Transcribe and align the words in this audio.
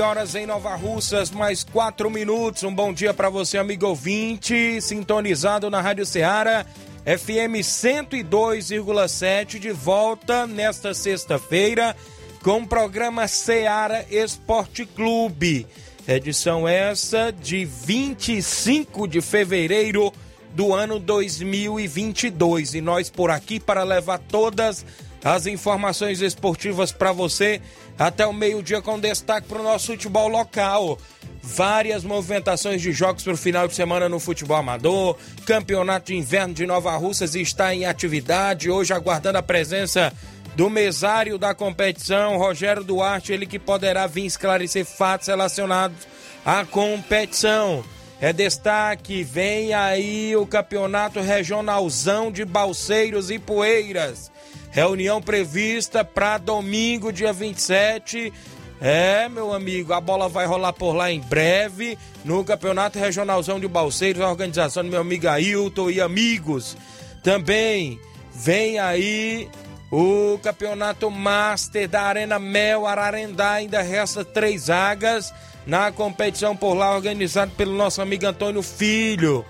11 0.00 0.02
horas 0.02 0.34
em 0.34 0.46
Nova 0.46 0.74
Russas, 0.76 1.30
mais 1.30 1.62
4 1.62 2.10
minutos. 2.10 2.62
Um 2.62 2.74
bom 2.74 2.90
dia 2.90 3.12
para 3.12 3.28
você, 3.28 3.58
amigo 3.58 3.86
ouvinte, 3.86 4.80
sintonizado 4.80 5.68
na 5.68 5.82
Rádio 5.82 6.06
Ceará, 6.06 6.64
FM 7.04 7.60
102,7, 7.60 9.58
de 9.58 9.72
volta 9.72 10.46
nesta 10.46 10.94
sexta-feira 10.94 11.94
com 12.42 12.60
o 12.62 12.66
programa 12.66 13.28
Ceará 13.28 14.02
Esporte 14.10 14.86
Clube. 14.86 15.66
Edição 16.08 16.66
essa 16.66 17.30
de 17.30 17.66
25 17.66 19.06
de 19.06 19.20
fevereiro 19.20 20.10
do 20.54 20.72
ano 20.72 20.98
2022. 20.98 22.72
E 22.72 22.80
nós 22.80 23.10
por 23.10 23.30
aqui 23.30 23.60
para 23.60 23.82
levar 23.82 24.16
todas 24.18 24.78
as 24.78 25.09
informações 25.46 26.20
esportivas 26.20 26.92
para 26.92 27.12
você 27.12 27.60
até 27.98 28.26
o 28.26 28.32
meio-dia 28.32 28.80
com 28.80 28.98
destaque 28.98 29.46
para 29.46 29.60
o 29.60 29.62
nosso 29.62 29.88
futebol 29.88 30.28
local. 30.28 30.98
Várias 31.42 32.04
movimentações 32.04 32.80
de 32.80 32.92
jogos 32.92 33.22
para 33.22 33.32
o 33.32 33.36
final 33.36 33.68
de 33.68 33.74
semana 33.74 34.08
no 34.08 34.18
futebol 34.18 34.56
amador. 34.56 35.16
Campeonato 35.44 36.06
de 36.06 36.16
Inverno 36.16 36.54
de 36.54 36.66
Nova 36.66 36.96
Russas 36.96 37.34
está 37.34 37.74
em 37.74 37.84
atividade. 37.84 38.70
Hoje 38.70 38.92
aguardando 38.92 39.38
a 39.38 39.42
presença 39.42 40.12
do 40.56 40.68
mesário 40.68 41.38
da 41.38 41.54
competição, 41.54 42.36
Rogério 42.36 42.84
Duarte, 42.84 43.32
ele 43.32 43.46
que 43.46 43.58
poderá 43.58 44.06
vir 44.06 44.26
esclarecer 44.26 44.84
fatos 44.84 45.28
relacionados 45.28 45.96
à 46.44 46.64
competição. 46.64 47.84
É 48.20 48.32
destaque, 48.32 49.22
vem 49.22 49.72
aí 49.72 50.36
o 50.36 50.46
campeonato 50.46 51.20
regionalzão 51.20 52.30
de 52.30 52.44
Balseiros 52.44 53.30
e 53.30 53.38
Poeiras. 53.38 54.30
Reunião 54.70 55.20
prevista 55.20 56.04
para 56.04 56.38
domingo, 56.38 57.12
dia 57.12 57.32
27. 57.32 58.32
É, 58.80 59.28
meu 59.28 59.52
amigo, 59.52 59.92
a 59.92 60.00
bola 60.00 60.28
vai 60.28 60.46
rolar 60.46 60.72
por 60.72 60.92
lá 60.94 61.10
em 61.10 61.20
breve 61.20 61.98
no 62.24 62.42
Campeonato 62.44 62.98
Regionalzão 62.98 63.60
de 63.60 63.68
Balseiros, 63.68 64.22
a 64.22 64.30
organização 64.30 64.82
do 64.82 64.90
meu 64.90 65.00
amigo 65.00 65.28
Ailton 65.28 65.90
e 65.90 66.00
amigos. 66.00 66.76
Também 67.22 68.00
vem 68.32 68.78
aí 68.78 69.50
o 69.90 70.38
Campeonato 70.42 71.10
Master 71.10 71.88
da 71.88 72.02
Arena 72.02 72.38
Mel 72.38 72.86
Ararendá, 72.86 73.52
ainda 73.52 73.82
resta 73.82 74.24
três 74.24 74.68
vagas 74.68 75.34
na 75.66 75.92
competição 75.92 76.56
por 76.56 76.74
lá, 76.74 76.94
organizado 76.94 77.52
pelo 77.52 77.74
nosso 77.74 78.00
amigo 78.00 78.26
Antônio 78.26 78.62
Filho. 78.62 79.44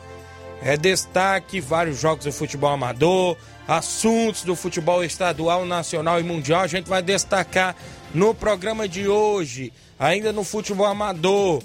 É 0.63 0.77
destaque 0.77 1.61
vários 1.61 2.01
jogos 2.01 2.25
de 2.25 2.33
futebol 2.33 2.71
amador, 2.71 3.37
assuntos 3.71 4.43
do 4.43 4.57
futebol 4.57 5.05
estadual, 5.05 5.65
nacional 5.65 6.19
e 6.19 6.25
mundial. 6.25 6.63
A 6.63 6.67
gente 6.67 6.89
vai 6.89 7.01
destacar 7.01 7.77
no 8.13 8.35
programa 8.35 8.89
de 8.89 9.07
hoje, 9.07 9.73
ainda 9.97 10.33
no 10.33 10.43
futebol 10.43 10.87
amador. 10.87 11.63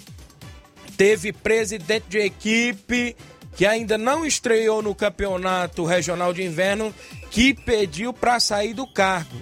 Teve 0.95 1.33
presidente 1.33 2.05
de 2.07 2.19
equipe 2.19 3.15
que 3.55 3.65
ainda 3.65 3.97
não 3.97 4.23
estreou 4.23 4.83
no 4.83 4.93
campeonato 4.93 5.83
regional 5.83 6.31
de 6.31 6.43
inverno 6.43 6.93
que 7.31 7.55
pediu 7.55 8.13
para 8.13 8.39
sair 8.39 8.75
do 8.75 8.85
cargo. 8.85 9.37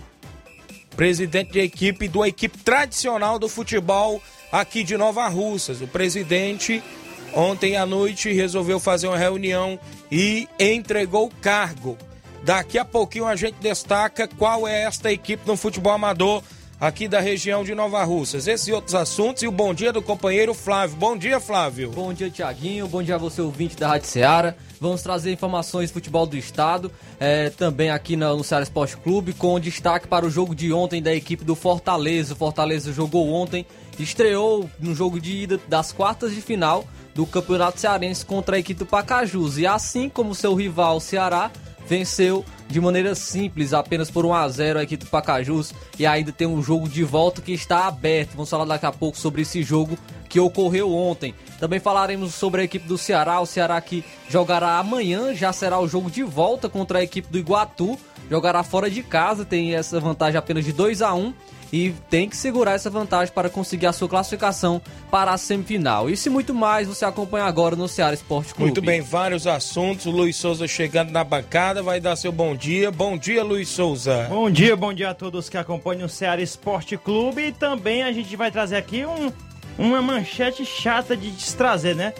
Presidente 0.96 1.52
de 1.52 1.59
equipe 1.59 2.07
do 2.07 2.25
equipe 2.25 2.57
tradicional 2.59 3.38
do 3.38 3.50
futebol 3.50 4.22
aqui 4.50 4.85
de 4.85 4.96
Nova 4.96 5.28
Russas. 5.28 5.81
O 5.81 5.88
presidente 5.88 6.81
ontem 7.34 7.75
à 7.75 7.85
noite 7.85 8.31
resolveu 8.31 8.79
fazer 8.79 9.07
uma 9.07 9.18
reunião 9.18 9.78
e 10.09 10.47
entregou 10.57 11.25
o 11.25 11.35
cargo. 11.41 11.97
Daqui 12.43 12.77
a 12.77 12.83
pouquinho 12.83 13.25
a 13.25 13.37
gente 13.37 13.55
destaca 13.61 14.27
qual 14.27 14.67
é 14.67 14.83
esta 14.83 15.09
equipe 15.09 15.47
no 15.47 15.55
futebol 15.55 15.93
amador 15.93 16.43
aqui 16.77 17.07
da 17.07 17.21
região 17.21 17.63
de 17.63 17.73
Nova 17.73 18.03
Russas. 18.03 18.47
Esses 18.47 18.67
e 18.67 18.73
outros 18.73 18.93
assuntos 18.93 19.41
e 19.43 19.47
o 19.47 19.51
bom 19.51 19.73
dia 19.73 19.93
do 19.93 20.01
companheiro 20.01 20.53
Flávio. 20.53 20.97
Bom 20.97 21.15
dia, 21.15 21.39
Flávio. 21.39 21.91
Bom 21.91 22.13
dia, 22.13 22.29
Tiaguinho. 22.29 22.85
Bom 22.85 23.01
dia 23.01 23.15
a 23.15 23.17
você, 23.17 23.41
ouvinte 23.41 23.77
da 23.77 23.87
Rádio 23.87 24.09
Ceará. 24.09 24.53
Vamos 24.81 25.01
trazer 25.01 25.31
informações 25.31 25.89
do 25.89 25.93
futebol 25.93 26.25
do 26.25 26.35
estado, 26.35 26.91
é, 27.17 27.49
também 27.49 27.89
aqui 27.89 28.17
no, 28.17 28.35
no 28.35 28.43
Ceará 28.43 28.63
Esporte 28.63 28.97
Clube, 28.97 29.31
com 29.31 29.57
destaque 29.57 30.09
para 30.09 30.25
o 30.25 30.29
jogo 30.29 30.53
de 30.53 30.73
ontem 30.73 31.01
da 31.01 31.15
equipe 31.15 31.45
do 31.45 31.55
Fortaleza. 31.55 32.33
O 32.33 32.35
Fortaleza 32.35 32.91
jogou 32.91 33.29
ontem, 33.31 33.65
estreou 33.97 34.69
no 34.81 34.93
jogo 34.93 35.21
de 35.21 35.43
ida 35.43 35.57
das 35.69 35.93
quartas 35.93 36.35
de 36.35 36.41
final 36.41 36.83
do 37.15 37.25
Campeonato 37.25 37.79
Cearense 37.79 38.25
contra 38.25 38.57
a 38.57 38.59
equipe 38.59 38.79
do 38.79 38.85
Pacajus. 38.85 39.57
E 39.57 39.65
assim 39.65 40.09
como 40.09 40.35
seu 40.35 40.53
rival 40.53 40.99
Ceará, 40.99 41.49
venceu 41.88 42.44
de 42.67 42.81
maneira 42.81 43.13
simples, 43.13 43.73
apenas 43.73 44.09
por 44.09 44.25
1 44.25 44.33
a 44.33 44.49
0 44.49 44.79
a 44.79 44.83
equipe 44.83 45.05
do 45.05 45.09
Pacajus 45.09 45.73
e 45.99 46.05
ainda 46.05 46.31
tem 46.31 46.47
um 46.47 46.61
jogo 46.61 46.89
de 46.89 47.03
volta 47.03 47.41
que 47.41 47.51
está 47.51 47.88
aberto. 47.88 48.31
Vamos 48.31 48.49
falar 48.49 48.66
daqui 48.66 48.85
a 48.85 48.91
pouco 48.91 49.17
sobre 49.17 49.44
esse 49.44 49.61
jogo 49.61 49.97
que 50.27 50.39
ocorreu 50.39 50.91
ontem. 50.91 51.35
Também 51.59 51.79
falaremos 51.79 52.33
sobre 52.33 52.61
a 52.61 52.63
equipe 52.63 52.88
do 52.88 52.97
Ceará, 52.97 53.39
o 53.39 53.45
Ceará 53.45 53.79
que 53.79 54.03
jogará 54.27 54.79
amanhã, 54.79 55.35
já 55.35 55.53
será 55.53 55.79
o 55.79 55.88
jogo 55.88 56.09
de 56.09 56.23
volta 56.23 56.67
contra 56.67 56.99
a 56.99 57.03
equipe 57.03 57.31
do 57.31 57.38
Iguatu, 57.38 57.97
jogará 58.29 58.63
fora 58.63 58.89
de 58.89 59.03
casa, 59.03 59.45
tem 59.45 59.75
essa 59.75 59.99
vantagem 59.99 60.39
apenas 60.39 60.66
de 60.66 60.72
2 60.72 61.03
a 61.03 61.13
1 61.13 61.33
e 61.73 61.91
tem 62.07 62.29
que 62.29 62.38
segurar 62.38 62.73
essa 62.73 62.88
vantagem 62.88 63.34
para 63.34 63.50
conseguir 63.50 63.88
a 63.88 63.91
sua 63.91 64.07
classificação 64.07 64.79
para 65.09 65.31
a 65.31 65.38
semifinal. 65.39 66.07
Isso 66.07 66.28
e 66.28 66.31
muito 66.31 66.53
mais 66.53 66.88
você 66.88 67.03
acompanha 67.03 67.45
agora 67.45 67.75
no 67.75 67.88
Ceará 67.88 68.13
Esporte 68.13 68.53
Clube. 68.53 68.66
Muito 68.66 68.81
bem, 68.81 69.01
vários 69.01 69.47
assuntos. 69.47 70.06
O 70.06 70.11
Luiz 70.11 70.35
Souza 70.35 70.67
chegando 70.67 71.09
na 71.09 71.23
bancada, 71.23 71.81
vai 71.81 72.00
dar 72.00 72.16
seu 72.16 72.31
bom 72.31 72.56
dia. 72.56 72.91
Bom 72.91 73.17
dia, 73.17 73.43
Luiz 73.43 73.70
Souza. 73.70 74.28
Bom 74.29 74.52
dia, 74.52 74.75
bom 74.75 74.93
dia 74.93 75.09
a 75.09 75.14
todos 75.16 75.49
que 75.49 75.58
acompanham 75.58 76.05
o 76.05 76.09
Ceará 76.09 76.40
Esporte 76.40 76.96
Clube. 76.96 77.47
E 77.47 77.52
também 77.52 78.03
a 78.03 78.11
gente 78.11 78.35
vai 78.35 78.52
trazer 78.52 78.75
aqui 78.75 79.03
um, 79.03 79.34
uma 79.75 79.99
manchete 79.99 80.64
chata 80.64 81.17
de 81.17 81.31
trazer, 81.55 81.96
né? 81.96 82.14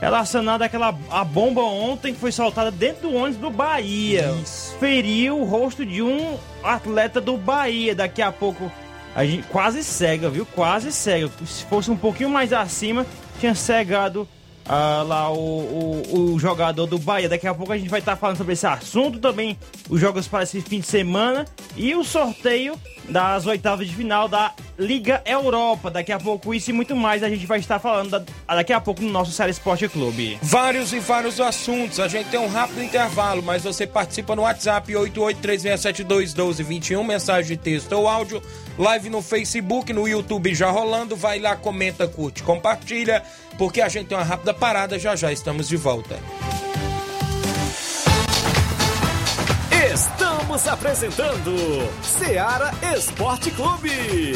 Relacionada 0.00 0.64
àquela 0.64 0.92
a 1.08 1.24
bomba 1.24 1.62
ontem 1.62 2.12
que 2.12 2.18
foi 2.18 2.32
soltada 2.32 2.72
dentro 2.72 3.08
do 3.08 3.14
ônibus 3.14 3.40
do 3.40 3.50
Bahia. 3.50 4.34
Isso. 4.42 4.74
Feriu 4.80 5.38
o 5.38 5.44
rosto 5.44 5.86
de 5.86 6.02
um 6.02 6.36
atleta 6.64 7.20
do 7.20 7.36
Bahia. 7.36 7.94
Daqui 7.94 8.20
a 8.20 8.32
pouco 8.32 8.68
a 9.16 9.24
gente 9.24 9.48
quase 9.48 9.82
cega, 9.82 10.28
viu? 10.28 10.44
Quase 10.44 10.92
cega. 10.92 11.30
Se 11.46 11.64
fosse 11.64 11.90
um 11.90 11.96
pouquinho 11.96 12.28
mais 12.28 12.52
acima, 12.52 13.06
tinha 13.40 13.54
cegado 13.54 14.28
ah, 14.68 15.04
lá 15.06 15.32
o, 15.32 15.38
o, 15.38 16.34
o, 16.34 16.38
jogador 16.38 16.86
do 16.86 16.98
Bahia. 16.98 17.28
Daqui 17.28 17.46
a 17.46 17.54
pouco 17.54 17.72
a 17.72 17.78
gente 17.78 17.88
vai 17.88 18.00
estar 18.00 18.12
tá 18.12 18.16
falando 18.16 18.36
sobre 18.36 18.54
esse 18.54 18.66
assunto 18.66 19.18
também, 19.18 19.56
os 19.88 20.00
jogos 20.00 20.26
para 20.26 20.42
esse 20.42 20.60
fim 20.60 20.80
de 20.80 20.86
semana 20.86 21.44
e 21.76 21.94
o 21.94 22.02
sorteio 22.02 22.76
das 23.08 23.46
oitavas 23.46 23.86
de 23.86 23.94
final 23.94 24.26
da 24.28 24.52
Liga 24.78 25.22
Europa. 25.24 25.90
Daqui 25.90 26.12
a 26.12 26.18
pouco 26.18 26.52
isso 26.52 26.68
e 26.70 26.72
muito 26.72 26.94
mais 26.96 27.22
a 27.22 27.28
gente 27.28 27.46
vai 27.46 27.60
estar 27.60 27.78
falando 27.78 28.10
da, 28.10 28.24
daqui 28.56 28.72
a 28.72 28.80
pouco 28.80 29.02
no 29.02 29.10
nosso 29.10 29.30
Série 29.32 29.52
Esporte 29.52 29.88
Clube. 29.88 30.36
Vários 30.42 30.92
e 30.92 30.98
vários 30.98 31.40
assuntos. 31.40 32.00
A 32.00 32.08
gente 32.08 32.28
tem 32.28 32.40
um 32.40 32.48
rápido 32.48 32.82
intervalo, 32.82 33.40
mas 33.42 33.62
você 33.62 33.86
participa 33.86 34.34
no 34.34 34.42
WhatsApp 34.42 34.92
8836721221, 34.92 37.04
mensagem 37.04 37.56
de 37.56 37.62
texto 37.62 37.92
ou 37.92 38.08
áudio, 38.08 38.42
live 38.76 39.08
no 39.08 39.22
Facebook, 39.22 39.92
no 39.92 40.08
YouTube 40.08 40.52
já 40.54 40.70
rolando. 40.70 41.14
Vai 41.14 41.38
lá, 41.38 41.54
comenta, 41.56 42.08
curte, 42.08 42.42
compartilha, 42.42 43.22
porque 43.58 43.80
a 43.80 43.88
gente 43.88 44.08
tem 44.08 44.16
uma 44.16 44.24
rápida 44.24 44.54
parada. 44.54 44.98
Já 44.98 45.16
já 45.16 45.32
estamos 45.32 45.68
de 45.68 45.76
volta. 45.76 46.18
Estamos 49.92 50.66
apresentando 50.68 51.90
Seara 52.02 52.70
Esporte 52.94 53.50
Clube. 53.50 54.34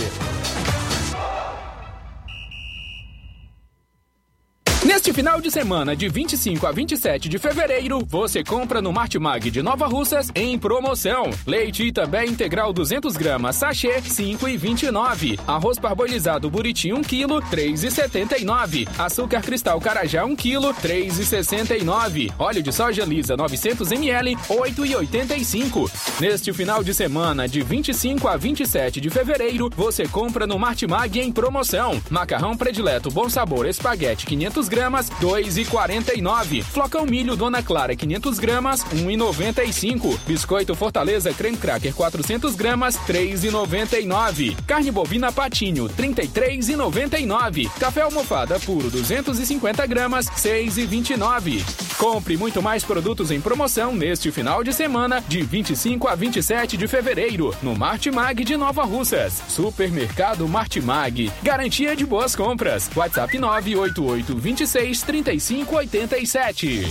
Neste 5.01 5.15
final 5.15 5.41
de 5.41 5.51
semana, 5.51 5.97
de 5.97 6.11
25 6.11 6.67
a 6.67 6.73
27 6.73 7.27
de 7.27 7.39
fevereiro, 7.39 8.05
você 8.07 8.45
compra 8.45 8.83
no 8.83 8.93
Martimag 8.93 9.51
de 9.51 9.63
Nova 9.63 9.87
Russas 9.87 10.31
em 10.35 10.59
promoção. 10.59 11.31
Leite 11.47 11.87
Itabé 11.87 12.27
integral 12.27 12.71
200 12.71 13.17
gramas, 13.17 13.57
sachê 13.57 14.03
5,29. 14.03 15.41
Arroz 15.47 15.79
parbolizado 15.79 16.51
Buriti 16.51 16.93
1 16.93 17.01
kg, 17.01 17.41
3,79. 17.51 18.87
Açúcar 18.99 19.41
cristal 19.41 19.81
Carajá 19.81 20.23
1 20.27 20.37
kg, 20.37 20.75
3,69. 20.83 22.31
Óleo 22.39 22.63
de 22.63 22.71
soja 22.71 23.07
lisa 23.07 23.39
900 23.39 23.91
ml, 23.93 24.37
8,85. 24.51 25.91
Neste 26.21 26.53
final 26.53 26.85
de 26.85 26.93
semana, 26.93 27.49
de 27.49 27.63
25 27.63 28.29
a 28.29 28.37
27 28.37 29.01
de 29.01 29.09
fevereiro, 29.09 29.71
você 29.75 30.07
compra 30.07 30.47
no 30.47 30.59
Martimag 30.59 31.19
em 31.19 31.33
promoção. 31.33 31.99
Macarrão 32.11 32.55
predileto 32.55 33.11
Bom 33.11 33.31
Sabor 33.31 33.67
Espaguete 33.67 34.27
500 34.27 34.69
gramas, 34.69 34.90
2,49. 34.99 36.63
Flocão 36.63 37.07
milho 37.07 37.37
Dona 37.37 37.63
Clara 37.63 37.95
500 37.95 38.39
gramas, 38.39 38.85
1,95. 38.85 40.19
Biscoito 40.27 40.75
Fortaleza 40.75 41.33
Creme 41.33 41.57
Cracker 41.57 41.95
400 41.95 42.55
gramas, 42.55 42.97
3,99. 43.07 44.57
Carne 44.67 44.91
bovina 44.91 45.31
Patinho, 45.31 45.89
33,99. 45.89 47.71
Café 47.79 48.03
almofada 48.03 48.59
puro 48.61 48.91
250 48.91 49.87
gramas, 49.87 50.27
6,29. 50.27 51.63
Compre 51.97 52.37
muito 52.37 52.63
mais 52.63 52.83
produtos 52.83 53.31
em 53.31 53.41
promoção 53.41 53.95
neste 53.95 54.31
final 54.33 54.65
de 54.65 54.73
semana, 54.73 55.23
de 55.29 55.43
25 55.43 56.09
a 56.09 56.15
27 56.15 56.77
de 56.77 56.89
fevereiro, 56.89 57.55
no 57.63 57.77
Martimag 57.77 58.43
de 58.43 58.57
Nova 58.57 58.85
Russas. 58.85 59.43
Supermercado 59.49 60.49
Martimag. 60.49 61.31
Garantia 61.43 61.95
de 61.95 62.07
boas 62.07 62.35
compras. 62.35 62.91
WhatsApp 62.97 63.39
988 63.39 64.37
26 64.81 65.03
35 65.03 65.77
87. 65.77 66.91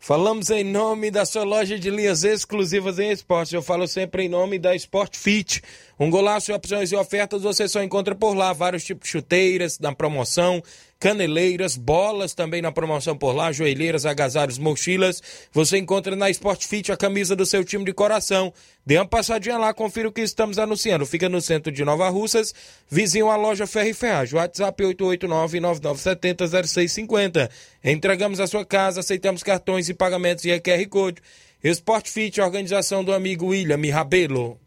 Falamos 0.00 0.50
em 0.50 0.64
nome 0.64 1.10
da 1.10 1.24
sua 1.24 1.44
loja 1.44 1.78
de 1.78 1.88
linhas 1.88 2.24
exclusivas 2.24 2.98
em 2.98 3.10
esporte. 3.10 3.54
Eu 3.54 3.62
falo 3.62 3.86
sempre 3.86 4.24
em 4.24 4.28
nome 4.28 4.58
da 4.58 4.74
Sport 4.74 5.16
Fit. 5.16 5.62
Um 6.00 6.10
golaço, 6.10 6.52
opções 6.52 6.90
e 6.90 6.96
ofertas 6.96 7.42
você 7.42 7.68
só 7.68 7.82
encontra 7.82 8.14
por 8.14 8.34
lá. 8.34 8.52
Vários 8.52 8.82
tipos 8.84 9.04
de 9.04 9.12
chuteiras 9.12 9.78
na 9.78 9.94
promoção, 9.94 10.62
caneleiras, 10.98 11.76
bolas 11.76 12.34
também 12.34 12.60
na 12.60 12.72
promoção 12.72 13.16
por 13.16 13.32
lá, 13.32 13.52
joelheiras, 13.52 14.04
agasalhos, 14.04 14.58
mochilas. 14.58 15.22
Você 15.52 15.78
encontra 15.78 16.16
na 16.16 16.28
Sport 16.30 16.66
Fit 16.66 16.90
a 16.90 16.96
camisa 16.96 17.36
do 17.36 17.46
seu 17.46 17.64
time 17.64 17.84
de 17.84 17.92
coração. 17.92 18.52
Dê 18.84 18.98
uma 18.98 19.06
passadinha 19.06 19.56
lá, 19.58 19.72
confira 19.72 20.08
o 20.08 20.12
que 20.12 20.22
estamos 20.22 20.58
anunciando. 20.58 21.06
Fica 21.06 21.28
no 21.28 21.40
centro 21.40 21.70
de 21.70 21.84
Nova 21.84 22.08
Russas, 22.08 22.52
vizinho 22.90 23.30
à 23.30 23.36
loja 23.36 23.64
Ferro 23.66 23.90
e 23.90 23.94
Ferragem. 23.94 24.36
WhatsApp 24.36 24.82
889-9970-0650. 24.82 27.48
Entregamos 27.84 28.40
a 28.40 28.46
sua 28.46 28.64
casa, 28.64 29.00
aceitamos 29.00 29.42
cartões 29.42 29.86
e 29.88 29.94
pagamentos 29.94 30.44
e 30.44 30.60
QR 30.60 30.86
Code. 30.88 31.20
Sport 31.62 32.08
Fit, 32.08 32.40
organização 32.40 33.04
do 33.04 33.12
amigo 33.12 33.46
William 33.46 33.80
Rabelo. 33.92 34.58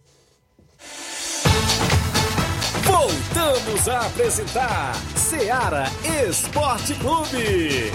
Voltamos 2.83 3.87
a 3.87 4.07
apresentar 4.07 5.10
Seara 5.31 5.85
Esporte 6.27 6.93
Clube. 6.95 7.89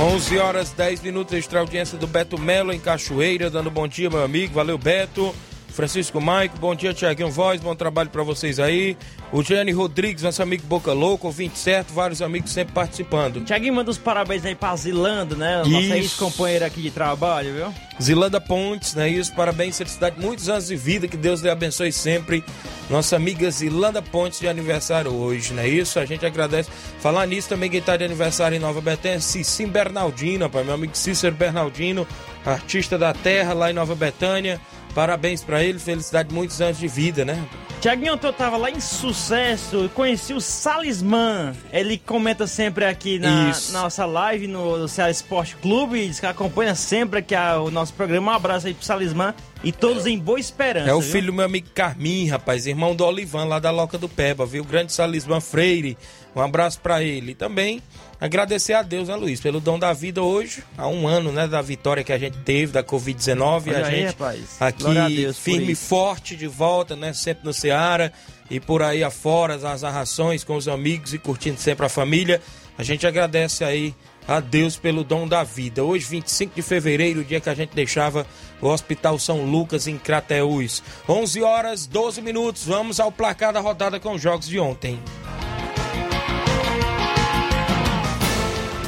11 0.00 0.38
horas 0.40 0.72
10 0.72 1.02
minutos, 1.02 1.32
extra 1.32 1.60
audiência 1.60 1.96
do 1.96 2.08
Beto 2.08 2.36
Melo 2.36 2.72
em 2.72 2.80
Cachoeira, 2.80 3.48
dando 3.48 3.70
bom 3.70 3.86
dia, 3.86 4.10
meu 4.10 4.24
amigo. 4.24 4.52
Valeu, 4.52 4.76
Beto. 4.76 5.32
Francisco 5.78 6.20
Maico, 6.20 6.58
bom 6.58 6.74
dia, 6.74 6.92
Tiaguinho 6.92 7.30
Voz, 7.30 7.60
bom 7.60 7.72
trabalho 7.72 8.10
para 8.10 8.24
vocês 8.24 8.58
aí. 8.58 8.96
O 9.30 9.44
Gianni 9.44 9.70
Rodrigues, 9.70 10.24
nosso 10.24 10.42
amigo 10.42 10.66
Boca 10.66 10.92
Louco, 10.92 11.28
ouvinte 11.28 11.56
certo, 11.56 11.94
vários 11.94 12.20
amigos 12.20 12.50
sempre 12.50 12.74
participando. 12.74 13.44
Tiaguinho 13.44 13.74
manda 13.74 13.88
os 13.88 13.96
parabéns 13.96 14.44
aí 14.44 14.56
pra 14.56 14.74
Zilanda, 14.74 15.36
né? 15.36 15.62
Nossa 15.64 15.96
ex-companheira 15.96 16.66
aqui 16.66 16.82
de 16.82 16.90
trabalho, 16.90 17.54
viu? 17.54 17.74
Zilanda 18.02 18.40
Pontes, 18.40 18.94
né? 18.94 19.08
Isso, 19.08 19.32
parabéns, 19.36 19.78
felicidade, 19.78 20.20
muitos 20.20 20.48
anos 20.48 20.66
de 20.66 20.74
vida, 20.74 21.06
que 21.06 21.16
Deus 21.16 21.42
lhe 21.42 21.48
abençoe 21.48 21.92
sempre. 21.92 22.42
Nossa 22.90 23.14
amiga 23.14 23.48
Zilanda 23.48 24.02
Pontes 24.02 24.40
de 24.40 24.48
aniversário 24.48 25.12
hoje, 25.12 25.52
né? 25.54 25.68
Isso, 25.68 26.00
a 26.00 26.04
gente 26.04 26.26
agradece. 26.26 26.68
Falar 26.98 27.24
nisso 27.24 27.50
também, 27.50 27.70
quem 27.70 27.80
tá 27.80 27.96
de 27.96 28.02
aniversário 28.02 28.56
em 28.56 28.60
Nova 28.60 28.80
Betânia, 28.80 29.20
Cicim 29.20 29.68
Bernardino, 29.68 30.50
pai, 30.50 30.64
meu 30.64 30.74
amigo 30.74 30.96
Cícero 30.96 31.36
Bernardino, 31.36 32.04
artista 32.44 32.98
da 32.98 33.14
terra 33.14 33.52
lá 33.52 33.70
em 33.70 33.74
Nova 33.74 33.94
Betânia. 33.94 34.60
Parabéns 34.98 35.44
para 35.44 35.62
ele, 35.62 35.78
felicidade, 35.78 36.34
muitos 36.34 36.60
anos 36.60 36.76
de 36.76 36.88
vida, 36.88 37.24
né? 37.24 37.40
Tiaguinho, 37.80 38.18
eu 38.20 38.32
tava 38.32 38.56
lá 38.56 38.68
em 38.68 38.80
sucesso 38.80 39.84
e 39.84 39.88
conheci 39.90 40.34
o 40.34 40.40
Salisman. 40.40 41.52
Ele 41.72 41.98
comenta 41.98 42.48
sempre 42.48 42.84
aqui 42.84 43.16
na, 43.16 43.52
na 43.70 43.82
nossa 43.82 44.04
live 44.04 44.48
no, 44.48 44.88
Ceará 44.88 45.08
Esporte 45.08 45.54
Clube. 45.54 46.08
Diz 46.08 46.18
que 46.18 46.26
acompanha 46.26 46.74
sempre 46.74 47.20
aqui 47.20 47.32
a, 47.32 47.60
o 47.60 47.70
nosso 47.70 47.94
programa. 47.94 48.32
Um 48.32 48.34
abraço 48.34 48.66
aí 48.66 48.74
pro 48.74 48.84
Salisman 48.84 49.32
e 49.62 49.70
todos 49.70 50.04
em 50.04 50.18
boa 50.18 50.40
esperança. 50.40 50.90
É 50.90 50.94
o 50.94 51.00
viu? 51.00 51.12
filho 51.12 51.26
do 51.28 51.32
meu 51.32 51.44
amigo 51.44 51.68
Carmim, 51.72 52.26
rapaz, 52.26 52.66
irmão 52.66 52.96
do 52.96 53.04
Olivan, 53.04 53.44
lá 53.44 53.60
da 53.60 53.70
Loca 53.70 53.96
do 53.96 54.08
Peba, 54.08 54.44
viu? 54.44 54.64
O 54.64 54.66
grande 54.66 54.92
Salisman 54.92 55.40
Freire. 55.40 55.96
Um 56.34 56.40
abraço 56.40 56.80
para 56.80 57.04
ele. 57.04 57.30
E 57.30 57.34
também 57.36 57.80
agradecer 58.20 58.72
a 58.72 58.82
Deus, 58.82 59.08
né, 59.08 59.16
Luiz, 59.16 59.40
pelo 59.40 59.60
dom 59.60 59.78
da 59.78 59.92
vida 59.92 60.22
hoje, 60.22 60.62
há 60.76 60.88
um 60.88 61.06
ano, 61.06 61.32
né, 61.32 61.46
da 61.46 61.62
vitória 61.62 62.02
que 62.02 62.12
a 62.12 62.18
gente 62.18 62.38
teve 62.38 62.72
da 62.72 62.82
Covid-19. 62.82 63.68
Olha 63.68 63.86
A 63.86 63.90
gente 63.90 64.06
rapaz. 64.08 64.56
A 64.60 64.66
aqui 64.68 65.24
por 65.24 65.34
firme 65.34 65.72
e 65.72 65.74
forte 65.74 66.36
de 66.36 66.46
volta, 66.46 66.96
né, 66.96 67.12
sempre 67.12 67.44
no 67.44 67.52
Ceará 67.52 68.10
e 68.50 68.58
por 68.58 68.82
aí 68.82 69.04
afora, 69.04 69.54
as 69.54 69.84
arrações 69.84 70.42
com 70.42 70.56
os 70.56 70.68
amigos 70.68 71.12
e 71.14 71.18
curtindo 71.18 71.60
sempre 71.60 71.86
a 71.86 71.88
família. 71.88 72.40
A 72.76 72.82
gente 72.82 73.06
agradece 73.06 73.64
aí 73.64 73.94
a 74.26 74.40
Deus 74.40 74.76
pelo 74.76 75.02
dom 75.02 75.26
da 75.26 75.42
vida. 75.42 75.82
Hoje, 75.82 76.06
25 76.06 76.54
de 76.54 76.62
fevereiro, 76.62 77.20
o 77.20 77.24
dia 77.24 77.40
que 77.40 77.48
a 77.48 77.54
gente 77.54 77.74
deixava 77.74 78.26
o 78.60 78.68
Hospital 78.68 79.18
São 79.18 79.44
Lucas 79.44 79.88
em 79.88 79.98
Crateús. 79.98 80.82
11 81.08 81.42
horas 81.42 81.86
12 81.86 82.20
minutos. 82.20 82.64
Vamos 82.64 83.00
ao 83.00 83.10
placar 83.10 83.52
da 83.52 83.60
rodada 83.60 83.98
com 83.98 84.12
os 84.12 84.20
jogos 84.22 84.46
de 84.46 84.58
ontem. 84.58 85.00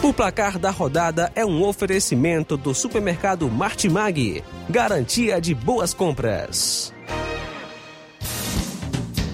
O 0.02 0.14
placar 0.14 0.59
da 0.59 0.71
rodada 0.71 1.30
é 1.35 1.45
um 1.45 1.62
oferecimento 1.62 2.57
do 2.57 2.75
supermercado 2.75 3.50
Martimag. 3.50 4.42
Garantia 4.66 5.38
de 5.38 5.54
boas 5.54 5.92
compras. 5.92 6.90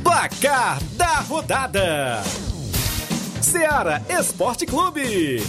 Placar 0.02 0.82
da 0.94 1.20
rodada: 1.20 2.20
Seara 3.40 4.02
Esporte 4.08 4.66
Clube. 4.66 5.40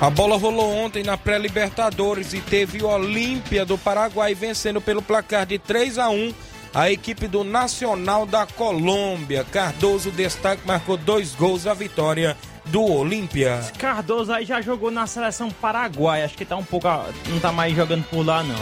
A 0.00 0.10
bola 0.10 0.36
rolou 0.36 0.72
ontem 0.72 1.02
na 1.02 1.16
pré-Libertadores 1.16 2.32
e 2.32 2.40
teve 2.40 2.80
o 2.80 2.86
Olímpia 2.86 3.66
do 3.66 3.76
Paraguai 3.76 4.36
vencendo 4.36 4.80
pelo 4.80 5.02
placar 5.02 5.46
de 5.46 5.58
3 5.58 5.98
a 5.98 6.10
1 6.10 6.32
a 6.76 6.90
equipe 6.90 7.26
do 7.26 7.42
Nacional 7.42 8.26
da 8.26 8.44
Colômbia. 8.44 9.44
Cardoso 9.44 10.10
destaque 10.10 10.60
marcou 10.66 10.98
dois 10.98 11.34
gols 11.34 11.64
da 11.64 11.72
vitória 11.72 12.36
do 12.66 12.84
Olímpia. 12.84 13.62
Cardoso 13.78 14.30
aí 14.30 14.44
já 14.44 14.60
jogou 14.60 14.90
na 14.90 15.06
seleção 15.06 15.50
paraguaia. 15.50 16.26
Acho 16.26 16.36
que 16.36 16.44
tá 16.44 16.54
um 16.54 16.62
pouco. 16.62 16.86
Não 17.30 17.40
tá 17.40 17.50
mais 17.50 17.74
jogando 17.74 18.04
por 18.04 18.22
lá, 18.22 18.42
não. 18.42 18.54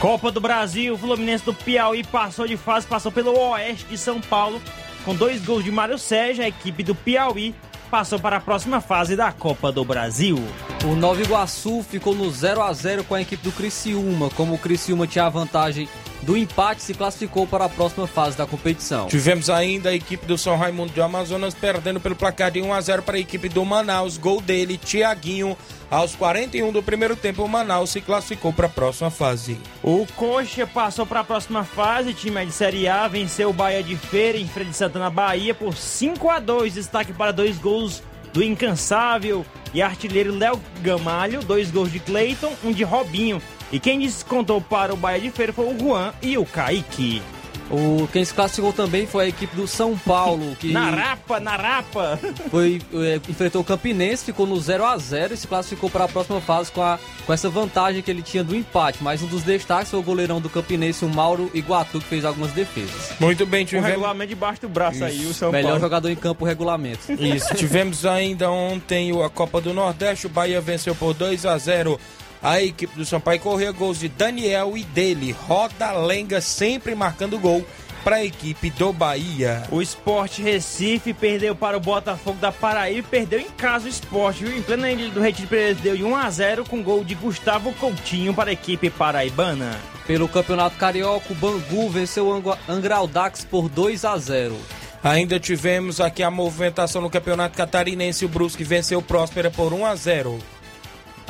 Copa 0.00 0.32
do 0.32 0.40
Brasil, 0.40 0.94
o 0.94 0.96
Fluminense 0.96 1.44
do 1.44 1.52
Piauí 1.52 2.02
passou 2.02 2.48
de 2.48 2.56
fase, 2.56 2.86
passou 2.86 3.12
pelo 3.12 3.38
Oeste 3.38 3.84
de 3.84 3.98
São 3.98 4.22
Paulo. 4.22 4.58
Com 5.04 5.14
dois 5.14 5.44
gols 5.44 5.62
de 5.62 5.70
Mário 5.70 5.98
Sérgio, 5.98 6.42
a 6.42 6.48
equipe 6.48 6.82
do 6.82 6.94
Piauí 6.94 7.54
passou 7.90 8.18
para 8.18 8.38
a 8.38 8.40
próxima 8.40 8.80
fase 8.80 9.14
da 9.14 9.32
Copa 9.32 9.70
do 9.70 9.84
Brasil. 9.84 10.42
O 10.82 10.94
Nova 10.94 11.20
Iguaçu 11.20 11.82
ficou 11.82 12.14
no 12.14 12.30
0 12.30 12.62
a 12.62 12.72
0 12.72 13.04
com 13.04 13.14
a 13.14 13.20
equipe 13.20 13.42
do 13.42 13.52
Criciúma. 13.52 14.30
Como 14.30 14.54
o 14.54 14.58
Criciúma 14.58 15.06
tinha 15.06 15.26
a 15.26 15.28
vantagem 15.28 15.86
do 16.22 16.36
empate, 16.36 16.82
se 16.82 16.94
classificou 16.94 17.46
para 17.46 17.64
a 17.64 17.68
próxima 17.68 18.06
fase 18.06 18.36
da 18.36 18.46
competição. 18.46 19.06
Tivemos 19.06 19.48
ainda 19.48 19.90
a 19.90 19.94
equipe 19.94 20.26
do 20.26 20.36
São 20.36 20.56
Raimundo 20.56 20.92
de 20.92 21.00
Amazonas 21.00 21.54
perdendo 21.54 22.00
pelo 22.00 22.16
placar 22.16 22.50
de 22.50 22.60
1 22.60 22.72
a 22.72 22.80
0 22.80 23.02
para 23.02 23.16
a 23.16 23.20
equipe 23.20 23.48
do 23.48 23.64
Manaus. 23.64 24.16
Gol 24.16 24.40
dele, 24.40 24.76
Tiaguinho. 24.76 25.56
Aos 25.90 26.14
41 26.14 26.70
do 26.70 26.82
primeiro 26.82 27.16
tempo, 27.16 27.42
o 27.42 27.48
Manaus 27.48 27.90
se 27.90 28.00
classificou 28.00 28.52
para 28.52 28.66
a 28.66 28.70
próxima 28.70 29.10
fase. 29.10 29.58
O 29.82 30.06
Coxa 30.14 30.64
passou 30.66 31.04
para 31.04 31.20
a 31.20 31.24
próxima 31.24 31.64
fase, 31.64 32.14
time 32.14 32.46
de 32.46 32.52
Série 32.52 32.86
A, 32.86 33.08
venceu 33.08 33.50
o 33.50 33.52
Bahia 33.52 33.82
de 33.82 33.96
Feira 33.96 34.38
em 34.38 34.46
Feira 34.46 34.70
de 34.70 34.76
Santana, 34.76 35.10
Bahia, 35.10 35.52
por 35.52 35.76
5 35.76 36.30
a 36.30 36.38
2 36.38 36.74
Destaque 36.74 37.12
para 37.12 37.32
dois 37.32 37.58
gols 37.58 38.02
do 38.32 38.42
incansável 38.42 39.44
e 39.74 39.82
artilheiro 39.82 40.32
Léo 40.32 40.60
Gamalho, 40.80 41.42
dois 41.42 41.70
gols 41.70 41.90
de 41.90 41.98
Cleiton, 41.98 42.52
um 42.62 42.72
de 42.72 42.84
Robinho. 42.84 43.42
E 43.72 43.78
quem 43.78 43.98
descontou 44.00 44.60
para 44.60 44.92
o 44.92 44.96
Bahia 44.96 45.20
de 45.20 45.30
Feira 45.30 45.52
foi 45.52 45.66
o 45.72 45.78
Juan 45.78 46.12
e 46.22 46.36
o 46.36 46.44
Kaique. 46.44 47.22
O, 47.70 48.08
quem 48.12 48.24
se 48.24 48.34
classificou 48.34 48.72
também 48.72 49.06
foi 49.06 49.26
a 49.26 49.28
equipe 49.28 49.54
do 49.54 49.64
São 49.64 49.96
Paulo, 49.96 50.56
que 50.58 50.72
Na 50.74 50.90
rapa, 50.90 51.38
na 51.38 51.54
rapa. 51.54 52.18
foi, 52.50 52.82
é, 52.94 53.20
enfrentou 53.28 53.60
o 53.60 53.64
Campinense, 53.64 54.24
ficou 54.24 54.44
no 54.44 54.58
0 54.60 54.84
a 54.84 54.98
0 54.98 55.34
e 55.34 55.36
se 55.36 55.46
classificou 55.46 55.88
para 55.88 56.02
a 56.06 56.08
próxima 56.08 56.40
fase 56.40 56.72
com, 56.72 56.82
a, 56.82 56.98
com 57.24 57.32
essa 57.32 57.48
vantagem 57.48 58.02
que 58.02 58.10
ele 58.10 58.22
tinha 58.22 58.42
do 58.42 58.56
empate. 58.56 58.98
Mas 59.00 59.22
um 59.22 59.28
dos 59.28 59.44
destaques 59.44 59.88
foi 59.88 60.00
o 60.00 60.02
goleirão 60.02 60.40
do 60.40 60.50
Campinense, 60.50 61.04
o 61.04 61.08
Mauro 61.08 61.48
Iguatu, 61.54 62.00
que 62.00 62.06
fez 62.06 62.24
algumas 62.24 62.50
defesas. 62.50 63.12
Muito 63.20 63.46
bem, 63.46 63.62
Um 63.62 63.66
tivemos. 63.66 63.88
regulamento 63.88 64.28
debaixo 64.30 64.62
do 64.62 64.68
braço 64.68 65.04
aí, 65.04 65.24
o 65.26 65.32
São 65.32 65.52
Melhor 65.52 65.68
Paulo. 65.68 65.80
jogador 65.80 66.08
em 66.10 66.16
campo 66.16 66.44
regulamento. 66.44 67.12
Isso, 67.22 67.54
tivemos 67.54 68.04
ainda 68.04 68.50
ontem 68.50 69.12
o- 69.12 69.22
a 69.22 69.30
Copa 69.30 69.60
do 69.60 69.72
Nordeste. 69.72 70.26
O 70.26 70.28
Bahia 70.28 70.60
venceu 70.60 70.92
por 70.96 71.14
2 71.14 71.46
a 71.46 71.56
0 71.56 72.00
a 72.42 72.62
equipe 72.62 72.96
do 72.96 73.04
Sampaio 73.04 73.40
Corrêa. 73.40 73.72
Gols 73.72 73.98
de 74.00 74.08
Daniel 74.08 74.76
e 74.76 74.84
dele. 74.84 75.32
Roda 75.46 75.92
Lenga 75.92 76.40
sempre 76.40 76.94
marcando 76.94 77.38
gol 77.38 77.64
para 78.04 78.16
a 78.16 78.24
equipe 78.24 78.70
do 78.70 78.92
Bahia. 78.94 79.62
O 79.70 79.82
Esporte 79.82 80.40
Recife 80.42 81.12
perdeu 81.12 81.54
para 81.54 81.76
o 81.76 81.80
Botafogo 81.80 82.38
da 82.40 82.50
Paraíba 82.50 82.98
e 83.00 83.10
perdeu 83.10 83.38
em 83.38 83.50
casa 83.50 83.84
o 83.84 83.88
Esporte, 83.90 84.44
viu? 84.44 84.56
Em 84.56 84.62
plena 84.62 84.90
ilha 84.90 85.10
do 85.10 85.20
Retiro 85.20 85.48
perdeu 85.48 85.94
de 85.96 86.02
1 86.02 86.16
a 86.16 86.30
0 86.30 86.64
com 86.64 86.82
gol 86.82 87.04
de 87.04 87.14
Gustavo 87.14 87.72
Coutinho 87.74 88.32
para 88.32 88.48
a 88.50 88.52
equipe 88.54 88.88
paraibana. 88.88 89.78
Pelo 90.06 90.26
Campeonato 90.28 90.76
Carioca, 90.76 91.30
o 91.30 91.36
Bangu 91.36 91.90
venceu 91.90 92.26
o 92.28 92.32
Angu- 92.32 92.56
Angra 92.66 92.96
Aldax 92.96 93.44
por 93.44 93.68
2 93.68 94.04
a 94.04 94.16
0 94.16 94.56
Ainda 95.04 95.38
tivemos 95.38 96.00
aqui 96.00 96.22
a 96.22 96.30
movimentação 96.30 97.00
no 97.02 97.08
Campeonato 97.10 97.56
Catarinense. 97.56 98.24
O 98.24 98.28
Brusque 98.28 98.64
venceu 98.64 98.98
o 98.98 99.02
Próspera 99.02 99.50
por 99.50 99.72
1 99.72 99.86
a 99.86 99.94
0 99.94 100.38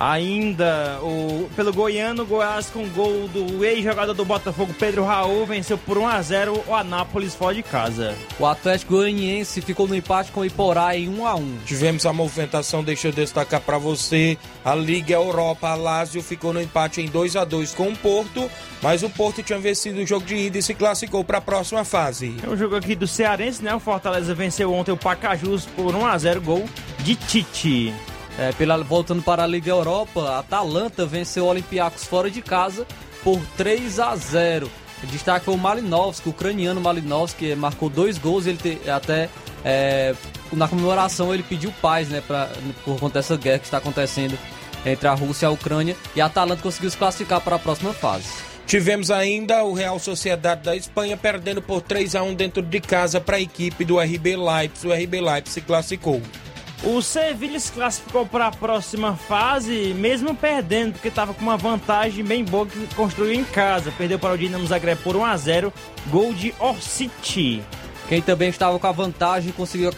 Ainda 0.00 0.98
o, 1.02 1.46
pelo 1.54 1.74
Goiano, 1.74 2.24
Goiás 2.24 2.70
com 2.70 2.88
gol 2.88 3.28
do 3.28 3.62
ex-jogador 3.62 4.14
do 4.14 4.24
Botafogo, 4.24 4.74
Pedro 4.78 5.04
Raul, 5.04 5.44
venceu 5.44 5.76
por 5.76 5.98
1 5.98 6.08
a 6.08 6.22
0 6.22 6.64
o 6.66 6.74
Anápolis 6.74 7.34
fora 7.34 7.54
de 7.54 7.62
casa. 7.62 8.16
O 8.38 8.46
Atlético 8.46 8.94
Goianiense 8.94 9.60
ficou 9.60 9.86
no 9.86 9.94
empate 9.94 10.32
com 10.32 10.40
o 10.40 10.44
Iporá 10.46 10.96
em 10.96 11.06
1 11.06 11.26
a 11.26 11.34
1 11.34 11.58
Tivemos 11.66 12.06
a 12.06 12.14
movimentação, 12.14 12.82
deixa 12.82 13.08
eu 13.08 13.12
destacar 13.12 13.60
para 13.60 13.76
você. 13.76 14.38
A 14.64 14.74
Liga 14.74 15.12
Europa, 15.12 15.68
a 15.68 15.74
Lazio 15.74 16.22
ficou 16.22 16.54
no 16.54 16.62
empate 16.62 17.02
em 17.02 17.06
2 17.06 17.36
a 17.36 17.44
2 17.44 17.74
com 17.74 17.88
o 17.88 17.96
Porto, 17.96 18.50
mas 18.80 19.02
o 19.02 19.10
Porto 19.10 19.42
tinha 19.42 19.58
vencido 19.58 20.00
o 20.00 20.06
jogo 20.06 20.24
de 20.24 20.34
ida 20.34 20.56
e 20.56 20.62
se 20.62 20.72
classificou 20.72 21.22
para 21.22 21.38
a 21.38 21.42
próxima 21.42 21.84
fase. 21.84 22.36
É 22.42 22.48
um 22.48 22.56
jogo 22.56 22.74
aqui 22.74 22.94
do 22.94 23.06
Cearense, 23.06 23.62
né? 23.62 23.74
O 23.74 23.80
Fortaleza 23.80 24.34
venceu 24.34 24.72
ontem 24.72 24.92
o 24.92 24.96
Pacajus 24.96 25.66
por 25.66 25.94
1 25.94 26.06
a 26.06 26.16
0 26.16 26.40
gol 26.40 26.64
de 27.00 27.16
Tite. 27.16 27.92
É, 28.40 28.52
pela, 28.52 28.82
voltando 28.82 29.22
para 29.22 29.44
a 29.44 29.46
Liga 29.46 29.70
Europa, 29.70 30.22
a 30.30 30.38
Atalanta 30.38 31.04
venceu 31.04 31.44
o 31.44 31.48
Olympiacos 31.48 32.04
fora 32.04 32.30
de 32.30 32.40
casa 32.40 32.86
por 33.22 33.38
3 33.58 34.00
a 34.00 34.16
0 34.16 34.70
O 35.04 35.06
destaque 35.08 35.44
foi 35.44 35.52
o 35.54 35.58
Malinovski, 35.58 36.26
o 36.28 36.30
ucraniano 36.32 36.80
Malinovski, 36.80 37.54
marcou 37.54 37.90
dois 37.90 38.16
gols. 38.16 38.46
Ele 38.46 38.56
te- 38.56 38.88
até 38.90 39.28
é, 39.62 40.14
na 40.54 40.66
comemoração 40.66 41.34
ele 41.34 41.42
pediu 41.42 41.70
paz, 41.82 42.08
né, 42.08 42.22
pra, 42.26 42.48
por 42.82 42.98
conta 42.98 43.18
dessa 43.18 43.36
guerra 43.36 43.58
que 43.58 43.66
está 43.66 43.76
acontecendo 43.76 44.38
entre 44.86 45.06
a 45.06 45.12
Rússia 45.12 45.44
e 45.44 45.48
a 45.48 45.50
Ucrânia. 45.50 45.94
E 46.16 46.20
a 46.22 46.24
Atalanta 46.26 46.62
conseguiu 46.62 46.90
se 46.90 46.96
classificar 46.96 47.42
para 47.42 47.56
a 47.56 47.58
próxima 47.58 47.92
fase. 47.92 48.24
Tivemos 48.66 49.10
ainda 49.10 49.64
o 49.64 49.74
Real 49.74 49.98
Sociedade 49.98 50.62
da 50.62 50.74
Espanha 50.74 51.14
perdendo 51.14 51.60
por 51.60 51.82
3 51.82 52.14
a 52.14 52.22
1 52.22 52.34
dentro 52.34 52.62
de 52.62 52.80
casa 52.80 53.20
para 53.20 53.36
a 53.36 53.40
equipe 53.40 53.84
do 53.84 53.98
RB 54.00 54.36
Leipzig. 54.36 54.86
O 54.88 54.94
RB 54.94 55.20
Leipzig 55.20 55.50
se 55.50 55.60
classificou. 55.60 56.22
O 56.82 57.02
Sevilha 57.02 57.60
se 57.60 57.70
classificou 57.72 58.24
para 58.24 58.46
a 58.46 58.50
próxima 58.50 59.14
fase, 59.14 59.92
mesmo 59.94 60.34
perdendo, 60.34 60.94
porque 60.94 61.08
estava 61.08 61.34
com 61.34 61.42
uma 61.42 61.56
vantagem 61.56 62.24
bem 62.24 62.42
boa 62.42 62.66
que 62.66 62.94
construiu 62.94 63.34
em 63.34 63.44
casa. 63.44 63.92
Perdeu 63.98 64.18
para 64.18 64.32
o 64.32 64.38
Dinamo 64.38 64.66
Zagreb 64.66 64.98
por 65.02 65.14
1 65.14 65.24
a 65.24 65.36
0 65.36 65.72
gol 66.06 66.32
de 66.32 66.54
Orsic. 66.58 67.62
Quem 68.08 68.22
também 68.22 68.48
estava 68.48 68.78
com 68.78 68.86
a 68.86 68.92
vantagem 68.92 69.50
e 69.50 69.52
conseguiu 69.52 69.90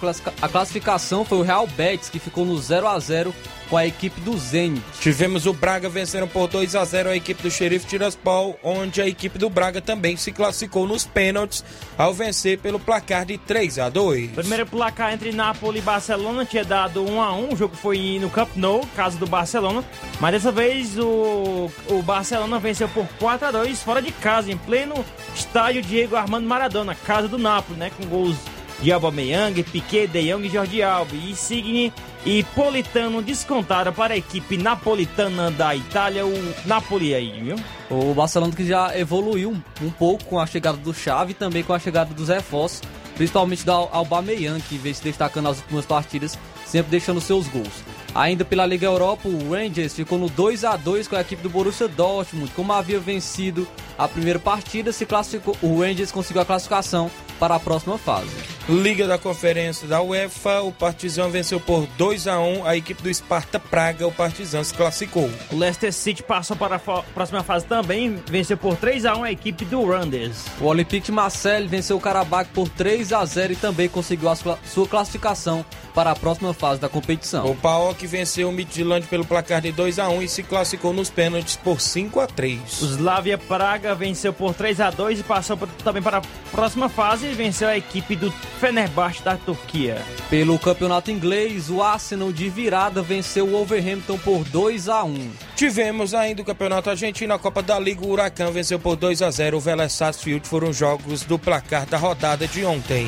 a, 0.42 0.48
classificação 0.48 1.24
foi 1.24 1.38
o 1.38 1.42
Real 1.42 1.66
Betis, 1.68 2.10
que 2.10 2.18
ficou 2.18 2.44
no 2.44 2.58
0 2.58 2.88
a 2.88 2.98
0 2.98 3.32
com 3.72 3.78
a 3.78 3.86
equipe 3.86 4.20
do 4.20 4.36
Zenit. 4.36 4.82
Tivemos 5.00 5.46
o 5.46 5.52
Braga 5.54 5.88
vencendo 5.88 6.26
por 6.28 6.46
2 6.46 6.76
a 6.76 6.84
0 6.84 7.08
a 7.08 7.16
equipe 7.16 7.42
do 7.42 7.50
Xerife 7.50 7.86
Tiraspol, 7.86 8.58
onde 8.62 9.00
a 9.00 9.08
equipe 9.08 9.38
do 9.38 9.48
Braga 9.48 9.80
também 9.80 10.14
se 10.14 10.30
classificou 10.30 10.86
nos 10.86 11.06
pênaltis 11.06 11.64
ao 11.96 12.12
vencer 12.12 12.58
pelo 12.58 12.78
placar 12.78 13.24
de 13.24 13.38
3 13.38 13.78
a 13.78 13.88
2. 13.88 14.32
Primeiro 14.32 14.66
placar 14.66 15.14
entre 15.14 15.32
Napoli 15.32 15.78
e 15.78 15.80
Barcelona 15.80 16.44
tinha 16.44 16.66
dado 16.66 17.02
1 17.02 17.22
a 17.22 17.32
1 17.32 17.54
o 17.54 17.56
jogo 17.56 17.74
foi 17.74 18.18
no 18.20 18.28
Camp 18.28 18.50
Nou, 18.56 18.86
casa 18.94 19.16
do 19.16 19.26
Barcelona. 19.26 19.82
Mas 20.20 20.32
dessa 20.32 20.52
vez 20.52 20.98
o, 20.98 21.70
o 21.88 22.02
Barcelona 22.02 22.58
venceu 22.58 22.90
por 22.90 23.06
4 23.18 23.48
a 23.48 23.50
2 23.52 23.82
fora 23.82 24.02
de 24.02 24.12
casa, 24.12 24.52
em 24.52 24.58
pleno 24.58 25.02
estádio 25.34 25.80
Diego 25.80 26.14
Armando 26.14 26.46
Maradona, 26.46 26.94
casa 26.94 27.26
do 27.26 27.38
Napoli, 27.38 27.78
né? 27.78 27.90
Com 27.96 28.04
gols 28.04 28.36
de 28.82 28.92
Aubameyang, 28.92 29.62
Piquet, 29.62 30.06
De 30.08 30.28
Jong 30.32 30.48
Jordi 30.48 30.82
Alba. 30.82 31.14
E 31.14 31.30
Insigne 31.30 31.92
e 32.26 32.42
Politano 32.54 33.22
descontaram 33.22 33.92
para 33.92 34.14
a 34.14 34.16
equipe 34.16 34.56
napolitana 34.56 35.50
da 35.50 35.74
Itália, 35.74 36.26
o 36.26 36.54
Napoli 36.66 37.14
aí, 37.14 37.40
viu? 37.40 37.56
O 37.90 38.12
Barcelona 38.14 38.52
que 38.54 38.66
já 38.66 38.96
evoluiu 38.98 39.56
um, 39.80 39.90
pouco 39.90 40.24
com 40.24 40.38
a 40.38 40.46
chegada 40.46 40.76
do 40.78 40.92
Xavi 40.92 41.30
e 41.32 41.34
também 41.34 41.62
com 41.62 41.72
a 41.72 41.78
chegada 41.78 42.12
dos 42.12 42.28
reforços, 42.28 42.80
principalmente 43.14 43.64
do 43.64 43.70
Al- 43.72 43.90
Aubameyang, 43.92 44.60
que 44.62 44.76
vem 44.78 44.92
se 44.94 45.02
destacando 45.02 45.44
nas 45.44 45.58
últimas 45.58 45.86
partidas, 45.86 46.38
sempre 46.66 46.90
deixando 46.90 47.20
seus 47.20 47.46
gols. 47.48 47.84
Ainda 48.14 48.44
pela 48.44 48.66
Liga 48.66 48.86
Europa, 48.86 49.26
o 49.28 49.50
Rangers 49.52 49.94
ficou 49.94 50.18
no 50.18 50.28
2 50.28 50.64
a 50.64 50.76
2 50.76 51.08
com 51.08 51.16
a 51.16 51.20
equipe 51.22 51.42
do 51.42 51.48
Borussia 51.48 51.88
Dortmund. 51.88 52.50
Como 52.54 52.72
havia 52.72 52.98
vencido 53.00 53.66
a 53.96 54.06
primeira 54.06 54.38
partida, 54.38 54.92
se 54.92 55.06
classificou, 55.06 55.56
o 55.62 55.80
Rangers 55.80 56.12
conseguiu 56.12 56.42
a 56.42 56.44
classificação 56.44 57.10
para 57.42 57.56
a 57.56 57.58
próxima 57.58 57.98
fase. 57.98 58.30
Liga 58.68 59.08
da 59.08 59.18
Conferência 59.18 59.88
da 59.88 60.00
UEFA, 60.00 60.62
o 60.62 60.70
Partizan 60.70 61.28
venceu 61.28 61.58
por 61.58 61.88
2 61.98 62.28
a 62.28 62.38
1 62.38 62.64
a 62.64 62.76
equipe 62.76 63.02
do 63.02 63.12
Sparta 63.12 63.58
Praga, 63.58 64.06
o 64.06 64.12
Partizan 64.12 64.62
se 64.62 64.72
classificou. 64.72 65.28
O 65.50 65.56
Leicester 65.56 65.92
City 65.92 66.22
passou 66.22 66.56
para 66.56 66.76
a 66.76 66.78
próxima 66.78 67.42
fase 67.42 67.66
também, 67.66 68.14
venceu 68.28 68.56
por 68.56 68.76
3 68.76 69.06
a 69.06 69.16
1 69.16 69.24
a 69.24 69.32
equipe 69.32 69.64
do 69.64 69.84
Randers. 69.84 70.44
O 70.60 70.66
Olympique 70.66 71.10
Marseille 71.10 71.66
venceu 71.66 71.96
o 71.96 72.00
Karabakh 72.00 72.48
por 72.54 72.68
3 72.68 73.12
a 73.12 73.24
0 73.24 73.54
e 73.54 73.56
também 73.56 73.88
conseguiu 73.88 74.30
sua 74.64 74.86
classificação 74.86 75.64
para 75.94 76.10
a 76.10 76.16
próxima 76.16 76.52
fase 76.54 76.80
da 76.80 76.88
competição. 76.88 77.46
O 77.46 77.54
PAOK 77.54 78.06
venceu 78.06 78.48
o 78.48 78.52
Midtjylland 78.52 79.06
pelo 79.06 79.24
placar 79.24 79.60
de 79.60 79.72
2 79.72 79.98
a 79.98 80.08
1 80.08 80.22
e 80.22 80.28
se 80.28 80.42
classificou 80.42 80.92
nos 80.92 81.10
pênaltis 81.10 81.56
por 81.56 81.80
5 81.80 82.20
a 82.20 82.26
3. 82.26 82.82
O 82.82 82.86
Slavia 82.86 83.38
Praga 83.38 83.94
venceu 83.94 84.32
por 84.32 84.54
3 84.54 84.80
a 84.80 84.90
2 84.90 85.20
e 85.20 85.22
passou 85.22 85.58
também 85.84 86.02
para 86.02 86.18
a 86.18 86.22
próxima 86.50 86.88
fase 86.88 87.26
e 87.26 87.34
venceu 87.34 87.68
a 87.68 87.76
equipe 87.76 88.16
do 88.16 88.30
Fenerbahçe 88.60 89.22
da 89.22 89.36
Turquia. 89.36 90.02
Pelo 90.28 90.58
campeonato 90.58 91.10
inglês, 91.10 91.70
o 91.70 91.82
Arsenal 91.82 92.32
de 92.32 92.48
virada 92.48 93.02
venceu 93.02 93.46
o 93.46 93.50
Wolverhampton 93.50 94.18
por 94.18 94.44
2 94.44 94.88
a 94.88 95.04
1. 95.04 95.30
Tivemos 95.56 96.14
ainda 96.14 96.42
o 96.42 96.44
Campeonato 96.44 96.90
Argentino, 96.90 97.34
a 97.34 97.38
Copa 97.38 97.62
da 97.62 97.78
Liga, 97.78 98.04
o 98.04 98.10
Huracan 98.10 98.50
venceu 98.50 98.78
por 98.78 98.96
2 98.96 99.22
a 99.22 99.30
0 99.30 99.56
o 99.56 99.60
Vélez 99.60 99.92
Sarsfield, 99.92 100.46
foram 100.46 100.72
jogos 100.72 101.22
do 101.22 101.38
placar 101.38 101.86
da 101.86 101.96
rodada 101.96 102.46
de 102.48 102.64
ontem. 102.64 103.06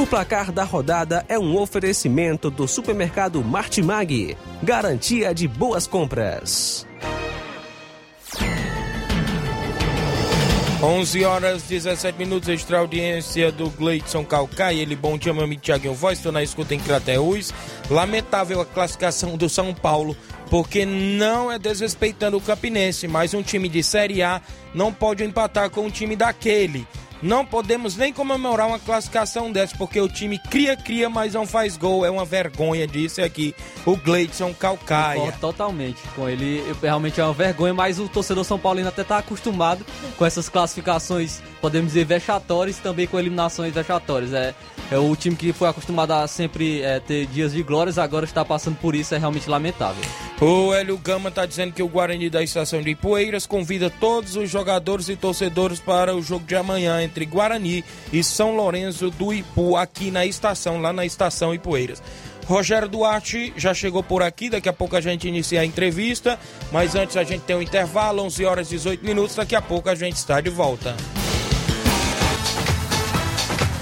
O 0.00 0.06
placar 0.06 0.50
da 0.50 0.64
rodada 0.64 1.26
é 1.28 1.38
um 1.38 1.58
oferecimento 1.58 2.50
do 2.50 2.66
supermercado 2.66 3.44
Martimag. 3.44 4.34
Garantia 4.62 5.34
de 5.34 5.46
boas 5.46 5.86
compras. 5.86 6.86
11 10.82 11.24
horas 11.26 11.64
17 11.64 12.18
minutos, 12.18 12.48
extra 12.48 12.78
audiência 12.78 13.52
do 13.52 13.68
Gleidson 13.68 14.24
Calcai. 14.24 14.78
Ele, 14.78 14.96
bom 14.96 15.18
dia, 15.18 15.34
meu 15.34 15.44
amigo 15.44 15.60
Thiaguinho 15.60 15.92
Voz, 15.92 16.16
estou 16.16 16.32
na 16.32 16.42
escuta 16.42 16.74
em 16.74 16.80
Crateús. 16.80 17.52
Lamentável 17.90 18.58
a 18.62 18.64
classificação 18.64 19.36
do 19.36 19.50
São 19.50 19.74
Paulo, 19.74 20.16
porque 20.48 20.86
não 20.86 21.52
é 21.52 21.58
desrespeitando 21.58 22.38
o 22.38 22.40
Campinense, 22.40 23.06
mas 23.06 23.34
um 23.34 23.42
time 23.42 23.68
de 23.68 23.82
Série 23.82 24.22
A 24.22 24.40
não 24.74 24.94
pode 24.94 25.22
empatar 25.22 25.68
com 25.68 25.82
um 25.82 25.90
time 25.90 26.16
daquele. 26.16 26.86
Não 27.22 27.44
podemos 27.44 27.96
nem 27.96 28.12
comemorar 28.12 28.66
uma 28.66 28.78
classificação 28.78 29.52
dessa, 29.52 29.76
porque 29.76 30.00
o 30.00 30.08
time 30.08 30.38
cria, 30.38 30.76
cria, 30.76 31.08
mas 31.10 31.34
não 31.34 31.46
faz 31.46 31.76
gol. 31.76 32.04
É 32.04 32.10
uma 32.10 32.24
vergonha, 32.24 32.86
disse 32.86 33.20
aqui 33.20 33.54
o 33.84 33.96
Gleidson 33.96 34.54
Calcaia. 34.54 35.16
Concordo 35.16 35.40
totalmente 35.40 36.00
com 36.14 36.28
ele. 36.28 36.64
Realmente 36.82 37.20
é 37.20 37.24
uma 37.24 37.34
vergonha, 37.34 37.74
mas 37.74 37.98
o 37.98 38.08
torcedor 38.08 38.44
São 38.44 38.58
Paulino 38.58 38.88
até 38.88 39.02
está 39.02 39.18
acostumado 39.18 39.84
com 40.16 40.24
essas 40.24 40.48
classificações, 40.48 41.42
podemos 41.60 41.88
dizer, 41.88 42.04
vexatórias 42.04 42.78
e 42.78 42.80
também 42.80 43.06
com 43.06 43.18
eliminações 43.18 43.74
vexatórias. 43.74 44.32
É, 44.32 44.54
é 44.90 44.98
o 44.98 45.14
time 45.14 45.36
que 45.36 45.52
foi 45.52 45.68
acostumado 45.68 46.12
a 46.12 46.26
sempre 46.26 46.82
é, 46.82 46.98
ter 47.00 47.26
dias 47.26 47.52
de 47.52 47.62
glórias, 47.62 47.98
agora 47.98 48.24
está 48.24 48.44
passando 48.44 48.76
por 48.76 48.94
isso, 48.94 49.14
é 49.14 49.18
realmente 49.18 49.48
lamentável. 49.48 50.02
O 50.40 50.72
Hélio 50.72 50.96
Gama 50.96 51.28
está 51.28 51.44
dizendo 51.44 51.72
que 51.72 51.82
o 51.82 51.88
Guarani 51.88 52.30
da 52.30 52.42
estação 52.42 52.80
de 52.80 52.90
Ipueiras 52.90 53.46
convida 53.46 53.90
todos 53.90 54.36
os 54.36 54.48
jogadores 54.48 55.08
e 55.08 55.16
torcedores 55.16 55.80
para 55.80 56.16
o 56.16 56.22
jogo 56.22 56.46
de 56.46 56.56
amanhã 56.56 57.02
entre 57.02 57.26
Guarani 57.26 57.84
e 58.12 58.24
São 58.24 58.56
Lourenço 58.56 59.10
do 59.10 59.32
Ipu, 59.32 59.76
aqui 59.76 60.10
na 60.10 60.24
estação, 60.24 60.80
lá 60.80 60.92
na 60.92 61.04
estação 61.04 61.54
Ipueiras. 61.54 62.02
Rogério 62.46 62.88
Duarte 62.88 63.52
já 63.56 63.72
chegou 63.72 64.02
por 64.02 64.24
aqui, 64.24 64.50
daqui 64.50 64.68
a 64.68 64.72
pouco 64.72 64.96
a 64.96 65.00
gente 65.00 65.28
inicia 65.28 65.60
a 65.60 65.64
entrevista, 65.64 66.36
mas 66.72 66.96
antes 66.96 67.16
a 67.16 67.22
gente 67.22 67.42
tem 67.42 67.54
um 67.54 67.62
intervalo, 67.62 68.22
11 68.24 68.44
horas 68.44 68.66
e 68.68 68.70
18 68.70 69.04
minutos, 69.04 69.36
daqui 69.36 69.54
a 69.54 69.62
pouco 69.62 69.88
a 69.88 69.94
gente 69.94 70.16
está 70.16 70.40
de 70.40 70.50
volta. 70.50 70.96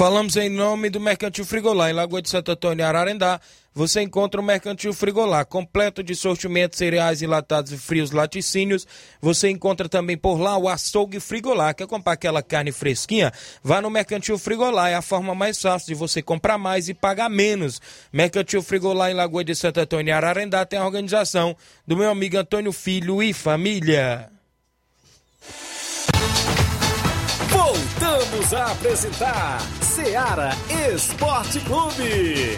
Falamos 0.00 0.34
em 0.36 0.48
nome 0.48 0.88
do 0.88 0.98
Mercantil 0.98 1.44
Frigolá, 1.44 1.90
em 1.90 1.92
Lagoa 1.92 2.22
de 2.22 2.30
Santo 2.30 2.50
Antônio, 2.50 2.86
Ararendá. 2.86 3.38
Você 3.74 4.00
encontra 4.00 4.40
o 4.40 4.42
Mercantil 4.42 4.94
Frigolá, 4.94 5.44
completo 5.44 6.02
de 6.02 6.14
sortimento, 6.16 6.74
cereais 6.74 7.20
enlatados 7.20 7.70
e 7.70 7.76
frios 7.76 8.10
laticínios. 8.10 8.86
Você 9.20 9.50
encontra 9.50 9.90
também 9.90 10.16
por 10.16 10.40
lá 10.40 10.56
o 10.56 10.70
açougue 10.70 11.20
Frigolá. 11.20 11.74
Quer 11.74 11.86
comprar 11.86 12.14
aquela 12.14 12.42
carne 12.42 12.72
fresquinha? 12.72 13.30
Vá 13.62 13.82
no 13.82 13.90
Mercantil 13.90 14.38
Frigolá, 14.38 14.88
é 14.88 14.94
a 14.94 15.02
forma 15.02 15.34
mais 15.34 15.60
fácil 15.60 15.88
de 15.88 15.94
você 15.94 16.22
comprar 16.22 16.56
mais 16.56 16.88
e 16.88 16.94
pagar 16.94 17.28
menos. 17.28 17.78
Mercantil 18.10 18.62
Frigolá, 18.62 19.10
em 19.10 19.14
Lagoa 19.14 19.44
de 19.44 19.54
Santo 19.54 19.80
Antônio, 19.80 20.14
Ararendá, 20.14 20.64
tem 20.64 20.78
a 20.78 20.86
organização 20.86 21.54
do 21.86 21.94
meu 21.94 22.08
amigo 22.08 22.38
Antônio 22.38 22.72
Filho 22.72 23.22
e 23.22 23.34
família. 23.34 24.30
Voltamos 28.40 28.54
a 28.54 28.72
apresentar 28.72 29.60
Seara 29.82 30.50
Esporte 30.94 31.60
Clube. 31.60 32.56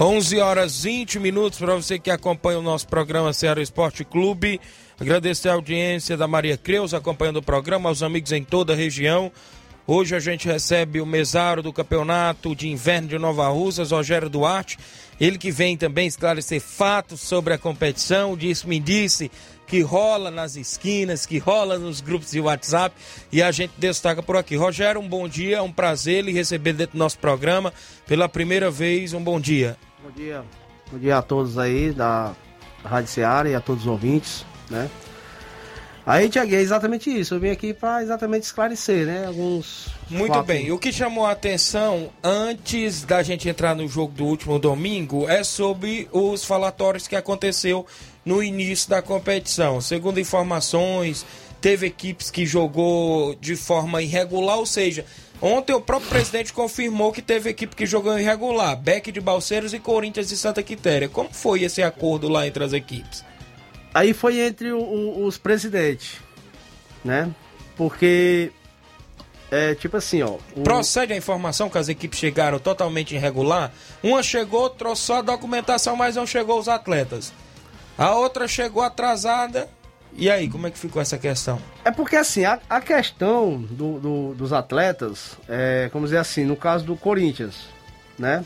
11 0.00 0.40
horas 0.40 0.82
20 0.82 1.20
minutos 1.20 1.58
para 1.60 1.76
você 1.76 2.00
que 2.00 2.10
acompanha 2.10 2.58
o 2.58 2.62
nosso 2.62 2.88
programa 2.88 3.32
Ceará 3.32 3.62
Esporte 3.62 4.04
Clube. 4.04 4.60
Agradecer 4.98 5.50
a 5.50 5.52
audiência 5.52 6.16
da 6.16 6.26
Maria 6.26 6.56
Creus 6.56 6.92
acompanhando 6.92 7.36
o 7.36 7.42
programa, 7.42 7.90
aos 7.90 8.02
amigos 8.02 8.32
em 8.32 8.42
toda 8.42 8.72
a 8.72 8.76
região. 8.76 9.30
Hoje 9.86 10.16
a 10.16 10.18
gente 10.18 10.48
recebe 10.48 10.98
o 10.98 11.04
mesário 11.04 11.62
do 11.62 11.70
campeonato 11.70 12.56
de 12.56 12.70
inverno 12.70 13.06
de 13.06 13.18
Nova 13.18 13.48
Russas, 13.48 13.90
Rogério 13.90 14.30
Duarte. 14.30 14.78
Ele 15.20 15.36
que 15.36 15.50
vem 15.50 15.76
também 15.76 16.06
esclarecer 16.06 16.58
fatos 16.58 17.20
sobre 17.20 17.52
a 17.52 17.58
competição. 17.58 18.34
Disse, 18.34 18.66
me 18.66 18.80
disse 18.80 19.30
que 19.66 19.82
rola 19.82 20.30
nas 20.30 20.56
esquinas, 20.56 21.26
que 21.26 21.36
rola 21.36 21.78
nos 21.78 22.00
grupos 22.00 22.30
de 22.30 22.40
WhatsApp 22.40 22.96
e 23.30 23.42
a 23.42 23.52
gente 23.52 23.74
destaca 23.76 24.22
por 24.22 24.38
aqui. 24.38 24.56
Rogério, 24.56 25.02
um 25.02 25.08
bom 25.08 25.28
dia, 25.28 25.62
um 25.62 25.70
prazer 25.70 26.24
lhe 26.24 26.32
receber 26.32 26.72
dentro 26.72 26.96
do 26.96 26.98
nosso 26.98 27.18
programa 27.18 27.70
pela 28.06 28.26
primeira 28.26 28.70
vez. 28.70 29.12
Um 29.12 29.22
bom 29.22 29.38
dia. 29.38 29.76
Bom 30.02 30.10
dia, 30.10 30.42
bom 30.90 30.98
dia 30.98 31.18
a 31.18 31.22
todos 31.22 31.58
aí 31.58 31.92
da 31.92 32.32
Rádio 32.82 33.10
Seara 33.10 33.50
e 33.50 33.54
a 33.54 33.60
todos 33.60 33.82
os 33.82 33.88
ouvintes, 33.88 34.46
né? 34.70 34.88
Aí, 36.06 36.28
Tiago, 36.28 36.54
é 36.54 36.60
exatamente 36.60 37.08
isso. 37.10 37.34
Eu 37.34 37.40
vim 37.40 37.50
aqui 37.50 37.72
para 37.72 38.02
exatamente 38.02 38.42
esclarecer, 38.42 39.06
né? 39.06 39.26
Alguns. 39.26 39.88
Muito 40.10 40.34
fatos. 40.34 40.46
bem. 40.46 40.70
O 40.70 40.78
que 40.78 40.92
chamou 40.92 41.24
a 41.24 41.30
atenção 41.30 42.10
antes 42.22 43.02
da 43.04 43.22
gente 43.22 43.48
entrar 43.48 43.74
no 43.74 43.88
jogo 43.88 44.12
do 44.12 44.26
último 44.26 44.58
domingo 44.58 45.26
é 45.28 45.42
sobre 45.42 46.06
os 46.12 46.44
falatórios 46.44 47.08
que 47.08 47.16
aconteceu 47.16 47.86
no 48.22 48.42
início 48.42 48.90
da 48.90 49.00
competição. 49.00 49.80
Segundo 49.80 50.20
informações, 50.20 51.24
teve 51.58 51.86
equipes 51.86 52.30
que 52.30 52.44
jogou 52.44 53.34
de 53.36 53.56
forma 53.56 54.02
irregular, 54.02 54.58
ou 54.58 54.66
seja, 54.66 55.06
ontem 55.40 55.72
o 55.72 55.80
próprio 55.80 56.10
presidente 56.10 56.52
confirmou 56.52 57.12
que 57.12 57.22
teve 57.22 57.48
equipe 57.48 57.74
que 57.74 57.86
jogou 57.86 58.18
irregular, 58.18 58.76
Beck 58.76 59.10
de 59.10 59.22
Balseiros 59.22 59.72
e 59.72 59.78
Corinthians 59.78 60.28
de 60.28 60.36
Santa 60.36 60.62
Quitéria. 60.62 61.08
Como 61.08 61.32
foi 61.32 61.62
esse 61.62 61.82
acordo 61.82 62.28
lá 62.28 62.46
entre 62.46 62.62
as 62.62 62.74
equipes? 62.74 63.24
Aí 63.94 64.12
foi 64.12 64.40
entre 64.40 64.72
o- 64.72 64.80
o- 64.80 65.24
os 65.24 65.38
presidentes, 65.38 66.16
né? 67.04 67.30
Porque. 67.76 68.50
É 69.50 69.72
tipo 69.74 69.96
assim, 69.96 70.20
ó. 70.20 70.36
o- 70.56 70.62
Procede 70.64 71.12
a 71.12 71.16
informação 71.16 71.70
que 71.70 71.78
as 71.78 71.88
equipes 71.88 72.18
chegaram 72.18 72.58
totalmente 72.58 73.14
irregular? 73.14 73.72
Uma 74.02 74.20
chegou, 74.20 74.68
trouxe 74.68 75.02
só 75.02 75.18
a 75.18 75.22
documentação, 75.22 75.94
mas 75.94 76.16
não 76.16 76.26
chegou 76.26 76.58
os 76.58 76.66
atletas. 76.68 77.32
A 77.96 78.10
outra 78.16 78.48
chegou 78.48 78.82
atrasada. 78.82 79.68
E 80.16 80.28
aí, 80.30 80.48
como 80.48 80.66
é 80.66 80.70
que 80.70 80.78
ficou 80.78 81.00
essa 81.00 81.18
questão? 81.18 81.60
É 81.84 81.90
porque 81.92 82.16
assim, 82.16 82.44
a, 82.44 82.58
a 82.68 82.80
questão 82.80 83.60
do- 83.60 84.00
do- 84.00 84.34
dos 84.34 84.52
atletas, 84.52 85.36
é, 85.48 85.88
como 85.92 86.04
dizer 86.06 86.18
assim, 86.18 86.44
no 86.44 86.56
caso 86.56 86.84
do 86.84 86.96
Corinthians, 86.96 87.54
né? 88.18 88.44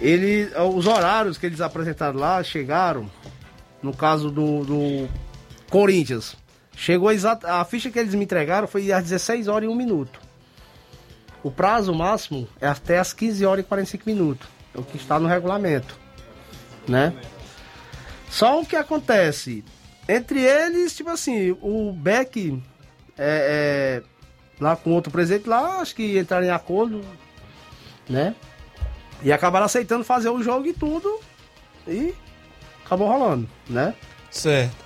Ele, 0.00 0.50
os 0.74 0.86
horários 0.86 1.38
que 1.38 1.46
eles 1.46 1.60
apresentaram 1.60 2.18
lá 2.18 2.42
chegaram, 2.42 3.08
no 3.82 3.92
caso 3.94 4.30
do, 4.30 4.64
do 4.64 5.08
Corinthians, 5.70 6.36
chegou 6.74 7.10
exato, 7.10 7.46
a 7.46 7.64
ficha 7.64 7.90
que 7.90 7.98
eles 7.98 8.14
me 8.14 8.24
entregaram 8.24 8.68
foi 8.68 8.92
às 8.92 9.02
16 9.02 9.48
horas 9.48 9.68
e 9.68 9.72
1 9.72 9.74
minuto. 9.74 10.20
O 11.42 11.50
prazo 11.50 11.92
máximo 11.92 12.48
é 12.60 12.68
até 12.68 12.98
às 12.98 13.12
15 13.12 13.44
horas 13.44 13.64
e 13.64 13.68
45 13.68 14.04
minutos, 14.06 14.48
o 14.74 14.82
que 14.82 14.96
está 14.96 15.18
no 15.18 15.26
regulamento, 15.26 15.98
né? 16.86 17.12
Só 18.30 18.60
o 18.60 18.66
que 18.66 18.76
acontece, 18.76 19.64
entre 20.08 20.40
eles, 20.40 20.96
tipo 20.96 21.10
assim, 21.10 21.50
o 21.60 21.92
Beck 21.92 22.62
é, 23.18 24.00
é, 24.00 24.02
lá 24.60 24.76
com 24.76 24.92
outro 24.92 25.10
presidente 25.10 25.48
lá, 25.48 25.80
acho 25.80 25.94
que 25.94 26.18
entraram 26.18 26.46
em 26.46 26.50
acordo, 26.50 27.00
né? 28.08 28.34
E 29.22 29.32
acabaram 29.32 29.66
aceitando 29.66 30.04
fazer 30.04 30.28
o 30.28 30.42
jogo 30.42 30.66
e 30.66 30.72
tudo. 30.72 31.20
E 31.86 32.14
acabou 32.92 33.08
rolando, 33.08 33.48
né? 33.68 33.94
Certo. 34.30 34.82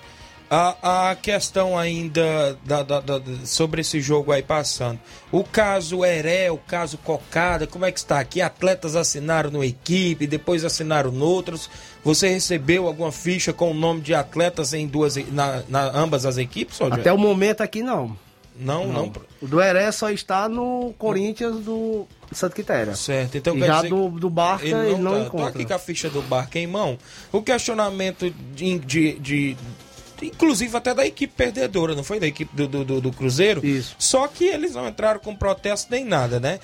A, 0.49 1.11
a 1.11 1.17
questão 1.17 1.77
ainda 1.77 2.57
da, 2.65 2.83
da- 2.85 3.01
da- 3.01 3.21
sobre 3.45 3.81
esse 3.81 4.01
jogo 4.01 4.31
aí 4.31 4.45
passando. 4.45 5.01
O 5.33 5.43
caso 5.43 6.05
Heré, 6.05 6.53
o 6.53 6.57
caso 6.57 6.97
Cocada, 6.99 7.67
como 7.67 7.85
é 7.85 7.91
que 7.91 7.99
está 7.99 8.21
aqui? 8.21 8.41
Atletas 8.41 8.95
assinaram 8.95 9.51
no 9.51 9.65
equipe, 9.65 10.25
depois 10.25 10.65
assinaram 10.65 11.11
noutros. 11.11 11.69
Você 12.05 12.29
recebeu 12.29 12.87
alguma 12.87 13.11
ficha 13.11 13.53
com 13.53 13.73
o 13.73 13.75
nome 13.75 14.03
de 14.03 14.15
atletas 14.15 14.73
em 14.73 14.87
duas, 14.87 15.17
e- 15.17 15.25
na, 15.25 15.65
na- 15.69 15.91
ambas 15.99 16.25
as 16.25 16.39
equipes? 16.39 16.81
Até 17.01 17.13
o 17.13 17.19
momento 17.19 17.63
aqui 17.63 17.83
não. 17.83 18.17
Não, 18.59 18.87
não. 18.87 19.13
O 19.41 19.47
do 19.47 19.61
Heré 19.61 19.91
só 19.93 20.11
está 20.11 20.49
no 20.49 20.95
Corinthians 20.99 21.57
do 21.65 22.07
Santa 22.33 22.55
Quitéria. 22.55 22.95
Certo, 22.95 23.37
então 23.39 23.57
e 23.57 23.61
quer 23.61 23.67
já 23.67 23.77
dizer 23.77 23.89
do, 23.91 24.09
do 24.11 24.31
Barca 24.31 24.67
ele 24.67 24.97
não, 24.99 25.11
tá. 25.13 25.19
Tô 25.21 25.27
encontra. 25.27 25.49
aqui 25.49 25.65
com 25.65 25.75
a 25.75 25.79
ficha 25.79 26.09
do 26.11 26.23
Barca 26.23 26.59
em 26.59 26.67
mão. 26.67 26.99
O 27.33 27.43
questionamento 27.43 28.31
de, 28.55 28.79
de- 28.79 29.13
de- 29.15 29.57
inclusive 30.23 30.75
até 30.77 30.95
da 30.95 31.07
equipe 31.07 31.33
perdedora, 31.37 31.95
não 31.95 32.03
foi? 32.03 32.19
Da 32.19 32.27
equipe 32.27 32.55
do, 32.57 32.67
do- 32.85 33.01
do 33.01 33.13
Cruzeiro? 33.13 33.65
Isso. 33.65 33.95
Só 33.99 34.27
que 34.27 34.45
eles 34.45 34.75
não 34.75 34.89
entraram 34.89 35.21
com 35.21 35.35
protesto 35.37 35.89
nem 35.91 36.05
nada, 36.05 36.41
né? 36.41 36.59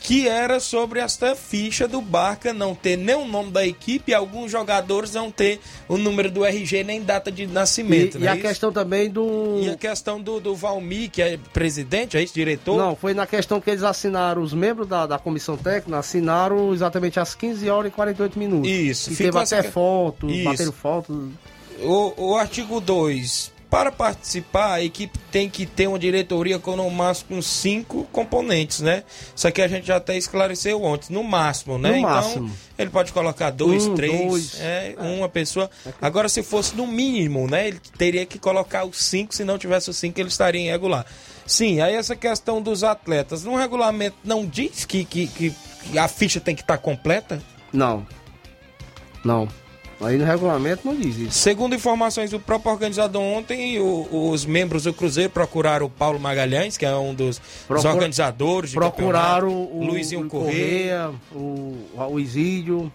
Que 0.00 0.26
era 0.28 0.58
sobre 0.60 1.00
esta 1.00 1.34
ficha 1.34 1.86
do 1.86 2.00
Barca 2.00 2.52
não 2.52 2.74
ter 2.74 2.96
nem 2.96 3.14
o 3.14 3.26
nome 3.26 3.50
da 3.50 3.66
equipe 3.66 4.10
e 4.10 4.14
alguns 4.14 4.50
jogadores 4.50 5.12
não 5.14 5.30
ter 5.30 5.60
o 5.88 5.98
número 5.98 6.30
do 6.30 6.44
RG 6.44 6.82
nem 6.84 7.02
data 7.02 7.30
de 7.30 7.46
nascimento, 7.46 8.16
E, 8.18 8.22
e 8.22 8.28
a 8.28 8.32
Isso? 8.34 8.42
questão 8.42 8.72
também 8.72 9.10
do. 9.10 9.60
E 9.62 9.68
a 9.70 9.76
questão 9.76 10.20
do, 10.20 10.40
do 10.40 10.54
Valmir, 10.54 11.10
que 11.10 11.20
é 11.20 11.38
presidente, 11.52 12.16
é 12.16 12.22
isso, 12.22 12.32
diretor? 12.34 12.78
Não, 12.78 12.96
foi 12.96 13.12
na 13.12 13.26
questão 13.26 13.60
que 13.60 13.68
eles 13.70 13.82
assinaram, 13.82 14.40
os 14.42 14.54
membros 14.54 14.86
da, 14.88 15.06
da 15.06 15.18
comissão 15.18 15.56
técnica 15.56 15.98
assinaram 15.98 16.72
exatamente 16.72 17.20
às 17.20 17.34
15 17.34 17.68
horas 17.68 17.92
e 17.92 17.94
48 17.94 18.38
minutos. 18.38 18.70
Isso, 18.70 19.12
E 19.12 19.16
teve 19.16 19.36
até 19.38 19.62
que- 19.62 19.70
foto, 19.70 20.30
Isso. 20.30 20.44
bateram 20.44 20.72
foto. 20.72 21.32
O, 21.82 22.30
o 22.30 22.36
artigo 22.36 22.80
2 22.80 23.52
para 23.70 23.92
participar, 23.92 24.74
a 24.74 24.82
equipe 24.82 25.18
tem 25.30 25.48
que 25.48 25.66
ter 25.66 25.86
uma 25.86 25.98
diretoria 25.98 26.58
com 26.58 26.74
no 26.74 26.90
máximo 26.90 27.42
cinco 27.42 28.04
componentes, 28.12 28.80
né? 28.80 29.04
Isso 29.34 29.46
aqui 29.46 29.60
a 29.60 29.68
gente 29.68 29.86
já 29.86 29.96
até 29.96 30.16
esclareceu 30.16 30.82
ontem, 30.82 31.12
no 31.12 31.22
máximo, 31.22 31.78
né? 31.78 31.90
No 31.90 31.96
então, 31.96 32.10
máximo. 32.10 32.56
ele 32.78 32.90
pode 32.90 33.12
colocar 33.12 33.50
dois, 33.50 33.86
Um, 33.86 33.94
três, 33.94 34.26
dois. 34.28 34.60
é, 34.60 34.94
uma 34.98 35.28
pessoa. 35.28 35.70
Agora, 36.00 36.28
se 36.28 36.42
fosse 36.42 36.74
no 36.74 36.86
mínimo, 36.86 37.46
né? 37.46 37.68
Ele 37.68 37.80
teria 37.96 38.24
que 38.24 38.38
colocar 38.38 38.84
os 38.84 38.96
cinco, 38.96 39.34
se 39.34 39.44
não 39.44 39.58
tivesse 39.58 39.90
os 39.90 39.96
cinco, 39.96 40.18
ele 40.18 40.28
estaria 40.28 40.60
irregular. 40.62 41.04
Sim, 41.46 41.80
aí 41.80 41.94
essa 41.94 42.16
questão 42.16 42.60
dos 42.60 42.84
atletas, 42.84 43.44
no 43.44 43.56
regulamento 43.56 44.16
não 44.24 44.44
diz 44.46 44.84
que, 44.84 45.04
que, 45.04 45.26
que 45.26 45.54
que 45.78 45.98
a 45.98 46.08
ficha 46.08 46.40
tem 46.40 46.54
que 46.54 46.62
estar 46.62 46.78
completa? 46.78 47.40
Não. 47.72 48.06
Não. 49.24 49.48
Aí 50.00 50.16
no 50.16 50.24
regulamento 50.24 50.82
não 50.84 50.94
diz 50.94 51.16
isso. 51.16 51.32
Segundo 51.38 51.74
informações 51.74 52.30
do 52.30 52.38
próprio 52.38 52.70
organizador 52.72 53.20
ontem, 53.20 53.80
o- 53.80 54.30
os 54.30 54.46
membros 54.46 54.84
do 54.84 54.92
Cruzeiro 54.94 55.30
procuraram 55.30 55.86
o 55.86 55.90
Paulo 55.90 56.20
Magalhães, 56.20 56.76
que 56.76 56.86
é 56.86 56.94
um 56.94 57.12
dos, 57.12 57.40
Procura- 57.66 57.94
organizadores 57.94 58.70
de 58.70 58.76
Procuraram 58.76 59.48
o, 59.50 59.84
Luizinho 59.84 60.24
o 60.26 60.28
Correia, 60.28 61.10
o, 61.32 61.76
o 62.10 62.20
Isídio. 62.20 62.92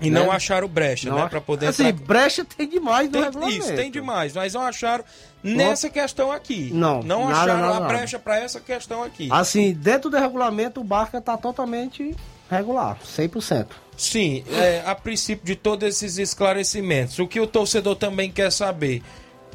e 0.00 0.10
não 0.10 0.26
né? 0.26 0.30
acharam 0.32 0.66
brecha, 0.66 1.08
Não 1.10 1.16
né? 1.18 1.22
ach- 1.24 1.30
Para 1.30 1.40
poder 1.42 1.66
assim, 1.66 1.86
entrar- 1.88 2.06
brecha 2.06 2.44
tem 2.44 2.68
demais 2.68 3.06
no 3.06 3.12
Tem- 3.12 3.22
regulamento. 3.22 3.58
isso, 3.58 3.74
tem 3.76 3.90
demais, 3.90 4.32
mas 4.32 4.54
não 4.54 4.62
acharam 4.62 5.04
nessa 5.44 5.88
questão 5.90 6.32
aqui. 6.32 6.70
Não, 6.72 7.02
Não 7.04 7.28
nada, 7.28 7.52
acharam 7.52 7.60
nada, 7.60 7.84
a 7.84 7.88
brecha 7.88 8.18
para 8.18 8.36
essa 8.40 8.58
questão 8.60 9.04
aqui. 9.04 9.28
Assim, 9.30 9.72
dentro 9.74 10.10
do 10.10 10.16
regulamento, 10.18 10.80
o 10.80 10.84
Barca 10.84 11.18
está 11.18 11.36
totalmente 11.36 12.16
regular, 12.50 12.98
100%. 13.04 13.66
Sim, 13.96 14.42
é, 14.50 14.82
a 14.84 14.94
princípio 14.94 15.44
de 15.46 15.54
todos 15.54 15.86
esses 15.88 16.18
esclarecimentos, 16.18 17.18
o 17.18 17.26
que 17.28 17.38
o 17.38 17.46
torcedor 17.46 17.96
também 17.96 18.30
quer 18.30 18.50
saber 18.50 19.02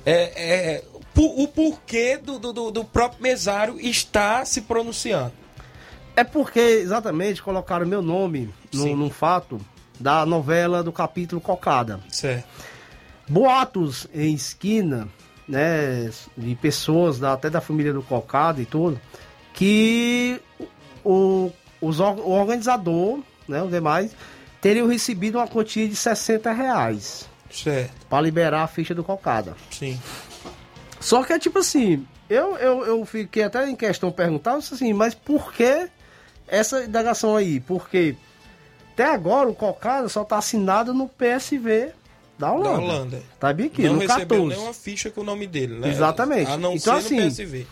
é, 0.05 0.75
é 0.75 0.83
pu- 1.13 1.43
o 1.43 1.47
porquê 1.47 2.17
do, 2.17 2.37
do- 2.39 2.71
do, 2.71 2.85
próprio 2.85 3.21
mesário 3.23 3.79
estar 3.79 4.45
se 4.45 4.61
pronunciando. 4.61 5.33
É 6.15 6.23
porque, 6.23 6.59
exatamente, 6.59 7.41
colocaram 7.43 7.85
meu 7.85 8.01
nome 8.01 8.53
no, 8.73 8.95
num 8.95 9.09
fato 9.09 9.59
da 9.99 10.25
novela 10.25 10.81
do 10.83 10.91
capítulo 10.91 11.41
Cocada. 11.41 11.99
Certo. 12.09 12.45
boatos 13.27 14.07
em 14.13 14.33
esquina, 14.35 15.07
né, 15.47 16.09
de 16.37 16.55
pessoas 16.55 17.19
da- 17.19 17.33
até 17.33 17.49
da 17.49 17.59
família 17.61 17.91
do 17.93 18.01
Cocada 18.03 18.61
e 18.61 18.65
tudo, 18.65 18.99
que 19.53 20.39
o, 21.03 21.51
os 21.81 21.99
o 21.99 22.29
organizador, 22.29 23.19
né, 23.47 23.61
os 23.61 23.69
demais, 23.71 24.11
teriam 24.61 24.87
recebido 24.87 25.37
uma 25.37 25.47
quantia 25.47 25.87
de 25.87 25.95
60 25.95 26.51
reais 26.51 27.27
Certo, 27.51 27.91
para 28.09 28.21
liberar 28.21 28.63
a 28.63 28.67
ficha 28.67 28.93
do 28.95 29.03
Cocada. 29.03 29.55
sim. 29.71 29.99
Só 30.99 31.23
que 31.23 31.33
é 31.33 31.37
tipo 31.39 31.59
assim, 31.59 32.05
eu, 32.29 32.57
eu, 32.57 32.85
eu 32.85 33.05
fiquei 33.05 33.43
até 33.43 33.69
em 33.69 33.75
questão 33.75 34.11
perguntar, 34.11 34.55
assim, 34.55 34.91
mas 34.93 35.13
por 35.13 35.53
que 35.53 35.87
essa 36.47 36.83
indagação 36.83 37.35
aí? 37.35 37.59
Porque 37.59 38.15
até 38.93 39.05
agora 39.05 39.47
o 39.47 39.53
Cocada 39.53 40.09
só 40.09 40.23
tá 40.23 40.37
assinado 40.37 40.93
no 40.93 41.07
PSV 41.07 41.91
da 42.39 42.51
Holanda. 42.51 42.69
Da 42.69 42.83
Holanda. 42.83 43.23
Tá 43.39 43.53
bem 43.53 43.67
aqui, 43.67 43.83
não 43.83 43.93
no 43.93 43.99
recebeu 43.99 44.25
14. 44.39 44.47
nenhuma 44.55 44.73
ficha 44.73 45.11
com 45.11 45.21
o 45.21 45.23
nome 45.23 45.45
dele, 45.45 45.75
né? 45.75 45.89
Exatamente. 45.89 46.49
A 46.49 46.57
não 46.57 46.73
Então, 46.73 46.99
ser 47.01 47.13
no 47.15 47.27
assim, 47.27 47.43
PSV. 47.43 47.67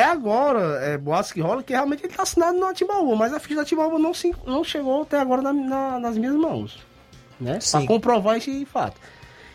Até 0.00 0.10
agora, 0.10 0.60
é, 0.84 0.96
boatos 0.98 1.32
que 1.32 1.40
rola 1.40 1.62
que 1.62 1.72
realmente 1.72 2.04
ele 2.04 2.12
tá 2.14 2.22
assinado 2.22 2.58
no 2.58 2.72
Timbaúba, 2.72 3.16
mas 3.16 3.32
a 3.34 3.40
ficha 3.40 3.56
da 3.56 3.64
Timbaúba 3.64 3.98
não, 3.98 4.14
se- 4.14 4.34
não 4.46 4.62
chegou 4.62 5.02
até 5.02 5.18
agora 5.18 5.42
na- 5.42 5.52
na- 5.52 5.98
nas 5.98 6.16
minhas 6.16 6.34
mãos. 6.34 6.78
Né? 7.40 7.58
Pra 7.70 7.86
comprovar 7.86 8.36
esse 8.36 8.64
fato. 8.66 9.00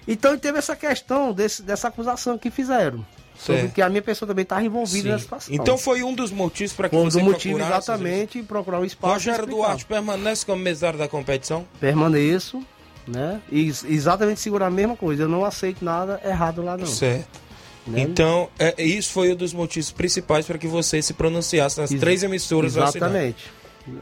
Então 0.07 0.37
teve 0.37 0.57
essa 0.57 0.75
questão 0.75 1.31
desse, 1.33 1.61
dessa 1.63 1.87
acusação 1.87 2.37
que 2.37 2.49
fizeram. 2.51 3.05
Sobre 3.35 3.61
Certo. 3.61 3.73
que 3.73 3.81
a 3.81 3.89
minha 3.89 4.01
pessoa 4.01 4.27
também 4.27 4.45
tá 4.45 4.61
envolvida 4.63 5.01
Sim. 5.03 5.09
nessa 5.09 5.23
situação. 5.23 5.55
Então 5.55 5.77
foi 5.77 6.03
um 6.03 6.13
dos 6.13 6.31
motivos 6.31 6.71
para 6.73 6.87
que 6.87 6.95
um 6.95 7.05
você 7.09 7.21
motivo 7.21 7.57
procurasse 7.57 7.89
exatamente 7.91 8.43
procurar 8.43 8.77
o 8.77 8.81
essas- 8.81 8.91
espaço. 8.91 9.13
Rogério. 9.13 9.45
Duarte 9.47 9.85
permanece 9.85 10.45
como 10.45 10.61
mesário 10.61 10.99
da 10.99 11.07
competição? 11.07 11.65
Permaneço, 11.79 12.63
né? 13.07 13.41
E 13.51 13.61
ex- 13.65 13.83
exatamente 13.83 14.39
segurar 14.39 14.67
a 14.67 14.69
mesma 14.69 14.95
coisa. 14.95 15.23
Eu 15.23 15.27
não 15.29 15.43
aceito 15.43 15.83
nada 15.83 16.21
errado 16.23 16.61
lá 16.61 16.77
não. 16.77 16.85
Certo. 16.85 17.41
Né? 17.85 18.01
Então, 18.01 18.49
é, 18.57 18.81
isso 18.81 19.11
foi 19.11 19.33
um 19.33 19.35
dos 19.35 19.53
motivos 19.53 19.91
principais 19.91 20.45
para 20.45 20.57
que 20.57 20.67
você 20.67 21.01
se 21.01 21.13
pronunciasse 21.13 21.79
nas 21.79 21.91
Ex- 21.91 21.99
três 21.99 22.23
emissoras. 22.23 22.75
Exatamente. 22.77 23.45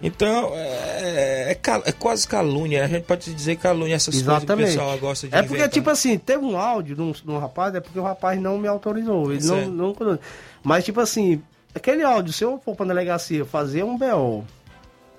Então, 0.04 0.52
é, 0.54 1.48
é 1.50 1.56
cal- 1.56 1.82
é 1.84 1.92
quase 1.92 2.28
calúnia. 2.28 2.86
A 2.86 2.88
gente 2.88 3.04
pode 3.06 3.34
dizer 3.34 3.56
calúnia, 3.56 3.96
essas 3.96 4.14
coisas 4.14 4.24
que 4.24 4.30
o 4.32 4.38
Exatamente. 4.38 4.68
pessoal 4.68 4.98
gosta 5.00 5.28
de 5.28 5.34
É 5.34 5.40
porque, 5.42 5.54
inventar. 5.56 5.70
tipo 5.72 5.90
assim, 5.90 6.18
teve 6.20 6.46
um 6.46 6.56
áudio 6.56 6.96
de 6.96 7.02
um, 7.02 7.12
de 7.12 7.24
um 7.32 7.40
rapaz, 7.40 7.74
é 7.74 7.80
porque 7.80 7.98
o 7.98 8.04
rapaz 8.04 8.40
não 8.40 8.60
me 8.60 8.68
autorizou. 8.68 9.34
Ele 9.34 9.44
não, 9.44 9.66
não. 9.68 10.20
Mas, 10.64 10.86
tipo 10.86 11.00
assim, 11.02 11.42
aquele 11.74 12.04
áudio, 12.04 12.32
se 12.32 12.44
eu 12.44 12.62
for 12.64 12.76
pra 12.76 12.86
delegacia 12.86 13.44
fazer 13.44 13.82
um 13.84 13.98
BO, 13.98 14.46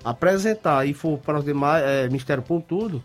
apresentar 0.03 0.85
e 0.87 0.93
for 0.93 1.17
para 1.17 1.39
os 1.39 1.45
demais, 1.45 1.83
é, 1.83 2.07
Ministério 2.07 2.43
Público, 2.43 2.67
tudo, 2.69 2.97
o 2.97 3.03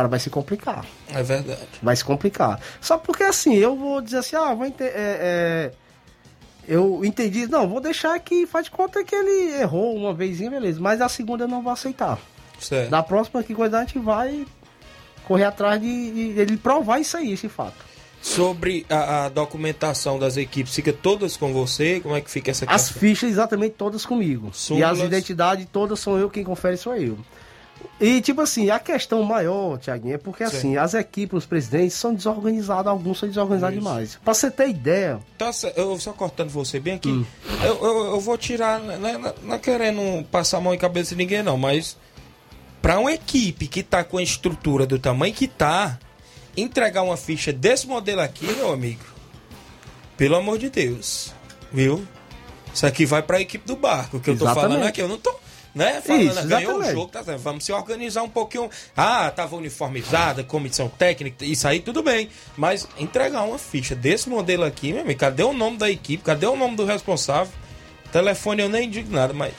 cara 0.00 0.08
vai 0.08 0.18
se 0.18 0.30
complicar. 0.30 0.84
É 1.08 1.22
verdade. 1.22 1.60
Vai 1.82 1.94
se 1.94 2.04
complicar. 2.04 2.58
Só 2.80 2.96
porque 2.98 3.22
assim, 3.22 3.54
eu 3.54 3.76
vou 3.76 4.00
dizer 4.00 4.18
assim, 4.18 4.36
ah, 4.36 4.54
vou 4.54 4.66
ente- 4.66 4.82
é, 4.82 4.90
é, 4.94 5.72
eu 6.66 7.04
entendi, 7.04 7.46
não, 7.46 7.68
vou 7.68 7.80
deixar 7.80 8.18
que 8.20 8.46
faz 8.46 8.64
de 8.66 8.70
conta 8.70 9.04
que 9.04 9.14
ele 9.14 9.60
errou 9.60 9.94
uma 9.96 10.14
vezinha, 10.14 10.50
beleza. 10.50 10.80
Mas 10.80 11.00
a 11.00 11.08
segunda 11.08 11.44
eu 11.44 11.48
não 11.48 11.62
vou 11.62 11.72
aceitar. 11.72 12.18
Certo. 12.58 12.90
Da 12.90 13.02
próxima 13.02 13.42
que 13.42 13.54
coisa 13.54 13.78
a 13.78 13.80
gente 13.84 13.98
vai 13.98 14.46
correr 15.26 15.44
atrás 15.44 15.80
de, 15.80 16.32
de 16.34 16.40
ele 16.40 16.56
provar 16.56 16.98
isso 17.00 17.16
aí, 17.16 17.32
esse 17.32 17.48
fato. 17.48 17.90
Sobre 18.22 18.84
a, 18.90 19.24
a 19.24 19.28
documentação 19.30 20.18
das 20.18 20.36
equipes, 20.36 20.74
fica 20.74 20.92
todas 20.92 21.36
com 21.38 21.52
você? 21.54 22.00
Como 22.00 22.14
é 22.14 22.20
que 22.20 22.30
fica 22.30 22.50
essa 22.50 22.66
As 22.66 22.82
questão? 22.84 23.00
fichas 23.00 23.30
exatamente 23.30 23.76
todas 23.76 24.04
comigo. 24.04 24.50
E 24.52 24.56
Súmulas. 24.56 24.98
as 25.00 25.06
identidades 25.06 25.66
todas 25.72 25.98
são 26.00 26.18
eu, 26.18 26.28
quem 26.28 26.44
confere 26.44 26.76
sou 26.76 26.94
eu. 26.96 27.16
E 28.00 28.20
tipo 28.22 28.40
assim, 28.40 28.70
a 28.70 28.78
questão 28.78 29.22
maior, 29.22 29.78
Tiaguinho, 29.78 30.14
é 30.14 30.18
porque 30.18 30.42
assim, 30.42 30.78
as 30.78 30.94
equipes, 30.94 31.38
os 31.38 31.46
presidentes 31.46 31.94
são 31.94 32.14
desorganizados, 32.14 32.86
alguns 32.86 33.18
são 33.18 33.28
desorganizados 33.28 33.78
demais. 33.78 34.18
Pra 34.24 34.32
você 34.32 34.50
ter 34.50 34.70
ideia, 34.70 35.20
Tá, 35.36 35.50
eu 35.76 35.98
só 36.00 36.12
cortando 36.12 36.48
você 36.48 36.80
bem 36.80 36.94
aqui. 36.94 37.10
Hum. 37.10 37.26
Eu, 37.62 37.84
eu, 37.84 38.04
eu 38.12 38.20
vou 38.20 38.38
tirar, 38.38 38.80
né, 38.80 38.96
né, 38.96 39.34
não 39.42 39.54
é 39.54 39.58
querendo 39.58 40.24
passar 40.28 40.58
a 40.58 40.60
mão 40.62 40.72
em 40.72 40.78
cabeça 40.78 41.10
de 41.10 41.16
ninguém, 41.16 41.42
não, 41.42 41.58
mas 41.58 41.98
para 42.80 42.98
uma 42.98 43.12
equipe 43.12 43.66
que 43.66 43.82
tá 43.82 44.02
com 44.02 44.16
a 44.16 44.22
estrutura 44.22 44.86
do 44.86 44.98
tamanho 44.98 45.34
que 45.34 45.46
tá, 45.46 45.98
entregar 46.56 47.02
uma 47.02 47.18
ficha 47.18 47.52
desse 47.52 47.86
modelo 47.86 48.22
aqui, 48.22 48.46
meu 48.46 48.72
amigo, 48.72 49.04
pelo 50.16 50.36
amor 50.36 50.56
de 50.56 50.70
Deus, 50.70 51.34
viu? 51.70 52.06
Isso 52.72 52.86
aqui 52.86 53.04
vai 53.04 53.22
para 53.22 53.36
a 53.36 53.40
equipe 53.40 53.66
do 53.66 53.76
barco, 53.76 54.20
que 54.20 54.30
eu 54.30 54.38
tô 54.38 54.44
Exatamente. 54.44 54.72
falando 54.72 54.86
aqui, 54.88 55.02
eu 55.02 55.08
não 55.08 55.18
tô. 55.18 55.34
Né? 55.74 56.00
Falando, 56.00 56.22
Isso, 56.22 56.48
ganhou 56.48 56.78
o 56.78 56.84
jogo, 56.92 57.12
tá 57.12 57.22
certo. 57.22 57.40
Vamos 57.40 57.64
se 57.64 57.72
organizar 57.72 58.22
um 58.22 58.28
pouquinho. 58.28 58.68
Ah, 58.96 59.30
tava 59.30 59.54
uniformizada, 59.56 60.42
comissão 60.42 60.88
técnica, 60.88 61.44
isso 61.44 61.66
aí 61.68 61.78
tudo 61.80 62.02
bem. 62.02 62.28
Mas 62.56 62.88
entregar 62.98 63.42
uma 63.42 63.58
ficha 63.58 63.94
desse 63.94 64.28
modelo 64.28 64.64
aqui, 64.64 64.92
meu 64.92 65.02
amigo, 65.02 65.20
cadê 65.20 65.42
o 65.44 65.52
nome 65.52 65.76
da 65.78 65.88
equipe? 65.88 66.24
Cadê 66.24 66.46
o 66.46 66.56
nome 66.56 66.74
do 66.76 66.84
responsável? 66.84 67.52
Telefone 68.10 68.62
eu 68.62 68.68
nem 68.68 68.90
digo 68.90 69.14
nada, 69.14 69.32
mas 69.32 69.52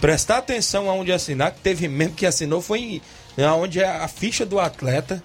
prestar 0.00 0.38
atenção 0.38 0.90
aonde 0.90 1.12
assinar, 1.12 1.52
que 1.52 1.60
teve 1.60 1.86
mesmo 1.86 2.14
que 2.14 2.26
assinou, 2.26 2.60
foi 2.60 2.80
em- 3.38 3.44
aonde 3.44 3.80
é 3.80 3.86
a 3.88 4.08
ficha 4.08 4.44
do 4.44 4.58
atleta, 4.58 5.22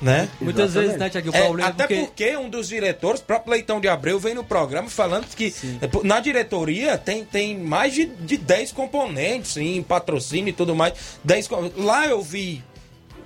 né? 0.00 0.28
Muitas 0.40 0.66
Exatamente. 0.66 0.86
vezes, 0.86 1.00
né, 1.00 1.10
Tiago, 1.10 1.30
o 1.30 1.34
É, 1.36 1.44
problema 1.44 1.68
até 1.70 1.84
é 1.84 1.86
porque... 1.86 2.02
porque 2.02 2.36
um 2.36 2.48
dos 2.48 2.68
diretores, 2.68 3.20
o 3.20 3.24
próprio 3.24 3.52
Leitão 3.52 3.80
de 3.80 3.88
Abreu, 3.88 4.18
vem 4.18 4.34
no 4.34 4.44
programa 4.44 4.88
falando 4.88 5.26
que 5.26 5.52
é, 5.80 5.86
pô, 5.88 6.02
na 6.04 6.20
diretoria 6.20 6.96
tem, 6.96 7.24
tem 7.24 7.58
mais 7.58 7.92
de, 7.94 8.06
de 8.06 8.36
10 8.36 8.72
componentes 8.72 9.56
em 9.56 9.82
patrocínio 9.82 10.50
e 10.50 10.52
tudo 10.52 10.74
mais. 10.74 10.94
10, 11.24 11.48
co- 11.48 11.72
lá 11.76 12.06
eu 12.06 12.22
vi, 12.22 12.62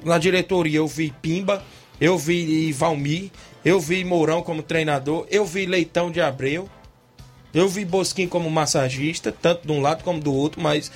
na 0.04 0.18
diretoria, 0.18 0.78
eu 0.78 0.86
vi 0.88 1.12
Pimba, 1.20 1.62
eu 2.00 2.16
vi 2.18 2.72
Valmir, 2.72 3.30
eu 3.64 3.78
vi 3.78 4.02
Mourão 4.04 4.42
como 4.42 4.62
treinador, 4.62 5.26
eu 5.30 5.44
vi 5.44 5.66
Leitão 5.66 6.10
de 6.10 6.20
Abreu, 6.20 6.68
eu 7.52 7.68
vi 7.68 7.84
Bosquim 7.84 8.26
como 8.26 8.50
massagista, 8.50 9.30
tanto 9.30 9.66
de 9.66 9.72
um 9.72 9.80
lado 9.82 10.02
como 10.02 10.18
do 10.20 10.32
outro, 10.34 10.60
mas. 10.60 10.90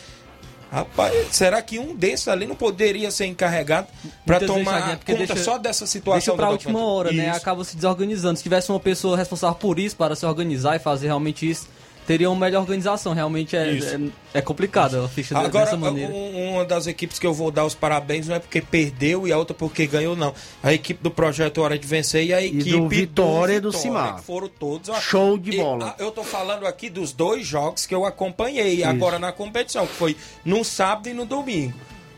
Rapaz, 0.71 1.29
será 1.31 1.63
que 1.63 1.79
um 1.79 1.95
desses 1.95 2.27
ali 2.29 2.47
não 2.47 2.57
poderia 2.57 3.11
ser 3.11 3.27
encarregado 3.27 3.87
para 4.27 4.41
tomar 4.41 4.93
é 4.93 4.97
conta 4.97 5.17
deixa- 5.19 5.37
só 5.45 5.59
dessa 5.59 5.87
situação? 5.87 6.19
Deixa 6.19 6.35
pra 6.35 6.47
da 6.47 6.51
última 6.53 6.85
hora, 6.85 7.13
né? 7.13 7.29
Isso. 7.29 7.37
Acaba 7.37 7.65
se 7.65 7.77
desorganizando. 7.77 8.37
Se 8.37 8.43
tivesse 8.43 8.71
uma 8.71 8.81
pessoa 8.81 9.17
responsável 9.17 9.57
por 9.57 9.79
isso, 9.79 9.97
para 9.97 10.17
se 10.17 10.27
organizar 10.27 10.75
e 10.77 10.79
fazer 10.81 11.07
realmente 11.07 11.49
isso, 11.49 11.69
teria 12.07 12.31
uma 12.31 12.39
melhor 12.47 12.61
organização. 12.61 13.13
Realmente 13.13 13.57
é, 13.57 13.73
Isso. 13.73 13.95
é, 14.33 14.39
é 14.39 14.41
complicado 14.43 14.99
a 15.05 15.09
ficha 15.09 15.37
Agora, 15.39 15.65
dessa 15.65 15.77
maneira. 15.77 16.13
um- 16.13 16.53
uma 16.55 16.65
das 16.65 16.87
equipes 16.87 17.19
que 17.19 17.27
eu 17.27 17.35
vou 17.35 17.51
dar 17.51 17.65
os 17.65 17.75
parabéns 17.75 18.29
não 18.29 18.37
é 18.37 18.39
porque 18.39 18.61
perdeu 18.61 19.27
e 19.27 19.33
a 19.33 19.39
outra 19.39 19.55
porque 19.55 19.87
ganhou, 19.87 20.15
não. 20.17 20.33
A 20.63 20.73
equipe 20.73 21.03
do 21.03 21.11
Projeto 21.11 21.59
Hora 21.63 21.79
de 21.79 21.87
Vencer 21.87 22.25
e 22.25 22.33
a 22.33 22.43
equipe 22.43 22.71
do 22.71 22.89
Vitória 22.89 23.55
e 23.55 23.61
do 23.61 23.73
Cimar. 23.73 24.17
que 24.17 24.23
Foram 24.25 24.49
todos. 24.49 24.89
ó. 24.89 25.01
Show 25.01 25.37
de 25.37 25.51
E, 25.53 25.57
bola. 25.57 25.95
ah, 25.99 26.03
eu 26.03 26.11
tô 26.11 26.23
falando 26.23 26.67
aqui 26.67 26.89
dos 26.89 27.13
dois 27.13 27.47
jogos 27.47 27.87
que 27.87 27.95
eu 27.95 28.05
acompanhei 28.05 28.83
agora 28.85 29.19
na 29.19 29.33
competição, 29.33 29.87
que 29.87 29.95
foi 29.95 30.17
no 30.45 30.65
sábado 30.65 31.09
e 31.09 31.13
no 31.15 31.25
domingo. 31.27 31.75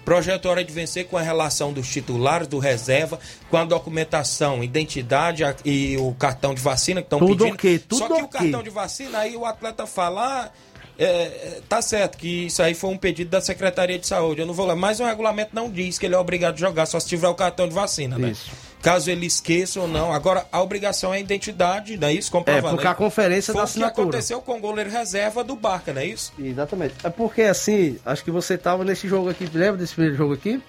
Projeto 0.08 0.46
Hora 0.46 0.64
de 0.64 0.72
Vencer 0.72 1.06
com 1.06 1.18
a 1.18 1.20
relação 1.20 1.70
dos 1.70 1.86
titulares, 1.86 2.48
do 2.48 2.58
reserva, 2.58 3.20
com 3.50 3.58
a 3.58 3.64
documentação, 3.66 4.64
identidade 4.64 5.42
e 5.66 5.98
o 5.98 6.14
cartão 6.14 6.54
de 6.54 6.62
vacina 6.62 7.02
que 7.02 7.06
estão 7.06 7.18
pedindo. 7.18 7.52
ok, 7.52 7.78
tudo 7.78 7.98
Só 7.98 8.06
que 8.06 8.12
o 8.14 8.24
ok. 8.24 8.40
cartão 8.40 8.62
de 8.62 8.70
vacina, 8.70 9.18
aí 9.18 9.36
o 9.36 9.44
atleta 9.44 9.86
fala, 9.86 10.46
ah, 10.46 10.50
é, 10.98 11.04
é, 11.04 11.61
tá 11.68 11.80
certo 11.80 12.18
que 12.18 12.46
isso 12.46 12.62
aí 12.62 12.74
foi 12.74 12.90
um 12.90 12.98
pedido 12.98 13.30
da 13.30 13.40
Secretaria 13.40 13.98
de 13.98 14.06
Saúde, 14.06 14.40
eu 14.40 14.46
não 14.46 14.54
vou 14.54 14.66
lá, 14.66 14.74
mas 14.74 14.98
o 14.98 15.04
regulamento 15.04 15.50
não 15.54 15.70
diz 15.70 15.98
que 15.98 16.06
ele 16.06 16.14
é 16.14 16.18
obrigado 16.18 16.54
a 16.54 16.58
jogar, 16.58 16.87
só 16.87 16.98
se 16.98 17.06
tiver 17.06 17.28
o 17.28 17.34
cartão 17.34 17.68
de 17.68 17.74
vacina, 17.74 18.18
né? 18.18 18.30
Isso. 18.30 18.50
Caso 18.82 19.11
ele 19.11 19.26
esqueça 19.26 19.80
ou 19.80 19.88
não. 19.88 20.12
Agora, 20.12 20.46
a 20.52 20.62
obrigação 20.62 21.12
é 21.12 21.16
a 21.16 21.20
identidade, 21.20 21.96
não 21.96 22.08
é 22.08 22.12
isso? 22.12 22.28
É, 22.28 22.32
Comprovando. 22.32 22.74
porque 22.76 22.87
a 22.87 22.94
conferência 22.94 23.52
Foi 23.52 23.61
da 23.61 23.64
o 23.64 23.66
que 23.66 23.70
assinatura. 23.70 24.02
aconteceu 24.08 24.40
com 24.40 24.56
o 24.56 24.61
goleiro 24.61 24.90
reserva 24.90 25.42
do 25.42 25.56
Barca, 25.56 25.92
não 25.92 26.00
é 26.00 26.06
isso? 26.06 26.32
Exatamente. 26.38 26.94
É 27.02 27.11
porque 27.11 27.42
assim, 27.42 27.98
acho 28.04 28.22
que 28.22 28.30
você 28.30 28.56
tava 28.56 28.84
nesse 28.84 29.08
jogo 29.08 29.28
aqui, 29.28 29.48
lembra 29.52 29.76
desse 29.78 29.94
primeiro 29.94 30.16
jogo 30.16 30.34
aqui? 30.34 30.61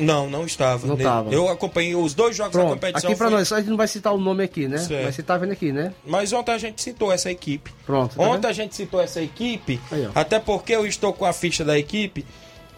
Não, 0.00 0.28
não 0.30 0.44
estava. 0.44 0.86
Não 0.86 0.96
tava. 0.96 1.32
Eu 1.32 1.48
acompanhei 1.48 1.94
os 1.94 2.14
dois 2.14 2.34
jogos 2.36 2.52
da 2.54 2.58
Pronto, 2.60 2.74
competição. 2.74 3.10
aqui 3.10 3.18
pra 3.18 3.28
foi- 3.28 3.36
nós, 3.38 3.52
a 3.52 3.58
gente 3.58 3.68
não 3.70 3.76
vai 3.76 3.88
citar 3.88 4.12
o 4.14 4.18
nome 4.18 4.42
aqui, 4.44 4.66
né? 4.66 4.78
Certo. 4.78 5.04
Mas 5.04 5.14
você 5.14 5.22
tá 5.22 5.36
vendo 5.36 5.52
aqui, 5.52 5.70
né? 5.72 5.92
Mas 6.06 6.32
ontem 6.32 6.52
a 6.52 6.58
gente 6.58 6.80
citou 6.82 7.12
essa 7.12 7.30
equipe. 7.30 7.70
Pronto. 7.86 8.16
tá 8.16 8.22
Ontem 8.22 8.32
vendo? 8.34 8.46
a 8.46 8.52
gente 8.52 8.74
citou 8.74 9.00
essa 9.00 9.20
equipe, 9.22 9.80
Aí, 9.92 10.08
até 10.14 10.38
porque 10.38 10.74
eu 10.74 10.86
estou 10.86 11.12
com 11.12 11.24
a 11.24 11.32
ficha 11.32 11.64
da 11.64 11.78
equipe, 11.78 12.24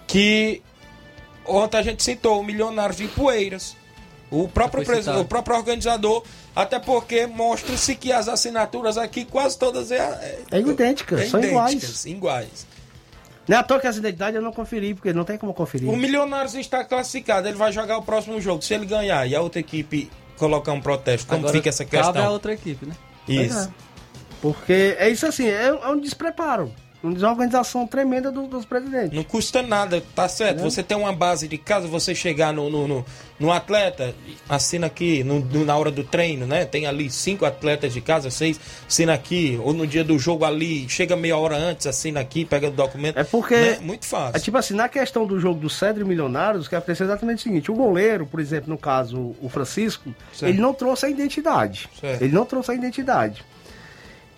que 0.07 0.63
ontem 1.47 1.77
a 1.79 1.83
gente 1.83 2.03
citou 2.03 2.41
o 2.41 2.45
Milionário 2.45 2.95
de 2.95 3.09
Poeiras. 3.09 3.77
O 4.31 4.49
próprio, 4.49 4.83
pres- 4.83 5.07
o 5.07 5.27
próprio 5.27 5.57
organizador, 5.57 6.23
até 6.57 6.79
porque 6.79 7.27
mostra-se 7.27 7.95
que 7.95 8.11
as 8.11 8.29
assinaturas 8.29 8.97
aqui, 8.97 9.27
quase 9.27 9.59
todas 9.59 9.91
é, 9.91 10.39
É 10.51 10.59
idêntica, 10.59 11.19
são 11.27 11.39
idênticas, 11.39 12.07
iguais. 12.07 12.67
Não 13.49 13.57
é 13.57 13.61
à 13.61 13.63
toa 13.63 13.81
que 13.81 13.87
as 13.87 13.97
identidades 13.97 14.37
eu 14.37 14.43
não 14.43 14.53
conferi, 14.53 14.95
porque 14.95 15.13
não 15.13 15.25
tem 15.25 15.37
como 15.37 15.53
conferir. 15.53 15.89
O 15.89 15.97
Milionários 15.97 16.55
está 16.55 16.85
classificado, 16.85 17.49
ele 17.49 17.57
vai 17.57 17.73
jogar 17.73 17.99
o 17.99 18.03
próximo 18.03 18.41
jogo. 18.41 18.63
Se 18.63 18.75
ele 18.75 18.87
ganhar 18.87 19.27
e 19.27 19.35
a 19.35 19.41
outra 19.41 19.61
equipe 19.61 20.11
colocar 20.37 20.73
um 20.73 20.81
protesto, 20.81 21.27
como 21.27 21.41
Agora, 21.41 21.53
fica 21.53 21.69
essa 21.69 21.85
Cabe 21.85 22.09
a 22.09 22.13
questão? 22.13 22.33
outra 22.33 22.53
equipe, 22.53 22.87
né? 22.87 22.95
Isso. 23.29 23.69
É. 23.69 23.93
Porque 24.41 24.97
é 24.99 25.09
isso 25.09 25.27
assim, 25.27 25.47
é, 25.47 25.67
é 25.69 25.89
um 25.89 26.01
despreparo. 26.01 26.73
Uma 27.03 27.13
desorganização 27.15 27.85
tremenda 27.85 28.31
do- 28.31 28.47
dos 28.47 28.65
presidentes. 28.65 29.13
Não 29.13 29.25
custa 29.25 29.61
nada, 29.61 30.01
tá 30.15 30.29
certo? 30.29 30.63
Você 30.63 30.85
tem 30.85 30.97
uma 30.97 31.13
base 31.13 31.49
de 31.49 31.59
casa, 31.59 31.89
você 31.89 32.15
chegar 32.15 32.53
no, 32.53 32.71
no, 32.71 32.87
no, 32.87 33.05
no 33.41 33.51
atleta, 33.51 34.15
assina 34.49 34.87
aqui 34.87 35.25
no, 35.25 35.41
no- 35.41 35.65
na 35.65 35.77
hora 35.77 35.91
do 35.91 36.05
treino, 36.05 36.47
né? 36.47 36.65
Tem 36.65 36.87
ali 36.87 37.11
cinco 37.11 37.45
atletas 37.45 37.93
de 37.93 38.01
casa, 38.01 38.31
seis, 38.31 38.61
assina 38.87 39.13
aqui. 39.15 39.59
Ou 39.65 39.73
no 39.73 39.85
dia 39.85 40.05
do 40.05 40.17
jogo 40.17 40.45
ali, 40.45 40.89
chega 40.89 41.17
meia 41.17 41.37
hora 41.37 41.57
antes, 41.57 41.89
assina 41.89 42.21
aqui, 42.21 42.45
pega 42.45 42.69
o 42.69 42.71
documento. 42.71 43.19
É 43.19 43.25
porque- 43.25 43.57
Né? 43.57 43.79
Muito 43.81 44.07
fácil. 44.07 44.37
É 44.37 44.39
tipo 44.39 44.57
assim, 44.57 44.75
na 44.75 44.89
questão 44.89 45.27
do 45.27 45.41
jogo 45.41 45.59
do 45.59 45.69
Cedro 45.69 46.03
e 46.03 46.05
Milionários, 46.05 46.69
que 46.69 46.77
aconteceu 46.77 47.05
exatamente 47.07 47.39
o 47.41 47.43
seguinte: 47.43 47.69
o 47.69 47.75
goleiro, 47.75 48.27
por 48.27 48.39
exemplo, 48.39 48.71
no 48.71 48.79
caso, 48.79 49.35
o 49.43 49.49
Francisco, 49.49 50.15
Certo. 50.33 50.53
ele 50.53 50.61
não 50.63 50.73
trouxe 50.73 51.07
a 51.07 51.11
identidade. 51.11 51.89
Certo. 52.01 52.23
Ele 52.23 52.33
não 52.33 52.45
trouxe 52.47 52.71
a 52.71 52.75
identidade. 52.75 53.45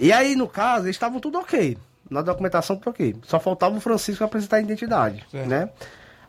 E 0.00 0.10
aí, 0.12 0.34
no 0.34 0.48
caso, 0.48 0.86
eles 0.86 0.96
estavam 0.96 1.20
tudo 1.20 1.38
ok. 1.38 1.76
Na 2.10 2.22
documentação, 2.22 2.76
tudo 2.76 2.90
ok. 2.90 3.16
Só 3.24 3.40
faltava 3.40 3.76
o 3.76 3.80
Francisco 3.80 4.22
apresentar 4.24 4.56
a 4.56 4.60
identidade, 4.60 5.24
Certo. 5.30 5.48
né? 5.48 5.70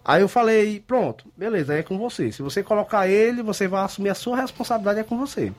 Aí 0.03 0.21
eu 0.21 0.27
falei, 0.27 0.83
pronto, 0.85 1.25
beleza, 1.35 1.73
aí 1.73 1.79
é 1.79 1.83
com 1.83 1.97
você. 1.97 2.31
Se 2.31 2.41
você 2.43 2.61
colocar 2.61 3.07
ele, 3.07 3.41
você 3.41 3.67
vai 3.67 3.83
assumir 3.83 4.09
a 4.09 4.15
sua 4.15 4.37
responsabilidade, 4.37 4.99
é 4.99 5.03
com 5.03 5.17
você. 5.17 5.51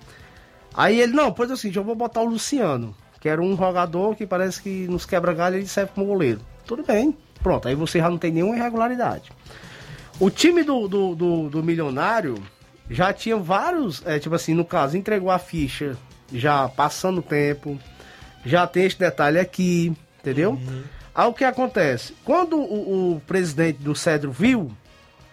Aí 0.72 1.00
ele, 1.00 1.12
não, 1.12 1.32
pois 1.32 1.50
é 1.50 1.54
o 1.54 1.56
seguinte, 1.56 1.76
eu 1.76 1.84
vou 1.84 1.96
botar 1.96 2.20
o 2.20 2.26
Luciano, 2.26 2.94
que 3.20 3.28
era 3.28 3.42
um 3.42 3.56
jogador 3.56 4.14
que 4.14 4.24
parece 4.26 4.62
que 4.62 4.86
nos 4.88 5.04
quebra-galho 5.04 5.56
ele 5.56 5.66
serve 5.66 5.92
como 5.94 6.06
goleiro. 6.06 6.40
Tudo 6.64 6.84
bem, 6.84 7.16
pronto, 7.42 7.66
aí 7.66 7.74
você 7.74 7.98
já 7.98 8.08
não 8.08 8.18
tem 8.18 8.30
nenhuma 8.30 8.56
irregularidade. 8.56 9.32
O 10.20 10.30
time 10.30 10.62
do, 10.62 10.86
do, 10.86 11.14
do, 11.14 11.50
do 11.50 11.62
Milionário 11.62 12.40
já 12.88 13.12
tinha 13.12 13.36
vários, 13.36 14.00
é, 14.06 14.18
tipo 14.18 14.34
assim, 14.34 14.54
no 14.54 14.64
caso, 14.64 14.96
entregou 14.96 15.30
a 15.30 15.38
ficha 15.38 15.96
já 16.32 16.68
passando 16.68 17.18
o 17.18 17.22
tempo, 17.22 17.78
já 18.44 18.64
tem 18.66 18.84
esse 18.84 18.98
detalhe 18.98 19.38
aqui, 19.40 19.92
entendeu? 20.26 20.58
Aí 21.14 21.26
o 21.28 21.32
que 21.32 21.44
acontece? 21.44 22.14
Quando 22.24 22.58
o, 22.58 23.14
o 23.14 23.20
presidente 23.20 23.78
do 23.78 23.94
Cedro 23.94 24.32
viu, 24.32 24.70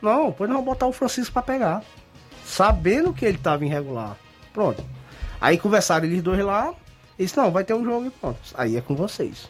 não, 0.01 0.31
pois 0.31 0.49
não 0.49 0.63
botar 0.63 0.85
o 0.85 0.93
Francisco 0.93 1.33
para 1.33 1.41
pegar, 1.41 1.83
sabendo 2.45 3.13
que 3.13 3.25
ele 3.25 3.37
estava 3.37 3.65
irregular. 3.65 4.15
Pronto. 4.53 4.83
Aí 5.41 5.57
conversaram 5.57 6.05
eles 6.05 6.21
dois 6.21 6.39
lá, 6.45 6.73
e 7.17 7.23
disse, 7.23 7.35
não, 7.35 7.51
vai 7.51 7.63
ter 7.63 7.73
um 7.73 7.83
jogo 7.83 8.05
e 8.05 8.09
pronto. 8.11 8.39
Aí 8.53 8.77
é 8.77 8.81
com 8.81 8.95
vocês. 8.95 9.49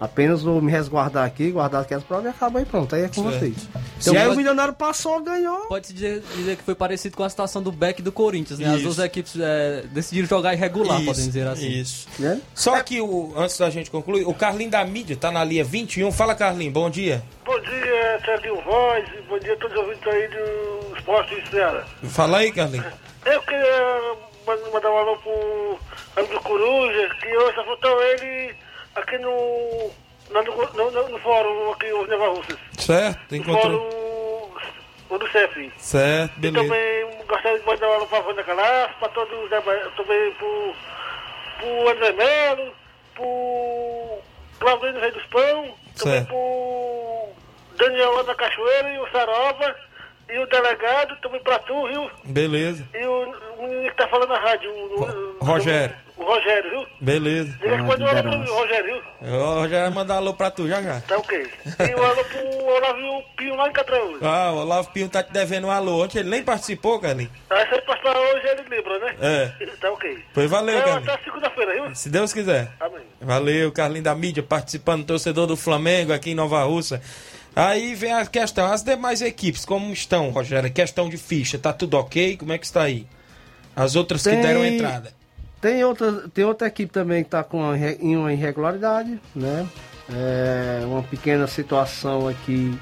Apenas 0.00 0.42
vou 0.42 0.62
me 0.62 0.72
resguardar 0.72 1.26
aqui, 1.26 1.50
guardar 1.50 1.82
aqui 1.82 1.92
as 1.92 2.02
provas 2.02 2.24
e 2.24 2.28
acaba 2.28 2.58
aí 2.58 2.64
pronto. 2.64 2.94
Aí 2.94 3.02
é 3.02 3.08
com 3.08 3.22
Certo. 3.22 3.38
vocês. 3.38 3.68
Então, 4.00 4.14
e 4.14 4.16
aí 4.16 4.22
pode- 4.24 4.34
o 4.34 4.38
milionário 4.38 4.72
passou, 4.72 5.20
ganhou. 5.22 5.66
Pode-se 5.66 5.92
dizer, 5.92 6.22
dizer 6.34 6.56
que 6.56 6.62
foi 6.62 6.74
parecido 6.74 7.14
com 7.16 7.22
a 7.22 7.28
situação 7.28 7.62
do 7.62 7.70
Beck 7.70 7.98
e 7.98 8.02
do 8.02 8.10
Corinthians, 8.10 8.58
né? 8.58 8.68
As 8.68 8.74
Isso. 8.76 8.84
duas 8.84 8.98
equipes 8.98 9.34
é, 9.38 9.82
decidiram 9.92 10.26
jogar 10.26 10.54
irregular, 10.54 10.96
podemos 10.96 11.18
dizer 11.26 11.46
assim. 11.46 11.68
Isso. 11.68 12.08
Né? 12.18 12.40
Só 12.54 12.82
que 12.82 12.98
o, 13.00 13.34
antes 13.36 13.58
da 13.58 13.68
gente 13.68 13.90
concluir, 13.90 14.26
o 14.26 14.32
Carlinho 14.32 14.70
da 14.70 14.82
mídia 14.86 15.16
tá 15.16 15.30
na 15.30 15.44
linha 15.44 15.62
21. 15.62 16.10
Fala, 16.10 16.34
Carlinho, 16.34 16.72
bom 16.72 16.88
dia. 16.88 17.22
Bom 17.44 17.60
dia, 17.60 18.20
Serginho 18.24 18.58
Voz, 18.62 19.06
bom 19.28 19.38
dia 19.38 19.52
a 19.52 19.56
todos 19.58 19.76
os 19.76 19.82
ouvintes 19.84 20.06
aí 20.08 20.28
do 20.28 20.96
Esporte 20.96 21.42
de 21.42 21.50
Ceará. 21.50 21.84
Fala 22.04 22.38
aí, 22.38 22.50
Carlinho. 22.50 22.84
Eu 23.26 23.42
queria 23.42 24.14
man- 24.46 24.70
mandar 24.72 24.90
um 24.90 24.96
alô 24.96 25.16
pro 25.18 25.78
amigo 26.16 26.32
do 26.34 26.40
Coruja, 26.40 27.14
que 27.20 27.36
hoje 27.36 27.54
só 27.54 27.64
faltou 27.64 28.02
ele 28.02 28.54
aqui 29.00 29.18
no, 29.18 29.90
no, 30.30 30.42
no, 30.42 30.90
no, 30.90 31.08
no 31.08 31.18
fórum 31.18 31.72
aqui, 31.72 31.92
os 31.92 32.08
Neva 32.08 32.28
Russas. 32.28 32.56
Certo? 32.78 33.20
No 33.30 33.36
Encontrou. 33.36 33.90
fórum 33.90 34.00
o 35.10 35.18
do 35.18 35.28
CEF. 35.32 35.72
Certo, 35.76 36.32
E 36.36 36.40
beleza. 36.40 36.64
também 36.64 37.26
gostaria 37.26 37.58
de 37.58 37.66
mandar 37.66 37.98
um 38.00 38.06
pra 38.06 38.20
Wanda 38.20 38.44
Calas, 38.44 38.90
pra 38.98 39.08
todos 39.08 39.32
os 39.44 39.50
também 39.96 40.32
pro, 40.38 40.74
pro 41.58 41.88
André 41.90 42.12
Melo, 42.12 42.72
pro 43.16 44.18
Claudinho 44.60 45.00
Rei 45.00 45.10
dos 45.10 45.26
Pão, 45.26 45.74
também 45.98 46.18
Certo. 46.18 46.26
pro 46.28 47.28
Daniel 47.76 48.22
da 48.24 48.34
Cachoeira 48.36 48.88
e 48.92 48.98
o 49.00 49.10
Saroba, 49.10 49.76
e 50.28 50.38
o 50.38 50.46
delegado, 50.46 51.16
também 51.20 51.40
pra 51.42 51.58
tu, 51.60 51.88
viu? 51.88 52.08
Beleza, 52.24 52.86
E 52.94 53.04
o, 53.04 53.34
o 53.58 53.62
menino 53.64 53.90
que 53.90 53.96
tá 53.96 54.06
falando 54.06 54.28
na 54.28 54.38
rádio, 54.38 54.70
o, 54.70 55.02
o- 55.40 55.44
Rogério. 55.44 55.96
O, 56.20 56.24
Rogério, 56.24 56.70
viu? 56.70 56.86
beleza. 57.00 57.52
Diga 57.60 57.76
que 57.76 57.82
manda 57.82 58.04
um 58.04 58.08
alô 58.08 58.22
pro. 58.44 58.54
Rogério, 58.54 58.84
viu? 59.20 59.28
Eu 59.28 59.68
já 59.68 59.76
ia 59.84 59.90
mandar 59.90 60.16
alô 60.16 60.34
pra 60.34 60.50
tu 60.50 60.68
já 60.68 60.82
já. 60.82 61.00
Tá 61.00 61.16
ok. 61.16 61.46
E 61.78 61.94
um 61.94 62.02
alô 62.04 62.24
pro 62.24 62.64
Olávio 62.66 63.22
Pio 63.36 63.54
lá 63.56 63.68
em 63.68 63.72
Catraúna. 63.72 64.18
Ah, 64.22 64.52
o 64.52 64.56
Olavo 64.58 64.90
Pinho 64.92 65.08
tá 65.08 65.22
te 65.22 65.32
devendo 65.32 65.66
um 65.66 65.70
alô. 65.70 66.04
Ontem 66.04 66.18
ele 66.20 66.28
nem 66.30 66.42
participou, 66.42 67.00
Carlinho. 67.00 67.30
Aí 67.48 67.66
se 67.66 67.72
ele 67.72 67.82
passar 67.82 68.16
hoje, 68.16 68.46
ele 68.48 68.68
lembra, 68.68 68.98
né? 68.98 69.16
É. 69.20 69.66
Tá 69.80 69.90
ok. 69.90 70.18
Pois 70.34 70.50
valeu, 70.50 70.76
Então, 70.78 70.88
Carlinho. 70.92 71.12
até 71.12 71.24
segunda-feira, 71.24 71.72
viu? 71.74 71.94
Se 71.94 72.10
Deus 72.10 72.32
quiser. 72.34 72.70
Amém. 72.78 73.00
Valeu, 73.20 73.72
Carlinho 73.72 74.04
da 74.04 74.14
mídia, 74.14 74.42
participando, 74.42 75.06
torcedor 75.06 75.46
do 75.46 75.56
Flamengo 75.56 76.12
aqui 76.12 76.32
em 76.32 76.34
Nova 76.34 76.62
Russa. 76.64 77.00
Aí 77.56 77.94
vem 77.94 78.12
a 78.12 78.24
questão, 78.26 78.70
as 78.70 78.82
demais 78.82 79.22
equipes, 79.22 79.64
como 79.64 79.90
estão, 79.92 80.28
Rogério? 80.30 80.70
Questão 80.70 81.08
de 81.08 81.16
ficha, 81.16 81.58
tá 81.58 81.72
tudo 81.72 81.96
ok? 81.98 82.36
Como 82.36 82.52
é 82.52 82.58
que 82.58 82.66
está 82.66 82.82
aí? 82.82 83.06
As 83.74 83.96
outras 83.96 84.22
que 84.22 84.30
Tem- 84.30 84.40
deram 84.42 84.64
entrada. 84.64 85.12
Tem 85.60 85.84
outra, 85.84 86.28
tem 86.32 86.44
outra 86.44 86.68
equipe 86.68 86.90
também 86.92 87.22
que 87.22 87.28
está 87.28 87.44
com 87.44 87.58
uma, 87.62 87.76
irre- 87.76 87.98
em 88.00 88.16
uma 88.16 88.32
irregularidade, 88.32 89.20
né? 89.34 89.68
É, 90.12 90.80
uma 90.84 91.02
pequena 91.02 91.46
situação 91.46 92.26
aqui. 92.26 92.78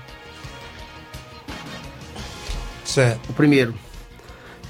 Certo. 2.85 3.31
O 3.31 3.33
primeiro, 3.33 3.75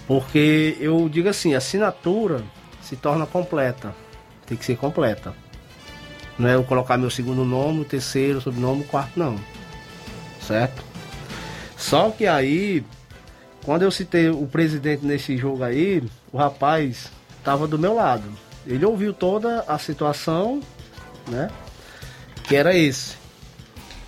porque 0.07 0.77
eu 0.81 1.09
digo 1.09 1.29
assim, 1.29 1.55
a 1.55 1.59
assinatura 1.59 2.43
se 2.81 2.97
torna 2.97 3.27
completa, 3.27 3.95
tem 4.47 4.57
que 4.57 4.65
ser 4.65 4.77
completa. 4.77 5.35
Não 6.39 6.49
é 6.49 6.55
eu 6.55 6.65
colocar 6.65 6.97
meu 6.97 7.11
segundo 7.11 7.45
nome, 7.45 7.81
o 7.81 7.85
terceiro, 7.85 8.41
sobrenome, 8.41 8.83
o 8.83 8.85
quarto, 8.85 9.19
não. 9.19 9.39
Certo? 10.41 10.83
Só 11.77 12.11
que 12.11 12.27
aí, 12.27 12.85
quando 13.65 13.83
eu 13.83 13.91
citei 13.91 14.31
o 14.31 14.47
presidente 14.47 15.05
nesse 15.05 15.37
jogo 15.37 15.63
aí, 15.63 16.03
o 16.33 16.39
rapaz 16.39 17.11
estava 17.49 17.67
do 17.67 17.79
meu 17.79 17.95
lado. 17.95 18.25
Ele 18.67 18.85
ouviu 18.85 19.15
toda 19.15 19.65
a 19.67 19.79
situação, 19.79 20.61
né? 21.27 21.49
Que 22.45 22.55
era 22.55 22.77
esse. 22.77 23.17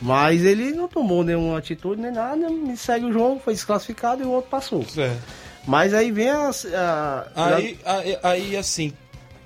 Mas 0.01 0.45
ele 0.45 0.73
não 0.73 0.87
tomou 0.89 1.25
nenhuma 1.25 1.57
atitude 1.59 2.01
nem 2.03 2.13
nada, 2.13 2.49
me 2.51 2.77
segue 2.77 3.07
o 3.07 3.13
jogo, 3.13 3.41
foi 3.43 3.55
desclassificado 3.55 4.23
e 4.23 4.27
o 4.27 4.31
outro 4.31 4.51
passou. 4.51 4.83
certo. 4.87 5.23
Mas 5.67 5.93
aí 5.95 6.11
vem 6.11 6.29
a. 6.31 6.51
a- 6.75 7.27
Aí, 7.57 7.79
aí, 7.85 8.19
aí, 8.23 8.57
assim, 8.57 8.93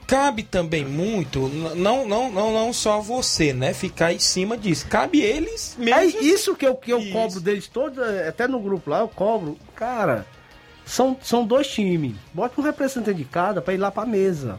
cabe 0.06 0.42
também 0.44 0.84
muito, 0.84 1.48
não, 1.48 2.06
não, 2.06 2.30
não, 2.30 2.52
não 2.52 2.72
só 2.72 3.00
você, 3.00 3.52
né? 3.52 3.72
Ficar 3.74 4.12
em 4.12 4.18
cima 4.20 4.56
disso. 4.56 4.86
Cabe 4.88 5.20
eles 5.20 5.74
mesmo. 5.78 6.00
É 6.00 6.04
isso 6.06 6.54
que 6.56 6.66
eu, 6.66 6.74
que 6.76 6.92
eu 6.92 6.98
Isso. 7.00 7.12
cobro 7.12 7.40
deles 7.40 7.66
todos, 7.68 7.98
é, 7.98 8.28
até 8.28 8.46
no 8.48 8.60
grupo 8.60 8.90
lá, 8.90 9.00
eu 9.00 9.08
cobro. 9.08 9.56
Cara, 9.74 10.24
são, 10.84 11.16
são 11.22 11.46
dois 11.46 11.66
times. 11.68 12.14
Bota 12.32 12.60
um 12.60 12.64
representante 12.64 13.16
de 13.16 13.24
cada 13.24 13.60
pra 13.60 13.74
ir 13.74 13.78
lá 13.78 13.90
pra 13.90 14.04
mesa. 14.04 14.58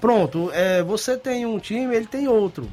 Pronto, 0.00 0.50
é, 0.52 0.82
você 0.82 1.16
tem 1.16 1.46
um 1.46 1.58
time, 1.58 1.94
ele 1.94 2.06
tem 2.06 2.26
outro. 2.26 2.68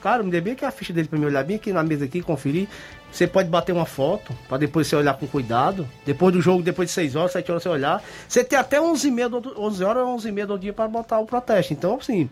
Cara, 0.00 0.22
me 0.22 0.30
dê 0.30 0.40
bem 0.40 0.54
aqui 0.54 0.64
a 0.64 0.70
ficha 0.70 0.92
dele 0.92 1.08
pra 1.08 1.18
me 1.18 1.26
olhar 1.26 1.44
bem 1.44 1.56
aqui 1.56 1.72
na 1.72 1.82
mesa 1.82 2.06
aqui, 2.06 2.22
conferir. 2.22 2.68
Você 3.12 3.26
pode 3.26 3.48
bater 3.48 3.72
uma 3.72 3.84
foto, 3.84 4.32
pra 4.48 4.56
depois 4.56 4.86
você 4.86 4.96
olhar 4.96 5.14
com 5.14 5.26
cuidado. 5.26 5.86
Depois 6.06 6.32
do 6.32 6.40
jogo, 6.40 6.62
depois 6.62 6.88
de 6.88 6.94
6 6.94 7.16
horas, 7.16 7.32
7 7.32 7.50
horas 7.50 7.62
você 7.62 7.68
olhar. 7.68 8.02
Você 8.26 8.42
tem 8.42 8.58
até 8.58 8.80
11, 8.80 9.08
e 9.08 9.10
meia 9.10 9.28
do, 9.28 9.60
11 9.60 9.84
horas 9.84 10.02
ou 10.04 10.14
11 10.14 10.28
e 10.28 10.32
meia 10.32 10.46
do 10.46 10.58
dia 10.58 10.72
pra 10.72 10.88
botar 10.88 11.18
o 11.18 11.26
protesto. 11.26 11.72
Então, 11.72 11.98
assim, 12.00 12.30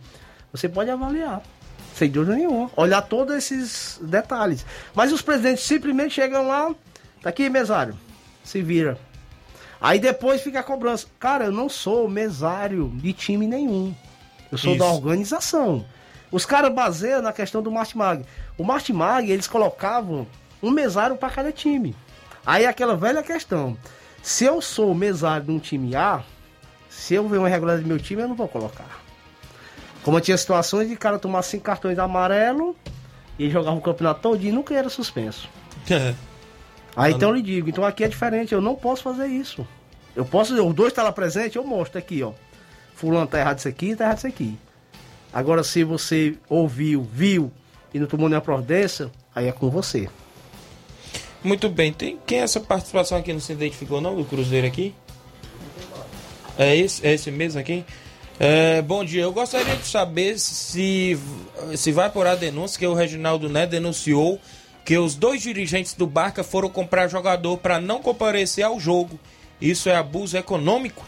você 0.53 0.68
pode 0.68 0.88
avaliar. 0.90 1.42
Sem 1.94 2.09
dúvida 2.09 2.37
nenhuma. 2.37 2.71
Olhar 2.77 3.03
todos 3.03 3.35
esses 3.35 3.99
detalhes. 4.01 4.64
Mas 4.94 5.12
os 5.12 5.21
presidentes 5.21 5.64
simplesmente 5.64 6.14
chegam 6.14 6.47
lá. 6.47 6.73
Tá 7.21 7.29
aqui, 7.29 7.51
mesário. 7.51 7.99
Se 8.44 8.62
vira. 8.62 8.97
Aí 9.80 9.98
depois 9.98 10.40
fica 10.40 10.60
a 10.60 10.62
cobrança. 10.62 11.06
Cara, 11.18 11.46
eu 11.46 11.52
não 11.52 11.68
sou 11.68 12.08
mesário 12.08 12.90
de 12.94 13.12
time 13.12 13.46
nenhum. 13.46 13.94
Eu 14.50 14.58
sou 14.58 14.72
Isso. 14.72 14.78
da 14.78 14.86
organização. 14.86 15.84
Os 16.30 16.44
caras 16.44 16.72
baseiam 16.72 17.22
na 17.22 17.32
questão 17.32 17.62
do 17.62 17.70
Martimag. 17.70 18.24
O 18.56 18.64
Martimag, 18.64 19.30
eles 19.30 19.46
colocavam 19.46 20.26
um 20.62 20.70
mesário 20.70 21.16
para 21.16 21.30
cada 21.30 21.52
time. 21.52 21.94
Aí 22.44 22.66
aquela 22.66 22.96
velha 22.96 23.22
questão. 23.22 23.76
Se 24.22 24.44
eu 24.44 24.60
sou 24.60 24.94
mesário 24.94 25.46
de 25.46 25.52
um 25.52 25.58
time 25.58 25.94
A, 25.94 26.22
se 26.88 27.14
eu 27.14 27.28
ver 27.28 27.38
uma 27.38 27.48
regularidade 27.48 27.84
do 27.84 27.88
meu 27.88 27.98
time, 27.98 28.22
eu 28.22 28.28
não 28.28 28.34
vou 28.34 28.48
colocar. 28.48 29.00
Como 30.02 30.20
tinha 30.20 30.36
situações 30.36 30.88
de 30.88 30.96
cara 30.96 31.18
tomar 31.18 31.42
cinco 31.42 31.64
cartões 31.64 31.98
amarelo 31.98 32.76
e 33.38 33.48
jogava 33.50 33.76
o 33.76 33.80
campeonato 33.80 34.20
todo 34.20 34.42
e 34.42 34.50
nunca 34.50 34.74
era 34.74 34.88
suspenso. 34.88 35.48
Aí 36.98 37.12
então 37.12 37.28
eu 37.28 37.37
lhe 37.37 37.42
digo, 37.42 37.68
então 37.68 37.84
aqui 37.84 38.02
é 38.02 38.08
diferente, 38.08 38.52
eu 38.52 38.61
não 38.61 38.74
posso 38.74 39.04
fazer 39.04 39.28
isso. 39.28 39.64
Eu 40.16 40.24
posso, 40.24 40.52
os 40.54 40.74
dois 40.74 40.88
estão 40.88 41.04
lá 41.04 41.12
presentes, 41.12 41.54
eu 41.54 41.62
mostro 41.62 41.96
aqui, 41.96 42.24
ó. 42.24 42.32
Fulano 42.92 43.28
tá 43.28 43.38
errado 43.38 43.58
isso 43.58 43.68
aqui, 43.68 43.94
tá 43.94 44.04
errado 44.04 44.18
isso 44.18 44.26
aqui. 44.26 44.58
Agora, 45.32 45.62
se 45.62 45.84
você 45.84 46.34
ouviu, 46.48 47.02
viu 47.02 47.52
e 47.94 48.00
não 48.00 48.08
tomou 48.08 48.28
nenhuma 48.28 48.44
providência, 48.44 49.12
aí 49.32 49.46
é 49.46 49.52
com 49.52 49.70
você. 49.70 50.08
Muito 51.44 51.68
bem. 51.68 51.92
Tem, 51.92 52.18
quem 52.26 52.40
é 52.40 52.42
essa 52.42 52.58
participação 52.58 53.16
aqui 53.16 53.32
não 53.32 53.38
se 53.38 53.52
identificou 53.52 54.00
não 54.00 54.16
do 54.16 54.24
Cruzeiro 54.24 54.66
aqui? 54.66 54.92
É 56.58 56.74
esse, 56.74 57.06
é 57.06 57.14
esse 57.14 57.30
mesmo 57.30 57.61
aqui? 57.61 57.84
É, 58.40 58.82
bom 58.82 59.04
dia, 59.04 59.22
eu 59.22 59.32
gostaria 59.32 59.76
de 59.76 59.87
saber 59.87 60.37
se, 60.38 61.16
se 61.76 61.92
vai 61.92 62.11
por 62.11 62.26
a 62.26 62.34
denúncia 62.34 62.78
que 62.78 62.87
o 62.87 62.94
Reginaldo 62.94 63.48
Né 63.48 63.66
denunciou 63.66 64.40
que 64.88 64.96
os 64.96 65.14
dois 65.14 65.42
dirigentes 65.42 65.92
do 65.92 66.07
Barca 66.07 66.42
foram 66.42 66.70
comprar 66.70 67.09
jogador 67.09 67.59
para 67.59 67.79
não 67.79 68.01
comparecer 68.01 68.64
ao 68.64 68.81
jogo. 68.81 69.20
Isso 69.61 69.90
é 69.90 69.94
abuso 69.94 70.35
econômico? 70.35 71.05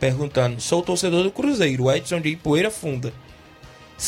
Perguntando. 0.00 0.60
Sou 0.60 0.82
torcedor 0.82 1.22
do 1.22 1.30
Cruzeiro, 1.30 1.88
Edson 1.92 2.20
de 2.20 2.30
Ipoeira 2.30 2.72
Funda. 2.72 3.12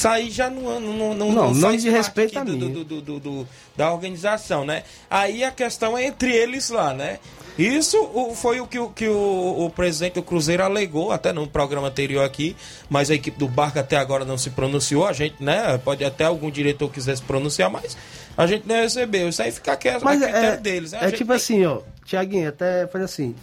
Aí 0.05 0.31
já 0.31 0.51
não, 0.51 0.81
não, 0.81 1.14
não, 1.14 1.33
Não, 1.33 1.55
não 1.55 1.77
de 1.77 1.88
respeito 1.88 2.44
do, 2.44 2.85
do, 2.85 3.01
do, 3.01 3.20
do- 3.20 3.49
da 3.77 3.92
organização, 3.92 4.64
né? 4.64 4.83
Aí 5.09 5.44
a 5.44 5.51
questão 5.51 5.96
é 5.96 6.05
entre 6.05 6.33
eles 6.35 6.70
lá, 6.70 6.92
né? 6.92 7.18
Isso 7.59 7.96
foi 8.35 8.61
o 8.61 8.66
que, 8.66 8.79
o- 8.79 8.90
que 8.90 9.09
o, 9.09 9.64
o 9.64 9.70
presidente 9.70 10.14
do 10.14 10.22
Cruzeiro 10.22 10.62
alegou, 10.62 11.11
até 11.12 11.33
no 11.33 11.46
programa 11.46 11.88
anterior 11.88 12.22
aqui, 12.25 12.55
mas 12.90 13.11
a 13.11 13.14
equipe 13.14 13.38
do 13.38 13.49
Barca 13.49 13.81
até 13.81 13.96
agora 13.96 14.25
não 14.25 14.37
se 14.37 14.51
pronunciou. 14.51 15.07
A 15.07 15.12
gente, 15.14 15.37
né? 15.42 15.79
Pode 15.79 16.05
até 16.05 16.25
algum 16.25 16.51
diretor 16.51 16.90
quiser 16.90 17.16
se 17.16 17.22
pronunciar, 17.22 17.70
mas 17.70 17.96
a 18.37 18.46
gente 18.46 18.66
não 18.68 18.75
recebeu. 18.77 19.29
Isso 19.29 19.40
aí 19.42 19.51
fica 19.53 19.72
a 19.72 20.01
Mas 20.03 20.20
critério 20.20 20.49
é, 20.51 20.57
deles. 20.59 20.92
né? 20.92 20.99
A 21.01 21.09
é 21.09 21.11
tipo 21.12 21.27
tem- 21.29 21.37
assim, 21.37 21.64
ó, 21.64 21.79
Tiaguinho, 22.05 22.49
até 22.49 22.87
faz 22.88 23.05
assim. 23.05 23.35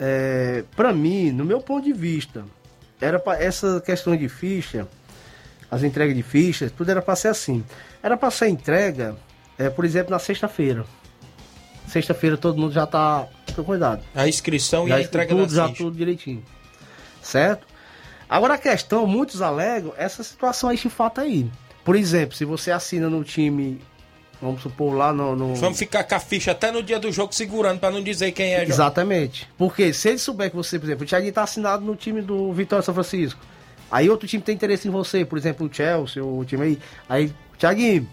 É, 0.00 0.64
pra 0.76 0.92
mim, 0.92 1.32
no 1.32 1.44
meu 1.44 1.60
ponto 1.60 1.84
de 1.84 1.92
vista, 1.92 2.44
era 3.00 3.18
para 3.18 3.42
essa 3.42 3.80
questão 3.84 4.16
de 4.16 4.28
ficha, 4.28 4.86
as 5.70 5.82
entregas 5.82 6.14
de 6.16 6.22
fichas, 6.22 6.72
tudo 6.72 6.90
era 6.90 7.02
pra 7.02 7.14
ser 7.16 7.28
assim. 7.28 7.64
Era 8.02 8.16
pra 8.16 8.30
ser 8.30 8.48
entrega, 8.48 9.16
é, 9.58 9.68
por 9.68 9.84
exemplo, 9.84 10.10
na 10.10 10.18
sexta-feira. 10.18 10.84
Sexta-feira 11.86 12.36
todo 12.36 12.58
mundo 12.58 12.72
já 12.72 12.86
tá 12.86 13.26
com 13.54 13.64
cuidado. 13.64 14.02
A 14.14 14.28
inscrição 14.28 14.86
e 14.86 14.90
Já 14.90 14.96
a 14.96 15.00
entrega 15.02 15.34
tudo, 15.34 15.54
já 15.54 15.68
ficha. 15.68 15.78
tudo 15.84 15.96
direitinho. 15.96 16.44
Certo? 17.22 17.66
Agora 18.28 18.54
a 18.54 18.58
questão, 18.58 19.06
muitos 19.06 19.40
alegam 19.40 19.92
essa 19.96 20.22
situação 20.22 20.68
aí 20.68 20.76
chifata 20.76 21.22
aí. 21.22 21.50
Por 21.84 21.96
exemplo, 21.96 22.36
se 22.36 22.44
você 22.44 22.70
assina 22.70 23.08
no 23.08 23.24
time, 23.24 23.80
vamos 24.40 24.60
supor 24.62 24.94
lá 24.94 25.14
no. 25.14 25.34
no- 25.34 25.54
Vamos 25.54 25.78
ficar 25.78 26.04
com 26.04 26.14
a 26.14 26.20
ficha 26.20 26.50
até 26.52 26.70
no 26.70 26.82
dia 26.82 26.98
do 26.98 27.10
jogo 27.10 27.34
segurando 27.34 27.80
pra 27.80 27.90
não 27.90 28.02
dizer 28.02 28.32
quem 28.32 28.54
é. 28.54 28.62
Exatamente. 28.64 29.48
Porque 29.56 29.94
se 29.94 30.10
ele 30.10 30.18
souber 30.18 30.50
que 30.50 30.56
você, 30.56 30.78
por 30.78 30.84
exemplo, 30.84 31.04
o 31.04 31.08
Thiaguinho 31.08 31.32
tá 31.32 31.42
assinado 31.42 31.82
no 31.84 31.96
time 31.96 32.20
do 32.20 32.52
Vitória 32.52 32.82
São 32.82 32.92
Francisco. 32.92 33.40
Aí 33.90 34.08
outro 34.10 34.28
time 34.28 34.42
tem 34.42 34.54
interesse 34.54 34.88
em 34.88 34.90
você, 34.90 35.24
por 35.24 35.38
exemplo, 35.38 35.66
o 35.66 35.72
Chelsea, 35.72 36.24
o 36.24 36.44
time 36.44 36.62
aí. 36.62 36.78
Aí, 37.08 37.32
Thiaguinho, 37.58 38.08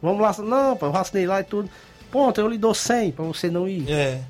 vamos 0.00 0.20
lá. 0.20 0.34
Não, 0.42 0.76
pô, 0.76 0.86
eu 0.86 0.96
assinei 0.96 1.26
lá 1.26 1.40
e 1.40 1.44
tudo. 1.44 1.68
Ponto, 2.10 2.40
eu 2.40 2.48
lhe 2.48 2.58
dou 2.58 2.74
100 2.74 3.12
pra 3.12 3.24
você 3.24 3.50
não 3.50 3.68
ir. 3.68 3.90
É. 3.90 4.22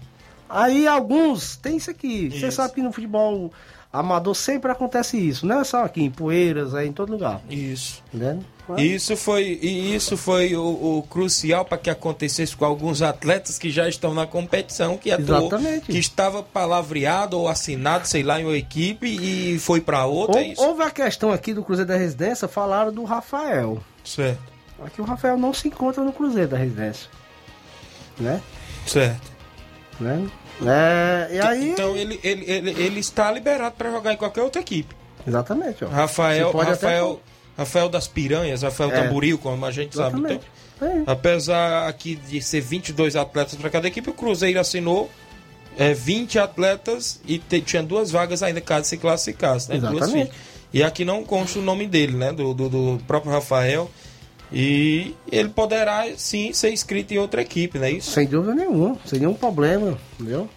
Aí 0.49 0.87
alguns, 0.87 1.57
tem 1.57 1.79
isso 1.79 1.91
aqui. 1.91 2.31
Você 2.31 2.49
Isso. 2.49 2.57
sabe 2.57 2.75
que 2.75 2.83
no 2.83 2.93
futebol 2.93 3.51
amador 3.93 4.35
sempre 4.35 4.71
acontece 4.73 5.17
isso. 5.19 5.47
Não 5.47 5.61
é 5.61 5.65
só 5.65 5.85
aqui, 5.85 6.03
em 6.03 6.11
Poeiras, 6.11 6.75
é 6.75 6.87
em 6.87 6.93
todo 6.93 7.11
lugar. 7.13 7.41
Isso. 7.51 8.03
Entendeu? 8.13 8.43
Isso 8.79 9.17
foi, 9.17 9.59
e 9.61 9.95
isso 9.95 10.17
foi 10.17 10.55
o, 10.57 10.63
o 10.99 11.03
crucial 11.11 11.65
para 11.65 11.77
que 11.77 11.91
acontecesse 11.91 12.57
com 12.57 12.65
alguns 12.65 13.03
atletas 13.03 13.59
que 13.59 13.71
já 13.71 13.89
estão 13.89 14.15
na 14.15 14.27
competição, 14.27 14.97
que 14.97 15.11
atuou, 15.11 15.49
Exatamente. 15.49 15.87
que 15.93 15.99
estava 15.99 16.43
palavreado 16.43 17.39
ou 17.39 17.49
assinado, 17.49 18.07
sei 18.07 18.23
lá, 18.23 18.41
em 18.41 18.45
uma 18.45 18.57
equipe 18.57 19.07
e 19.07 19.59
foi 19.59 19.81
para 19.81 20.07
outra. 20.07 20.41
é 20.41 20.45
Hou- 20.47 20.53
isso? 20.53 20.63
Houve 20.63 20.83
a 20.85 20.91
questão 20.91 21.33
aqui 21.33 21.53
do 21.53 21.63
Cruzeiro 21.65 21.89
da 21.89 21.97
Residência, 21.97 22.47
falaram 22.49 22.93
do 22.93 23.03
Rafael. 23.05 23.83
Certo, 24.05 24.41
Aqui 24.85 25.01
o 25.01 25.05
Rafael 25.05 25.37
não 25.37 25.53
se 25.53 25.69
encontra 25.69 26.03
no 26.03 26.13
Cruzeiro 26.13 26.49
da 26.49 26.57
Residência. 26.57 27.09
Né? 28.19 28.41
certo. 28.87 29.31
né? 30.01 30.27
É, 30.69 31.29
e 31.33 31.41
aí. 31.41 31.71
Então 31.71 31.97
ele, 31.97 32.19
ele, 32.23 32.45
ele, 32.51 32.71
ele 32.83 33.01
está 33.01 33.31
liberado 33.33 33.75
para 33.77 33.91
jogar 33.91 34.13
em 34.13 34.17
qualquer 34.17 34.43
outra 34.43 34.61
equipe. 34.61 34.95
Exatamente, 35.27 35.85
ó. 35.85 35.89
Rafael, 35.89 36.51
pode 36.51 36.71
até 36.71 36.87
Rafael, 36.87 37.21
Rafael 37.57 37.89
das 37.89 38.09
Piranhas, 38.09 38.63
Rafael 38.63 38.91
É. 38.91 39.03
Tamburil, 39.03 39.39
como 39.39 39.65
a 39.65 39.71
gente 39.71 39.95
sabe. 39.97 40.19
Então, 40.19 40.31
Exatamente. 40.31 41.07
É. 41.09 41.11
apesar 41.11 41.87
aqui 41.89 42.17
de 42.17 42.43
ser 42.43 42.61
22 42.61 43.15
atletas 43.15 43.55
para 43.55 43.71
cada 43.71 43.87
equipe, 43.87 44.11
o 44.11 44.13
Cruzeiro 44.13 44.59
assinou 44.59 45.09
é, 45.79 45.95
20 45.95 46.39
atletas 46.41 47.21
e 47.25 47.39
te- 47.39 47.61
tinha 47.61 47.83
duas 47.83 48.11
vagas 48.11 48.43
ainda 48.43 48.61
caso 48.61 48.89
se 48.89 48.97
classificasse, 48.97 49.69
né? 49.71 49.77
Exatamente. 49.77 50.33
E 50.73 50.83
aqui 50.83 51.05
não 51.05 51.23
consta 51.23 51.59
o 51.59 51.63
nome 51.63 51.87
dele, 51.87 52.17
né? 52.17 52.33
Do, 52.33 52.53
do, 52.53 52.69
do 52.69 53.01
próprio 53.07 53.31
Rafael. 53.31 53.89
E 54.53 55.15
ele 55.31 55.49
poderá 55.49 56.05
sim 56.17 56.53
ser 56.53 56.71
inscrito 56.73 57.15
em 57.15 57.19
outra 57.19 57.41
equipe, 57.43 57.79
né? 57.79 57.91
Isso, 57.91 58.11
Sem 58.11 58.27
dúvida 58.27 58.55
nenhuma, 58.55 58.97
sem 59.07 59.19
nenhum 59.19 59.35
problema, 59.35 59.99
entendeu? 60.21 60.49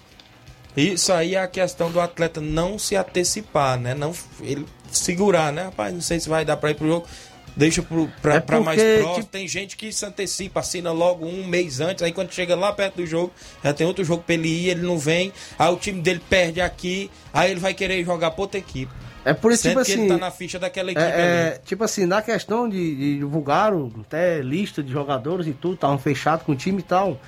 isso 0.76 1.14
aí 1.14 1.36
é 1.36 1.40
a 1.40 1.48
questão 1.48 1.90
do 1.90 2.02
atleta 2.02 2.42
não 2.42 2.78
se 2.78 2.98
antecipar, 2.98 3.80
né? 3.80 3.94
Não 3.94 4.14
ele 4.42 4.66
segurar, 4.92 5.54
né? 5.54 5.64
Rapaz, 5.64 5.94
não 5.94 6.02
sei 6.02 6.20
se 6.20 6.28
vai 6.28 6.44
dar 6.44 6.58
para 6.58 6.72
ir 6.72 6.76
pro 6.76 6.88
jogo. 6.88 7.08
Deixa 7.56 7.82
pro, 7.82 8.12
pra, 8.22 8.36
É 8.36 8.40
pra 8.42 8.60
mais 8.60 8.82
próximo. 8.84 9.16
tipo- 9.16 9.28
Tem 9.32 9.48
gente 9.48 9.78
que 9.78 9.90
se 9.94 10.06
antecipa, 10.06 10.60
assina 10.60 10.92
logo 10.92 11.26
um 11.26 11.48
mês 11.48 11.80
antes. 11.80 12.04
Aí 12.04 12.12
quando 12.12 12.34
chega 12.34 12.54
lá 12.54 12.74
perto 12.74 12.96
do 12.98 13.06
jogo, 13.08 13.32
já 13.64 13.74
tem 13.74 13.88
outro 13.88 14.04
jogo 14.04 14.22
pra 14.24 14.34
ele 14.36 14.50
ir, 14.50 14.70
ele 14.72 14.82
não 14.82 15.00
vem. 15.00 15.32
Aí 15.58 15.72
o 15.74 15.78
time 15.78 16.02
dele 16.02 16.22
perde 16.30 16.60
aqui. 16.60 17.10
Aí 17.32 17.52
ele 17.52 17.62
vai 17.62 17.74
querer 17.74 18.04
jogar 18.04 18.32
pra 18.32 18.42
outra 18.42 18.60
equipe. 18.60 18.92
É 19.26 19.34
por 19.34 19.52
isso, 19.52 19.64
Sendo 19.64 19.84
tipo 19.84 19.86
que 19.86 19.92
assim. 19.92 20.02
ele 20.04 20.10
tá 20.10 20.18
na 20.20 20.30
ficha 20.32 20.60
daquela 20.60 20.92
equipe 20.92 21.04
é, 21.04 21.10
é, 21.10 21.48
ali. 21.56 21.60
tipo 21.66 21.84
assim, 21.84 22.06
na 22.06 22.22
questão 22.22 22.70
de, 22.70 22.96
de 22.96 23.18
divulgaram 23.18 23.92
até 24.02 24.40
lista 24.40 24.84
de 24.84 24.92
jogadores 24.92 25.48
e 25.48 25.52
tudo, 25.54 25.74
estavam 25.74 25.98
fechados 25.98 26.46
com 26.46 26.52
o 26.52 26.56
time 26.56 26.80
e 26.80 26.84
tal. 26.84 27.20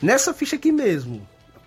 Nessa 0.00 0.32
ficha 0.32 0.54
aqui 0.56 0.70
mesmo, 0.70 1.20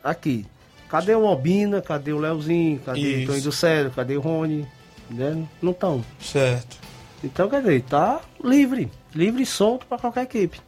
aqui. 0.04 0.46
Cadê 0.89 1.13
o 1.15 1.26
Obina? 1.26 1.82
Cadê 1.82 2.13
o 2.13 2.17
Leozinho? 2.19 2.80
Cadê 2.80 3.00
Isso. 3.00 3.24
o 3.24 3.28
Tony 3.28 3.41
do 3.41 3.52
Céu? 3.52 3.91
Cadê 3.91 4.15
o 4.15 4.22
Rony? 4.22 4.65
Né? 5.10 5.43
Não 5.62 5.72
estão. 5.72 6.04
Certo. 6.22 6.78
Então, 7.24 7.50
quer 7.50 7.62
dizer, 7.62 7.82
tá 7.84 8.22
livre. 8.43 8.89
Livre 9.13 9.43
e 9.43 9.46
solto 9.46 9.86
pra 9.86 9.98
qualquer 9.98 10.24
equipe. 10.24 10.60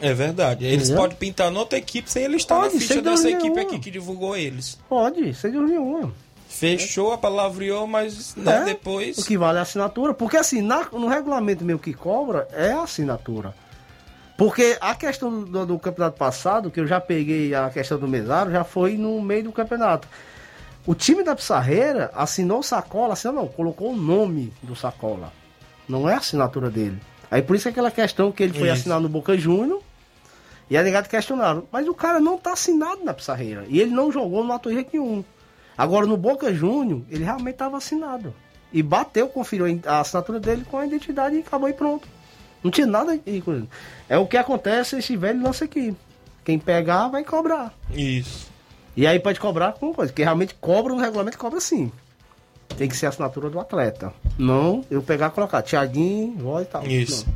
É 0.00 0.14
verdade. 0.14 0.64
Eles 0.64 0.84
Entendeu? 0.84 1.02
podem 1.02 1.16
pintar 1.18 1.50
noutra 1.50 1.78
equipe 1.78 2.10
sem 2.10 2.24
ele 2.24 2.36
estar 2.36 2.56
Pode, 2.60 2.74
na 2.74 2.80
ficha 2.80 3.02
dessa 3.02 3.28
equipe 3.28 3.48
nenhuma. 3.48 3.62
aqui 3.62 3.78
que 3.78 3.90
divulgou 3.90 4.36
eles. 4.36 4.78
Pode, 4.88 5.34
sem 5.34 5.50
dúvida 5.50 5.72
nenhuma. 5.72 6.12
Fechou, 6.58 7.12
a 7.12 7.18
palavreou, 7.18 7.86
mas 7.86 8.34
né, 8.36 8.58
É, 8.62 8.64
depois. 8.64 9.18
O 9.18 9.24
que 9.24 9.36
vale 9.38 9.56
é 9.56 9.60
a 9.60 9.62
assinatura. 9.62 10.12
Porque 10.14 10.36
assim, 10.36 10.60
na- 10.62 10.88
no 10.92 11.08
regulamento 11.08 11.64
meu 11.64 11.78
que 11.78 11.92
cobra 11.94 12.48
é 12.52 12.72
a 12.72 12.82
assinatura. 12.82 13.54
Porque 14.36 14.76
a 14.80 14.94
questão 14.94 15.42
do, 15.42 15.66
do 15.66 15.78
campeonato 15.78 16.16
passado, 16.16 16.70
que 16.70 16.78
eu 16.78 16.86
já 16.86 17.00
peguei 17.00 17.54
a 17.54 17.70
questão 17.70 17.98
do 17.98 18.06
mesário, 18.06 18.52
já 18.52 18.62
foi 18.64 18.96
no 18.96 19.20
meio 19.20 19.44
do 19.44 19.52
campeonato. 19.52 20.06
O 20.86 20.94
time 20.94 21.22
da 21.24 21.34
Pissarreira 21.34 22.10
assinou 22.14 22.60
o 22.60 22.62
Sacola, 22.62 23.12
assinou 23.14 23.34
não, 23.34 23.48
colocou 23.48 23.92
o 23.92 23.96
nome 23.96 24.52
do 24.62 24.74
Sacola. 24.76 25.32
Não 25.88 26.08
é 26.08 26.14
a 26.14 26.18
assinatura 26.18 26.70
dele. 26.70 26.98
Aí 27.30 27.42
por 27.42 27.56
isso 27.56 27.68
é 27.68 27.70
aquela 27.70 27.90
questão 27.90 28.30
que 28.32 28.42
ele 28.42 28.52
foi 28.54 28.68
Isso. 28.68 28.72
assinar 28.80 29.00
no 29.00 29.08
Boca 29.08 29.36
Júnior 29.36 29.82
e 30.70 30.76
a 30.78 30.82
negada 30.82 31.08
questionaram. 31.08 31.64
Mas 31.70 31.86
o 31.88 31.94
cara 31.94 32.20
não 32.20 32.38
tá 32.38 32.52
assinado 32.52 33.04
na 33.04 33.12
Pissarreira. 33.12 33.64
E 33.68 33.80
ele 33.80 33.90
não 33.90 34.10
jogou 34.12 34.44
no 34.44 34.52
Atuí 34.52 34.86
nenhum. 34.92 35.24
Agora 35.78 36.04
no 36.06 36.16
Boca 36.16 36.52
Júnior, 36.52 37.02
ele 37.08 37.22
realmente 37.22 37.54
estava 37.54 37.76
assinado. 37.76 38.34
E 38.72 38.82
bateu, 38.82 39.28
conferiu 39.28 39.80
a 39.86 40.00
assinatura 40.00 40.40
dele 40.40 40.66
com 40.68 40.76
a 40.76 40.84
identidade 40.84 41.36
e 41.36 41.38
acabou 41.38 41.68
e 41.68 41.72
pronto. 41.72 42.08
Não 42.62 42.70
tinha 42.70 42.86
nada 42.86 43.16
de 43.16 43.40
coisa. 43.40 43.64
É 44.08 44.18
o 44.18 44.26
que 44.26 44.36
acontece 44.36 44.98
esse 44.98 45.16
velho 45.16 45.40
lance 45.40 45.62
aqui. 45.62 45.96
Quem 46.44 46.58
pegar 46.58 47.06
vai 47.08 47.22
cobrar. 47.22 47.72
Isso. 47.94 48.48
E 48.96 49.06
aí 49.06 49.20
pode 49.20 49.38
cobrar 49.38 49.74
com 49.74 49.94
coisa, 49.94 50.12
que 50.12 50.22
realmente 50.22 50.56
cobra 50.60 50.92
no 50.92 51.00
regulamento, 51.00 51.38
cobra 51.38 51.60
sim. 51.60 51.92
Tem 52.76 52.88
que 52.88 52.96
ser 52.96 53.06
a 53.06 53.10
assinatura 53.10 53.48
do 53.48 53.60
atleta. 53.60 54.12
Não 54.36 54.84
eu 54.90 55.00
pegar 55.00 55.28
e 55.28 55.30
colocar 55.30 55.62
Tiaguinho, 55.62 56.36
voz 56.38 56.66
e 56.66 56.70
tal. 56.70 56.84
Isso. 56.84 57.24
Não. 57.24 57.34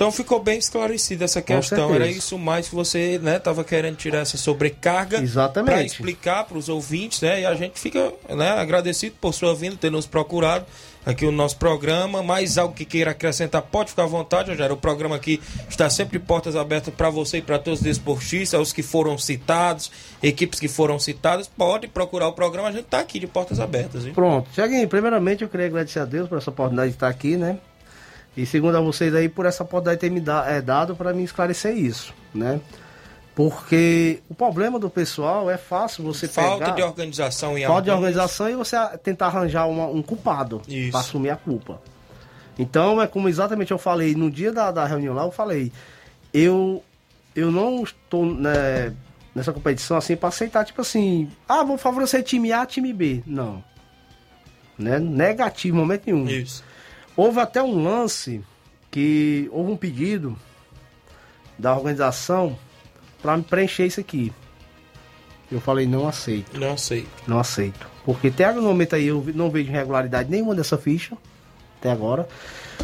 Então 0.00 0.10
ficou 0.10 0.42
bem 0.42 0.58
esclarecida 0.58 1.26
essa 1.26 1.42
questão. 1.42 1.94
Era 1.94 2.06
isso 2.06 2.38
mais 2.38 2.70
que 2.70 2.74
você 2.74 3.20
né, 3.22 3.38
tava 3.38 3.62
querendo 3.62 3.96
tirar 3.96 4.20
essa 4.20 4.38
sobrecarga 4.38 5.20
Exatamente. 5.20 5.70
para 5.70 5.84
explicar 5.84 6.44
para 6.44 6.56
os 6.56 6.70
ouvintes, 6.70 7.20
né? 7.20 7.42
E 7.42 7.44
a 7.44 7.54
gente 7.54 7.78
fica 7.78 8.10
né, 8.30 8.48
agradecido 8.48 9.14
por 9.20 9.34
sua 9.34 9.54
vinda, 9.54 9.76
ter 9.76 9.90
nos 9.90 10.06
procurado 10.06 10.64
aqui 11.04 11.26
o 11.26 11.30
nosso 11.30 11.58
programa. 11.58 12.22
Mais 12.22 12.56
algo 12.56 12.72
que 12.72 12.86
queira 12.86 13.10
acrescentar, 13.10 13.60
pode 13.60 13.90
ficar 13.90 14.04
à 14.04 14.06
vontade, 14.06 14.48
Rogério. 14.48 14.74
O 14.74 14.78
programa 14.78 15.16
aqui 15.16 15.38
está 15.68 15.90
sempre 15.90 16.18
de 16.18 16.24
portas 16.24 16.56
abertas 16.56 16.94
para 16.94 17.10
você 17.10 17.36
e 17.36 17.42
para 17.42 17.58
todos 17.58 17.80
os 17.80 17.84
desportistas, 17.84 18.58
os 18.58 18.72
que 18.72 18.82
foram 18.82 19.18
citados, 19.18 19.92
equipes 20.22 20.58
que 20.58 20.68
foram 20.68 20.98
citadas, 20.98 21.46
pode 21.46 21.88
procurar 21.88 22.28
o 22.28 22.32
programa, 22.32 22.68
a 22.68 22.72
gente 22.72 22.84
está 22.84 23.00
aqui 23.00 23.18
de 23.18 23.26
portas 23.26 23.60
abertas, 23.60 24.04
viu? 24.04 24.14
Pronto. 24.14 24.48
Tiaguinho, 24.54 24.88
primeiramente 24.88 25.42
eu 25.42 25.48
queria 25.50 25.66
agradecer 25.66 25.98
a 25.98 26.06
Deus 26.06 26.26
por 26.26 26.38
essa 26.38 26.48
oportunidade 26.48 26.88
de 26.88 26.96
estar 26.96 27.08
aqui, 27.08 27.36
né? 27.36 27.58
E 28.36 28.46
segundo 28.46 28.76
a 28.76 28.80
vocês 28.80 29.14
aí, 29.14 29.28
por 29.28 29.44
essa 29.46 29.62
oportunidade 29.62 29.96
de 29.96 30.00
ter 30.08 30.10
me 30.10 30.20
da- 30.20 30.46
é, 30.48 30.60
dado 30.62 30.94
para 30.96 31.12
me 31.12 31.22
esclarecer 31.24 31.76
isso, 31.76 32.14
né? 32.34 32.60
Porque 33.34 34.20
o 34.28 34.34
problema 34.34 34.78
do 34.78 34.90
pessoal 34.90 35.50
é 35.50 35.56
fácil 35.56 36.04
você 36.04 36.28
Falta 36.28 36.64
pegar... 36.64 36.76
de 36.76 36.82
organização 36.82 37.56
e 37.56 37.64
Falta 37.66 37.82
de 37.82 37.90
organização 37.90 38.48
e 38.50 38.54
você 38.56 38.76
tentar 39.02 39.26
arranjar 39.28 39.66
uma- 39.68 39.86
um 39.86 40.02
culpado 40.02 40.60
para 40.90 41.00
assumir 41.00 41.30
a 41.30 41.36
culpa. 41.36 41.80
Então, 42.58 43.00
é 43.00 43.06
como 43.06 43.28
exatamente 43.28 43.70
eu 43.70 43.78
falei 43.78 44.14
no 44.14 44.30
dia 44.30 44.52
da, 44.52 44.70
da 44.70 44.84
reunião 44.84 45.14
lá, 45.14 45.22
eu 45.24 45.30
falei, 45.30 45.72
eu, 46.34 46.84
eu 47.34 47.50
não 47.50 47.82
estou 47.82 48.26
né, 48.26 48.92
nessa 49.34 49.52
competição 49.52 49.96
assim 49.96 50.16
para 50.16 50.28
aceitar, 50.28 50.64
tipo 50.64 50.80
assim, 50.82 51.30
ah, 51.48 51.62
vou 51.64 51.78
favorecer 51.78 52.22
time 52.22 52.52
A, 52.52 52.66
time 52.66 52.92
B. 52.92 53.22
Não. 53.26 53.64
Né? 54.78 54.98
Negativo, 54.98 55.76
momento 55.76 56.02
nenhum. 56.06 56.28
Isso. 56.28 56.62
Houve 57.20 57.38
até 57.38 57.62
um 57.62 57.84
lance 57.84 58.42
que 58.90 59.46
houve 59.52 59.70
um 59.72 59.76
pedido 59.76 60.38
da 61.58 61.76
organização 61.76 62.58
para 63.20 63.36
me 63.36 63.42
preencher 63.42 63.84
isso 63.84 64.00
aqui. 64.00 64.32
Eu 65.52 65.60
falei, 65.60 65.86
não 65.86 66.08
aceito. 66.08 66.58
Não 66.58 66.78
sei. 66.78 67.06
Não 67.26 67.38
aceito. 67.38 67.86
Porque 68.06 68.28
até 68.28 68.50
no 68.54 68.62
momento 68.62 68.96
aí 68.96 69.08
eu 69.08 69.22
não 69.34 69.50
vejo 69.50 69.68
irregularidade 69.68 70.30
nenhuma 70.30 70.54
dessa 70.54 70.78
ficha. 70.78 71.14
Até 71.78 71.90
agora. 71.90 72.26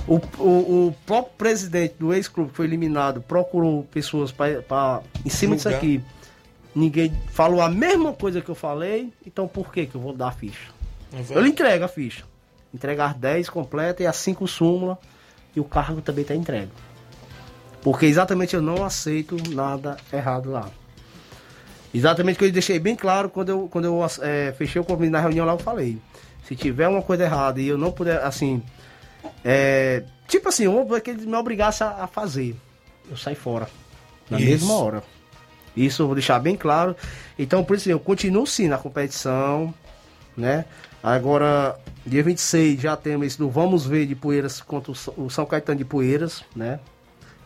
O, 0.06 0.16
o, 0.38 0.88
o 0.88 0.96
próprio 1.06 1.32
presidente 1.38 1.94
do 1.98 2.12
ex-clube 2.12 2.50
que 2.50 2.56
foi 2.56 2.66
eliminado 2.66 3.22
procurou 3.22 3.84
pessoas 3.84 4.30
para 4.32 5.00
em 5.24 5.30
cima 5.30 5.56
disso 5.56 5.70
Julgar. 5.70 5.78
aqui. 5.78 6.02
Ninguém 6.74 7.10
falou 7.30 7.62
a 7.62 7.70
mesma 7.70 8.12
coisa 8.12 8.42
que 8.42 8.50
eu 8.50 8.54
falei. 8.54 9.10
Então 9.26 9.48
por 9.48 9.72
que, 9.72 9.86
que 9.86 9.94
eu 9.94 10.00
vou 10.02 10.12
dar 10.12 10.28
a 10.28 10.32
ficha? 10.32 10.74
É 11.14 11.24
Eu 11.34 11.40
lhe 11.40 11.48
entrego 11.48 11.86
a 11.86 11.88
ficha. 11.88 12.35
Entregar 12.74 13.14
10 13.14 13.48
completa 13.48 14.02
e 14.02 14.06
as 14.06 14.16
5 14.16 14.46
súmula. 14.46 14.98
E 15.54 15.60
o 15.60 15.64
cargo 15.64 16.00
também 16.00 16.22
está 16.22 16.34
entregue. 16.34 16.70
Porque 17.82 18.06
exatamente 18.06 18.54
eu 18.54 18.60
não 18.62 18.84
aceito 18.84 19.36
nada 19.50 19.96
errado 20.12 20.50
lá. 20.50 20.68
Exatamente 21.94 22.36
o 22.36 22.38
que 22.40 22.44
eu 22.46 22.52
deixei 22.52 22.78
bem 22.78 22.94
claro 22.96 23.30
quando 23.30 23.48
eu, 23.48 23.68
quando 23.70 23.84
eu 23.86 24.00
eh, 24.22 24.52
fechei 24.58 24.80
o 24.80 24.84
convite 24.84 25.10
na 25.10 25.20
reunião 25.20 25.46
lá, 25.46 25.52
eu 25.52 25.58
falei. 25.58 25.98
Se 26.46 26.54
tiver 26.54 26.88
uma 26.88 27.00
coisa 27.00 27.24
errada 27.24 27.60
e 27.60 27.68
eu 27.68 27.78
não 27.78 27.90
puder, 27.90 28.22
assim. 28.22 28.62
eh, 29.44 30.04
tipo 30.28 30.48
assim, 30.48 30.66
ou 30.66 31.00
que 31.00 31.10
ele 31.10 31.24
me 31.26 31.36
obrigasse 31.36 31.82
a, 31.82 32.04
a 32.04 32.06
fazer. 32.06 32.54
Eu 33.10 33.16
saio 33.16 33.36
fora. 33.36 33.68
Na 34.28 34.38
Isso. 34.38 34.46
mesma 34.48 34.74
hora. 34.74 35.02
Isso 35.76 36.02
eu 36.02 36.06
vou 36.06 36.14
deixar 36.14 36.38
bem 36.38 36.56
claro. 36.56 36.96
Então, 37.38 37.62
por 37.62 37.76
isso, 37.76 37.88
eu 37.88 38.00
continuo 38.00 38.46
sim 38.46 38.66
na 38.66 38.78
competição, 38.78 39.72
né? 40.36 40.64
Agora, 41.02 41.76
dia 42.04 42.22
26 42.22 42.80
já 42.80 42.96
temos 42.96 43.26
esse 43.28 43.38
do 43.38 43.48
Vamos 43.48 43.86
Ver 43.86 44.06
de 44.06 44.14
Poeiras 44.14 44.60
contra 44.60 44.92
o 45.16 45.28
São- 45.30 45.46
Caetano 45.46 45.78
de 45.78 45.84
Poeiras, 45.84 46.42
né? 46.54 46.80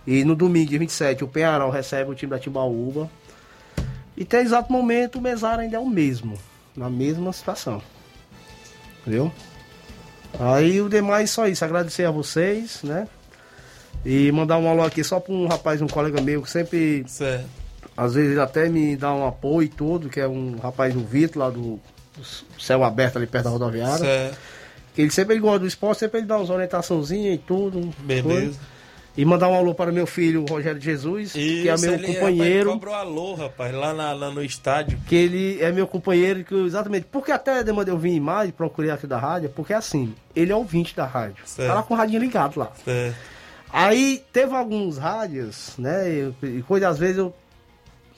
E 0.07 0.24
no 0.24 0.34
domingo, 0.34 0.70
dia 0.70 0.78
27, 0.78 1.22
o 1.24 1.28
Penharol 1.28 1.70
recebe 1.70 2.11
o 2.11 2.14
time 2.14 2.30
da 2.30 2.38
Timbaúba. 2.38 3.11
E 4.16 4.22
até 4.22 4.41
exato 4.41 4.72
momento 4.72 5.16
o 5.16 5.20
mesário 5.20 5.61
ainda 5.62 5.76
é 5.76 5.80
o 5.80 5.88
mesmo. 5.88 6.38
Na 6.76 6.88
mesma 6.88 7.32
situação. 7.32 7.82
Entendeu? 9.01 9.30
Aí 10.38 10.80
o 10.80 10.88
demais 10.88 11.30
só 11.30 11.47
isso. 11.47 11.64
Agradecer 11.64 12.05
a 12.05 12.11
vocês, 12.11 12.82
né? 12.82 13.07
E 14.05 14.30
mandar 14.32 14.57
um 14.59 14.68
alô 14.68 14.82
aqui 14.82 15.05
só 15.05 15.20
para 15.20 15.34
um 15.34 15.47
rapaz, 15.47 15.82
um 15.82 15.86
colega 15.86 16.20
meu 16.22 16.41
que 16.43 16.51
sempre, 16.51 17.05
Certo. 17.07 17.47
às 17.97 18.14
vezes 18.14 18.38
até 18.38 18.68
me 18.68 18.97
dá 18.97 19.12
um 19.14 19.26
apoio 19.26 19.68
tudo, 19.68 20.09
que 20.09 20.18
é 20.20 20.26
um 20.26 20.57
rapaz 20.57 20.95
do 20.95 21.01
Vitor 21.01 21.43
lá 21.43 21.51
do 21.51 21.78
céu 22.58 22.84
aberto 22.84 23.16
ali 23.16 23.26
perto 23.26 23.44
da 23.44 23.50
rodoviária. 23.50 23.98
Certo. 23.98 24.38
Que 24.94 25.02
ele 25.02 25.11
sempre 25.11 25.34
ele 25.34 25.40
gosta 25.40 25.61
do 25.61 25.66
esporte, 25.66 26.00
sempre 26.00 26.18
ele 26.18 26.26
dá 26.26 26.36
umas 26.36 26.50
orientaçãozinhas 26.50 27.34
e 27.34 27.38
tudo. 27.38 27.92
Beleza. 28.00 28.28
coisa. 28.28 28.58
E 29.16 29.24
mandar 29.24 29.48
um 29.48 29.54
alô 29.54 29.74
para 29.74 29.90
meu 29.90 30.06
filho, 30.06 30.44
Rogério 30.48 30.80
Jesus, 30.80 31.32
que 31.32 31.68
é 31.68 31.74
Isso, 31.74 31.84
meu 31.84 31.94
ele, 31.94 32.06
companheiro. 32.14 32.70
Rapaz, 32.70 32.74
cobrou 32.74 32.94
alô, 32.94 33.34
rapaz, 33.34 33.74
lá, 33.74 33.92
na- 33.92 34.12
lá 34.12 34.30
no 34.30 34.42
estádio. 34.42 34.98
que 35.06 35.14
ele 35.16 35.61
é 35.61 35.70
meu 35.72 35.86
companheiro, 35.86 36.44
que 36.44 36.54
eu- 36.54 36.64
exatamente, 36.64 37.06
porque 37.11 37.32
até 37.32 37.62
demandei 37.64 37.92
eu 37.92 37.98
vir 37.98 38.11
em 38.12 38.20
mais, 38.20 38.50
procurei 38.52 38.90
aqui 38.90 39.06
da 39.08 39.18
rádio, 39.18 39.50
porque 39.50 39.72
assim, 39.74 40.14
ele 40.34 40.52
é 40.52 40.56
ouvinte 40.56 40.94
da 40.94 41.04
rádio. 41.06 41.42
Certo. 41.44 41.68
Tá 41.68 41.74
lá 41.74 41.82
com 41.82 41.92
o 41.92 41.96
radinho 41.96 42.20
ligado 42.20 42.58
lá. 42.58 42.70
Certo. 42.84 43.16
Aí 43.72 44.22
teve 44.32 44.54
alguns 44.54 44.96
rádios, 44.96 45.74
né, 45.76 46.08
e- 46.42 46.46
e 46.58 46.62
coisa, 46.62 46.88
às 46.88 46.98
vezes 46.98 47.18
eu 47.18 47.34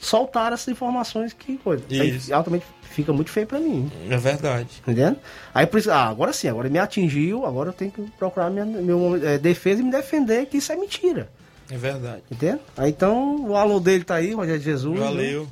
soltaram 0.02 0.54
essas 0.54 0.68
informações 0.68 1.32
que 1.32 1.56
coisa. 1.58 1.82
Aí 1.90 2.16
Isso. 2.16 2.34
altamente 2.34 2.66
fica 2.82 3.12
muito 3.12 3.30
feio 3.30 3.46
pra 3.46 3.58
mim, 3.58 3.90
É 4.10 4.16
verdade. 4.18 4.68
entendendo? 4.82 5.16
Aí 5.54 5.66
por 5.66 5.78
isso, 5.78 5.90
ah, 5.90 6.08
agora 6.08 6.32
sim, 6.32 6.48
agora 6.48 6.68
me 6.68 6.78
atingiu, 6.78 7.46
agora 7.46 7.70
eu 7.70 7.72
tenho 7.72 7.90
que 7.90 8.02
procurar 8.18 8.50
minha 8.50 8.66
meu, 8.66 9.18
eh, 9.24 9.38
defesa 9.38 9.80
e 9.80 9.84
me 9.84 9.90
defender, 9.90 10.44
que 10.46 10.58
isso 10.58 10.70
é 10.72 10.76
mentira. 10.76 11.30
É 11.70 11.76
verdade. 11.78 12.22
Entende? 12.30 12.60
Aí 12.76 12.90
então, 12.90 13.46
o 13.48 13.56
alô 13.56 13.80
dele 13.80 14.04
tá 14.04 14.16
aí, 14.16 14.32
Rogério 14.34 14.60
Jesus. 14.60 14.98
né? 14.98 15.06
Valeu. 15.06 15.48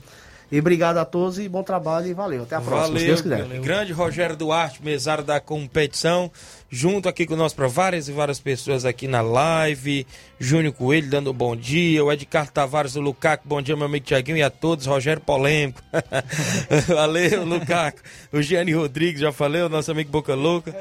E 0.50 0.58
obrigado 0.58 0.98
a 0.98 1.04
todos 1.04 1.38
e 1.38 1.48
bom 1.48 1.62
trabalho 1.62 2.08
e 2.08 2.14
valeu. 2.14 2.42
Até 2.42 2.56
a 2.56 2.60
próxima, 2.60 2.98
se 2.98 3.06
Deus 3.06 3.20
quiser. 3.20 3.42
Valeu. 3.42 3.62
Grande 3.62 3.92
Rogério 3.92 4.36
Duarte, 4.36 4.82
mesário 4.82 5.22
da 5.22 5.38
competição, 5.38 6.30
junto 6.68 7.08
aqui 7.08 7.24
com 7.24 7.36
nós 7.36 7.52
para 7.52 7.68
várias 7.68 8.08
e 8.08 8.12
várias 8.12 8.40
pessoas 8.40 8.84
aqui 8.84 9.06
na 9.06 9.20
live. 9.20 10.04
Júnior 10.40 10.72
Coelho 10.72 11.08
dando 11.08 11.30
um 11.30 11.34
bom 11.34 11.54
dia. 11.54 12.04
O 12.04 12.12
Edgar 12.12 12.50
Tavares 12.50 12.94
do 12.94 13.00
Lucaco, 13.00 13.44
bom 13.46 13.62
dia, 13.62 13.76
meu 13.76 13.86
amigo 13.86 14.06
Tiaguinho, 14.06 14.38
e 14.38 14.42
a 14.42 14.50
todos. 14.50 14.86
Rogério 14.86 15.22
Polêmico. 15.22 15.80
Valeu, 16.88 17.44
Lucaco. 17.44 18.00
O 18.32 18.42
Gianni 18.42 18.72
Rodrigues, 18.72 19.20
já 19.20 19.30
falei, 19.30 19.62
o 19.62 19.68
nosso 19.68 19.92
amigo 19.92 20.10
Boca 20.10 20.34
Louca. 20.34 20.74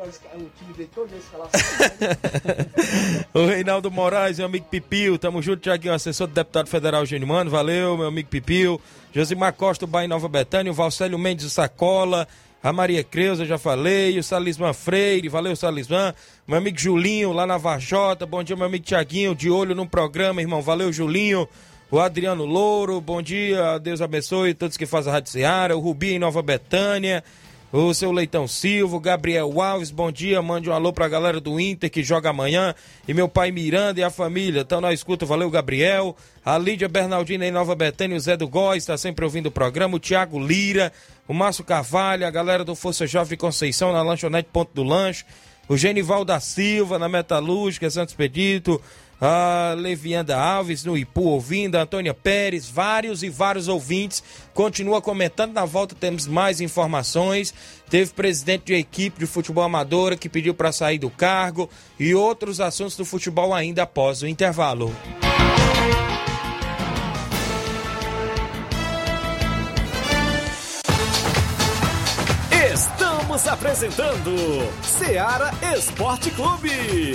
o 3.34 3.46
Reinaldo 3.46 3.90
Moraes, 3.90 4.38
meu 4.38 4.46
amigo 4.46 4.64
Pipil, 4.66 5.18
tamo 5.18 5.42
junto, 5.42 5.60
Tiaguinho, 5.60 5.92
assessor 5.92 6.26
do 6.26 6.32
deputado 6.32 6.68
federal 6.68 7.04
Gênio 7.04 7.28
Mano, 7.28 7.50
valeu, 7.50 7.98
meu 7.98 8.06
amigo 8.06 8.28
Pipil. 8.28 8.80
Josimar 9.12 9.52
Costa, 9.52 9.86
Bahia 9.86 10.08
Nova 10.08 10.26
Betânia, 10.28 10.72
o 10.72 10.74
Valcélio 10.74 11.18
Mendes 11.18 11.44
do 11.44 11.50
Sacola, 11.50 12.26
a 12.62 12.72
Maria 12.72 13.02
Creuza, 13.02 13.44
já 13.44 13.58
falei, 13.58 14.16
o 14.18 14.22
Salismã 14.22 14.72
Freire, 14.72 15.28
valeu, 15.28 15.56
Salismã. 15.56 16.14
Meu 16.46 16.58
amigo 16.58 16.78
Julinho, 16.78 17.32
lá 17.32 17.46
na 17.46 17.58
Vajota, 17.58 18.24
bom 18.24 18.42
dia, 18.42 18.56
meu 18.56 18.66
amigo 18.66 18.84
Tiaguinho, 18.84 19.34
de 19.34 19.50
olho 19.50 19.74
no 19.74 19.86
programa, 19.86 20.40
irmão, 20.40 20.62
valeu, 20.62 20.90
Julinho. 20.92 21.48
O 21.90 21.98
Adriano 21.98 22.44
Louro, 22.44 23.00
bom 23.00 23.20
dia, 23.20 23.76
Deus 23.78 24.00
abençoe 24.00 24.54
todos 24.54 24.76
que 24.76 24.86
fazem 24.86 25.10
a 25.10 25.14
Rádio 25.14 25.32
Seara, 25.32 25.76
o 25.76 25.80
Rubi 25.80 26.12
em 26.12 26.20
Nova 26.20 26.40
Betânia, 26.40 27.24
o 27.72 27.94
seu 27.94 28.10
Leitão 28.10 28.48
Silva, 28.48 28.98
Gabriel 28.98 29.60
Alves, 29.62 29.92
bom 29.92 30.10
dia, 30.10 30.42
mande 30.42 30.68
um 30.68 30.72
alô 30.72 30.92
pra 30.92 31.08
galera 31.08 31.40
do 31.40 31.60
Inter 31.60 31.88
que 31.88 32.02
joga 32.02 32.30
amanhã, 32.30 32.74
e 33.06 33.14
meu 33.14 33.28
pai 33.28 33.52
Miranda 33.52 34.00
e 34.00 34.02
a 34.02 34.10
família, 34.10 34.62
então 34.62 34.80
nós 34.80 34.98
escuta, 34.98 35.24
valeu 35.24 35.48
Gabriel, 35.48 36.16
a 36.44 36.58
Lídia 36.58 36.88
Bernardina 36.88 37.46
em 37.46 37.52
Nova 37.52 37.76
Betânia, 37.76 38.16
o 38.16 38.20
Zé 38.20 38.36
do 38.36 38.48
Góis, 38.48 38.82
está 38.82 38.96
sempre 38.96 39.24
ouvindo 39.24 39.46
o 39.46 39.52
programa, 39.52 39.96
o 39.96 40.00
Thiago 40.00 40.44
Lira, 40.44 40.92
o 41.28 41.32
Márcio 41.32 41.62
Carvalho, 41.62 42.26
a 42.26 42.30
galera 42.30 42.64
do 42.64 42.74
Força 42.74 43.06
Jovem 43.06 43.38
Conceição 43.38 43.92
na 43.92 44.02
lanchonete 44.02 44.48
Ponto 44.52 44.72
do 44.74 44.82
Lanche, 44.82 45.24
o 45.68 45.76
Genival 45.76 46.24
da 46.24 46.40
Silva 46.40 46.98
na 46.98 47.08
Metalúrgica, 47.08 47.88
Santos 47.88 48.14
Pedito, 48.14 48.82
a 49.20 49.74
Levianda 49.76 50.40
Alves 50.40 50.84
no 50.84 50.96
Ipu 50.96 51.22
ouvindo, 51.22 51.76
a 51.76 51.82
Antônia 51.82 52.14
Pérez, 52.14 52.68
vários 52.68 53.22
e 53.22 53.28
vários 53.28 53.68
ouvintes. 53.68 54.22
Continua 54.54 55.02
comentando. 55.02 55.52
Na 55.52 55.64
volta 55.64 55.94
temos 55.94 56.26
mais 56.26 56.60
informações. 56.60 57.52
Teve 57.90 58.12
presidente 58.12 58.66
de 58.66 58.74
equipe 58.74 59.18
de 59.18 59.26
futebol 59.26 59.64
amadora 59.64 60.16
que 60.16 60.28
pediu 60.28 60.54
para 60.54 60.72
sair 60.72 60.98
do 60.98 61.10
cargo 61.10 61.68
e 61.98 62.14
outros 62.14 62.60
assuntos 62.60 62.96
do 62.96 63.04
futebol 63.04 63.52
ainda 63.52 63.82
após 63.82 64.22
o 64.22 64.26
intervalo. 64.26 64.94
Estamos 72.72 73.46
apresentando 73.46 74.32
Seara 74.82 75.50
Esporte 75.76 76.30
Clube. 76.30 77.14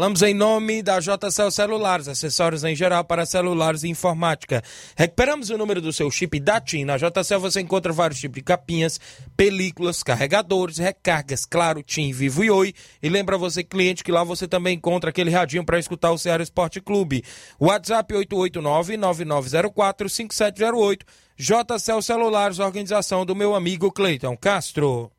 Falamos 0.00 0.22
em 0.22 0.32
nome 0.32 0.82
da 0.82 0.98
JCL 0.98 1.50
Celulares, 1.50 2.08
acessórios 2.08 2.64
em 2.64 2.74
geral 2.74 3.04
para 3.04 3.26
celulares 3.26 3.82
e 3.82 3.88
informática. 3.88 4.64
Recuperamos 4.96 5.50
o 5.50 5.58
número 5.58 5.82
do 5.82 5.92
seu 5.92 6.10
chip 6.10 6.40
da 6.40 6.58
TIM. 6.58 6.86
Na 6.86 6.96
JCL 6.96 7.38
você 7.38 7.60
encontra 7.60 7.92
vários 7.92 8.18
tipos 8.18 8.36
de 8.36 8.42
capinhas, 8.42 8.98
películas, 9.36 10.02
carregadores, 10.02 10.78
recargas, 10.78 11.44
claro, 11.44 11.82
TIM, 11.82 12.12
Vivo 12.12 12.42
e 12.42 12.50
Oi. 12.50 12.72
E 13.02 13.10
lembra 13.10 13.36
você, 13.36 13.62
cliente, 13.62 14.02
que 14.02 14.10
lá 14.10 14.24
você 14.24 14.48
também 14.48 14.78
encontra 14.78 15.10
aquele 15.10 15.30
radinho 15.30 15.66
para 15.66 15.78
escutar 15.78 16.12
o 16.12 16.18
Ceará 16.18 16.42
Esporte 16.42 16.80
Clube. 16.80 17.22
WhatsApp 17.60 18.14
889-9904-5708. 18.14 21.00
JCL 21.36 22.00
Celulares, 22.00 22.58
organização 22.58 23.26
do 23.26 23.36
meu 23.36 23.54
amigo 23.54 23.92
Cleiton 23.92 24.34
Castro. 24.34 25.12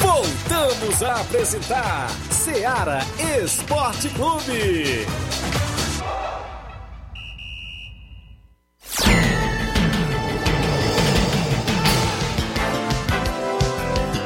Voltamos 0.00 1.02
a 1.02 1.20
apresentar 1.20 2.10
Seara 2.30 3.00
Esporte 3.44 4.08
Clube. 4.10 5.06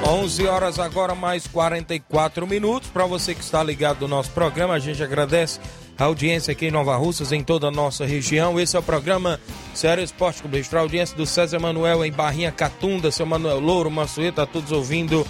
11 0.06 0.46
horas 0.46 0.78
agora, 0.78 1.14
mais 1.14 1.46
44 1.46 2.46
minutos. 2.46 2.88
Para 2.88 3.04
você 3.04 3.34
que 3.34 3.42
está 3.42 3.62
ligado 3.62 4.02
no 4.02 4.08
nosso 4.08 4.30
programa, 4.30 4.74
a 4.74 4.78
gente 4.78 5.02
agradece 5.02 5.60
a 5.98 6.04
audiência 6.04 6.52
aqui 6.52 6.66
em 6.66 6.70
Nova 6.70 6.96
Russas, 6.96 7.32
em 7.32 7.42
toda 7.42 7.68
a 7.68 7.70
nossa 7.70 8.06
região. 8.06 8.58
Esse 8.60 8.76
é 8.76 8.78
o 8.78 8.82
programa 8.82 9.40
Sério 9.74 10.04
Esporte 10.04 10.40
Clube. 10.40 10.58
Extra 10.58 10.80
audiência 10.80 11.16
do 11.16 11.26
César 11.26 11.58
Manuel 11.58 12.04
em 12.04 12.12
Barrinha 12.12 12.52
Catunda, 12.52 13.10
seu 13.10 13.26
Manuel 13.26 13.60
Louro, 13.60 13.90
Mansueta, 13.90 14.46
todos 14.46 14.72
ouvindo 14.72 15.26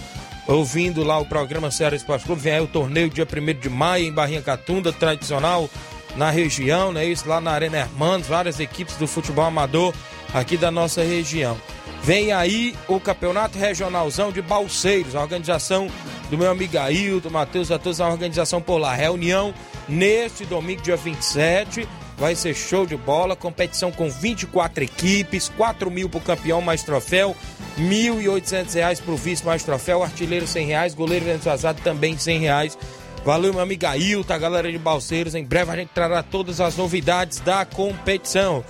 ouvindo 0.47 1.03
lá 1.03 1.17
o 1.19 1.25
programa 1.25 1.71
Ceará 1.71 1.95
Esporte 1.95 2.25
Clube. 2.25 2.41
Vem 2.41 2.53
aí 2.53 2.61
o 2.61 2.67
torneio 2.67 3.09
dia 3.09 3.25
1 3.25 3.59
de 3.59 3.69
maio 3.69 4.05
em 4.05 4.11
Barrinha 4.11 4.41
Catunda, 4.41 4.93
tradicional 4.93 5.69
na 6.15 6.29
região, 6.29 6.91
né? 6.91 7.05
Isso 7.05 7.27
lá 7.27 7.41
na 7.41 7.51
Arena 7.51 7.77
Hermanos, 7.77 8.27
várias 8.27 8.59
equipes 8.59 8.95
do 8.95 9.07
futebol 9.07 9.45
amador 9.45 9.93
aqui 10.33 10.57
da 10.57 10.71
nossa 10.71 11.03
região. 11.03 11.57
Vem 12.03 12.31
aí 12.31 12.75
o 12.87 12.99
Campeonato 12.99 13.57
Regionalzão 13.57 14.31
de 14.31 14.41
Balseiros, 14.41 15.15
a 15.15 15.21
organização 15.21 15.87
do 16.29 16.37
meu 16.37 16.51
amigo 16.51 16.77
Ailton, 16.77 17.29
Matheus, 17.29 17.71
a 17.71 17.79
todos 17.79 17.99
a 17.99 18.07
organização 18.07 18.61
por 18.61 18.77
lá. 18.77 18.93
Reunião 18.93 19.53
neste 19.87 20.45
domingo, 20.45 20.81
dia 20.81 20.95
27. 20.95 21.87
Vai 22.17 22.35
ser 22.35 22.53
show 22.53 22.85
de 22.85 22.95
bola, 22.95 23.35
competição 23.35 23.91
com 23.91 24.09
24 24.09 24.83
equipes, 24.83 25.49
4 25.49 25.91
mil 25.91 26.09
pro 26.09 26.21
campeão 26.21 26.61
mais 26.61 26.81
troféu, 26.81 27.35
R$ 27.77 27.83
1.800 27.83 29.01
pro 29.01 29.17
vice 29.17 29.45
mais 29.45 29.63
troféu, 29.63 30.01
artilheiro 30.01 30.45
R$ 30.45 30.61
reais, 30.61 30.93
goleiro 30.93 31.29
entusiasmado 31.29 31.81
também 31.81 32.15
R$ 32.15 32.37
reais. 32.37 32.77
Valeu, 33.25 33.51
meu 33.51 33.61
amigo 33.61 33.85
Ailton, 33.87 34.33
a 34.33 34.37
galera 34.37 34.71
de 34.71 34.77
Balseiros. 34.77 35.33
Em 35.33 35.43
breve 35.43 35.71
a 35.71 35.75
gente 35.75 35.89
trará 35.89 36.21
todas 36.21 36.61
as 36.61 36.77
novidades 36.77 37.39
da 37.39 37.65
competição. 37.65 38.63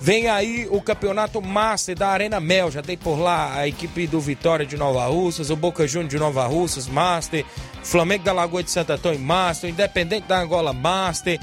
Vem 0.00 0.28
aí 0.28 0.66
o 0.70 0.80
campeonato 0.80 1.42
Master 1.42 1.94
da 1.94 2.08
Arena 2.08 2.40
Mel. 2.40 2.70
Já 2.70 2.80
tem 2.80 2.96
por 2.96 3.18
lá 3.18 3.54
a 3.54 3.68
equipe 3.68 4.06
do 4.06 4.18
Vitória 4.18 4.64
de 4.64 4.74
Nova 4.74 5.04
Russas, 5.04 5.50
o 5.50 5.56
Boca 5.56 5.86
Juniors 5.86 6.08
de 6.08 6.18
Nova 6.18 6.46
Russas, 6.46 6.88
Master, 6.88 7.44
Flamengo 7.84 8.24
da 8.24 8.32
Lagoa 8.32 8.62
de 8.62 8.70
Santo 8.70 8.90
Antônio, 8.90 9.20
Master, 9.20 9.68
Independente 9.68 10.26
da 10.26 10.40
Angola, 10.40 10.72
Master. 10.72 11.38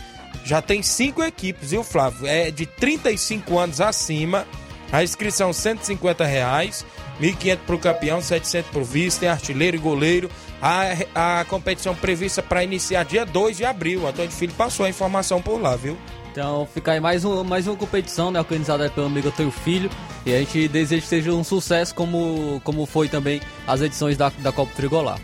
Já 0.48 0.62
tem 0.62 0.82
cinco 0.82 1.22
equipes, 1.22 1.72
viu, 1.72 1.84
Flávio? 1.84 2.26
É 2.26 2.50
de 2.50 2.66
35 2.66 3.60
anos 3.60 3.82
acima. 3.82 4.48
A 4.94 5.04
inscrição 5.04 5.52
150 5.52 6.24
reais. 6.26 6.86
1.500 7.20 7.58
para 7.66 7.76
o 7.76 7.80
campeão, 7.80 8.22
700 8.22 8.72
para 8.72 8.80
o 8.80 8.86
vice, 8.86 9.20
tem 9.20 9.28
artilheiro 9.28 9.76
e 9.76 9.80
goleiro. 9.80 10.30
A, 10.62 11.40
a 11.40 11.46
competição 11.46 11.94
prevista 11.94 12.42
para 12.42 12.64
iniciar 12.64 13.04
dia 13.04 13.26
2 13.26 13.58
de 13.58 13.66
abril. 13.66 14.04
O 14.04 14.08
Antônio 14.08 14.32
Filho 14.32 14.54
passou 14.54 14.86
a 14.86 14.90
informação 14.90 15.42
por 15.42 15.62
lá, 15.62 15.76
viu? 15.76 15.98
Então 16.32 16.66
fica 16.74 16.94
aí 16.94 17.00
mais, 17.02 17.26
um, 17.26 17.44
mais 17.44 17.68
uma 17.68 17.76
competição 17.76 18.32
né, 18.32 18.40
organizada 18.40 18.90
pelo 18.90 19.08
amigo 19.08 19.28
Antônio 19.28 19.52
Filho. 19.52 19.90
E 20.26 20.34
a 20.34 20.40
gente 20.40 20.70
deseja 20.70 21.02
que 21.02 21.08
seja 21.10 21.34
um 21.34 21.44
sucesso, 21.44 21.94
como, 21.94 22.62
como 22.64 22.86
foi 22.86 23.10
também 23.10 23.42
as 23.68 23.82
edições 23.82 24.16
da, 24.16 24.30
da 24.30 24.54
Copa 24.54 24.72
Trigolar. 24.78 25.20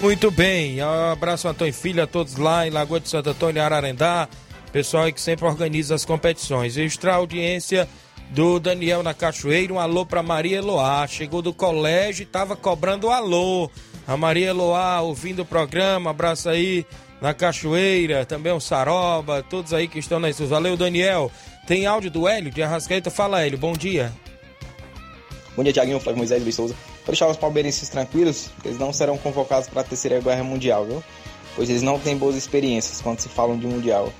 Muito 0.00 0.30
bem, 0.30 0.80
um 0.80 1.12
abraço 1.12 1.48
Antônio 1.48 1.74
Filho 1.74 2.02
a 2.02 2.06
todos 2.06 2.36
lá 2.36 2.66
em 2.66 2.70
Lagoa 2.70 3.00
de 3.00 3.08
Santo 3.08 3.30
Antônio, 3.30 3.60
Ararendá. 3.60 4.28
Pessoal 4.72 5.12
que 5.12 5.20
sempre 5.20 5.46
organiza 5.46 5.94
as 5.94 6.04
competições. 6.04 6.76
Extra 6.76 7.14
audiência 7.14 7.88
do 8.30 8.60
Daniel 8.60 9.02
na 9.02 9.12
Cachoeira. 9.12 9.72
Um 9.72 9.80
alô 9.80 10.06
para 10.06 10.22
Maria 10.22 10.58
Eloá. 10.58 11.06
Chegou 11.06 11.42
do 11.42 11.52
colégio 11.52 12.22
e 12.22 12.26
tava 12.26 12.54
cobrando 12.54 13.08
o 13.08 13.10
alô. 13.10 13.70
A 14.06 14.16
Maria 14.16 14.48
Eloá 14.48 15.00
ouvindo 15.00 15.42
o 15.42 15.44
programa. 15.44 16.10
Abraço 16.10 16.48
aí 16.48 16.86
na 17.20 17.34
Cachoeira. 17.34 18.24
Também 18.24 18.52
o 18.52 18.60
Saroba. 18.60 19.42
Todos 19.42 19.72
aí 19.72 19.88
que 19.88 19.98
estão 19.98 20.20
nas 20.20 20.36
suas. 20.36 20.50
Valeu, 20.50 20.76
Daniel. 20.76 21.30
Tem 21.66 21.86
áudio 21.86 22.10
do 22.10 22.28
Hélio 22.28 22.50
de 22.50 22.62
Arrascaeta. 22.62 23.10
Fala, 23.10 23.44
Hélio. 23.44 23.58
Bom 23.58 23.72
dia. 23.72 24.12
Bom 25.56 25.64
dia, 25.64 25.72
Tiaguinho, 25.72 26.00
Flávio 26.00 26.18
Moisés 26.18 26.42
Luiz 26.42 26.54
Souza. 26.54 26.74
Vou 26.74 27.06
deixar 27.12 27.28
os 27.28 27.36
palmeirenses 27.36 27.88
tranquilos, 27.88 28.50
eles 28.64 28.78
não 28.78 28.92
serão 28.92 29.18
convocados 29.18 29.68
para 29.68 29.80
a 29.80 29.84
terceira 29.84 30.20
guerra 30.20 30.44
mundial, 30.44 30.84
viu? 30.84 31.02
Pois 31.56 31.68
eles 31.68 31.82
não 31.82 31.98
têm 31.98 32.16
boas 32.16 32.36
experiências 32.36 33.00
quando 33.00 33.20
se 33.20 33.28
falam 33.28 33.58
de 33.58 33.66
mundial. 33.66 34.12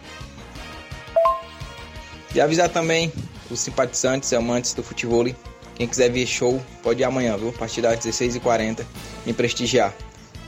E 2.34 2.40
avisar 2.40 2.68
também 2.68 3.12
os 3.50 3.60
simpatizantes 3.60 4.30
e 4.32 4.36
amantes 4.36 4.72
do 4.74 4.82
futebol. 4.82 5.26
Quem 5.74 5.86
quiser 5.86 6.10
ver 6.10 6.26
show, 6.26 6.60
pode 6.82 7.00
ir 7.00 7.04
amanhã, 7.04 7.36
viu? 7.36 7.48
A 7.48 7.52
partir 7.52 7.80
das 7.80 7.98
16h40, 8.00 8.84
me 9.26 9.32
prestigiar. 9.32 9.94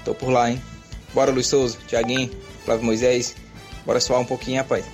Tô 0.04 0.14
por 0.14 0.30
lá, 0.30 0.50
hein? 0.50 0.60
Bora, 1.14 1.30
Luiz 1.30 1.46
Souza, 1.46 1.78
Tiaguinho, 1.86 2.30
Flávio 2.64 2.84
Moisés. 2.84 3.34
Bora 3.84 4.00
suar 4.00 4.20
um 4.20 4.24
pouquinho, 4.24 4.58
rapaz. 4.58 4.84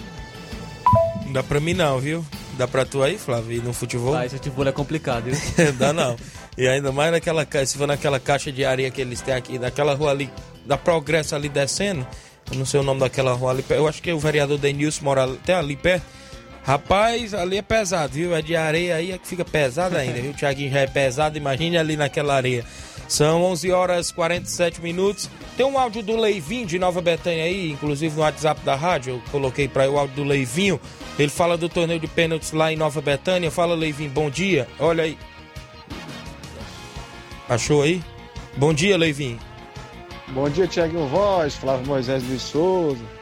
Não 1.25 1.33
dá 1.33 1.43
pra 1.43 1.61
mim 1.61 1.75
não, 1.75 1.99
viu? 1.99 2.25
Dá 2.57 2.67
pra 2.67 2.85
tu 2.85 3.03
aí, 3.03 3.19
Flávio, 3.19 3.53
ir 3.53 3.63
no 3.63 3.73
futebol? 3.73 4.15
Ah, 4.15 4.27
esse 4.27 4.37
futebol 4.37 4.67
é 4.67 4.73
complicado, 4.73 5.25
viu? 5.25 5.73
dá 5.79 5.93
não. 5.93 6.17
E 6.57 6.67
ainda 6.67 6.91
mais 6.91 7.13
naquela 7.13 7.47
se 7.65 7.79
for 7.79 7.87
naquela 7.87 8.19
caixa 8.19 8.51
de 8.51 8.65
areia 8.65 8.91
que 8.91 9.01
eles 9.01 9.21
têm 9.21 9.35
aqui, 9.35 9.59
naquela 9.59 9.95
rua 9.95 10.11
ali, 10.11 10.31
da 10.67 10.77
Progresso 10.77 11.37
ali 11.37 11.49
descendo, 11.49 12.05
eu 12.51 12.59
não 12.59 12.67
sei 12.67 12.81
o 12.81 12.83
nome 12.83 12.99
daquela 12.99 13.33
rua 13.33 13.53
ali, 13.53 13.65
eu 13.71 13.87
acho 13.87 14.03
que 14.03 14.11
o 14.13 14.19
vereador 14.19 14.59
Denilson 14.59 15.05
mora 15.05 15.25
até 15.25 15.55
ali 15.55 15.77
perto. 15.77 16.05
Rapaz, 16.69 17.33
ali 17.33 17.57
é 17.57 17.63
pesado, 17.63 18.13
viu? 18.13 18.37
É 18.37 18.43
de 18.43 18.55
areia 18.55 18.97
aí 18.97 19.11
é 19.11 19.17
que 19.17 19.27
fica 19.27 19.43
pesado 19.43 19.97
ainda, 19.97 20.21
viu? 20.21 20.33
O 20.33 20.35
Thiaguinho 20.35 20.71
já 20.71 20.81
é 20.81 20.87
pesado, 20.87 21.39
imagine 21.39 21.79
ali 21.79 21.97
naquela 21.97 22.35
areia. 22.35 22.63
São 23.09 23.43
11 23.43 23.73
horas 23.73 24.13
47 24.13 24.83
minutos. 24.83 25.31
Tem 25.57 25.65
um 25.65 25.79
áudio 25.79 26.03
do 26.03 26.15
Leivinho 26.15 26.67
de 26.67 26.79
Nova 26.79 27.01
Betânia 27.01 27.45
aí, 27.45 27.71
inclusive 27.71 28.15
no 28.15 28.21
WhatsApp 28.21 28.61
da 28.67 28.75
rádio, 28.75 29.15
eu 29.15 29.23
coloquei 29.31 29.67
para 29.67 29.91
o 29.91 29.99
áudio 29.99 30.17
do 30.17 30.25
Leivinho. 30.25 30.79
Ele 31.19 31.31
fala 31.31 31.57
do 31.57 31.71
torneio 31.71 32.01
de 32.01 32.07
pênaltis 32.07 32.53
lá 32.53 32.71
em 32.71 32.77
Nova 32.77 33.01
Betânia. 33.01 33.51
Fala, 33.51 33.75
Leivinho, 33.75 34.11
bom 34.11 34.29
dia. 34.29 34.69
Olha 34.79 35.05
aí. 35.05 35.17
Achou 37.49 37.81
aí? 37.81 38.03
Bom 38.59 38.75
dia, 38.75 38.99
Leivinho. 38.99 39.39
Bom 40.35 40.51
dia, 40.51 40.67
Tiaguinho 40.67 41.07
Voz, 41.07 41.55
Flávio 41.55 41.87
Moisés 41.87 42.23
Luiz 42.29 42.43
Souza. 42.43 43.18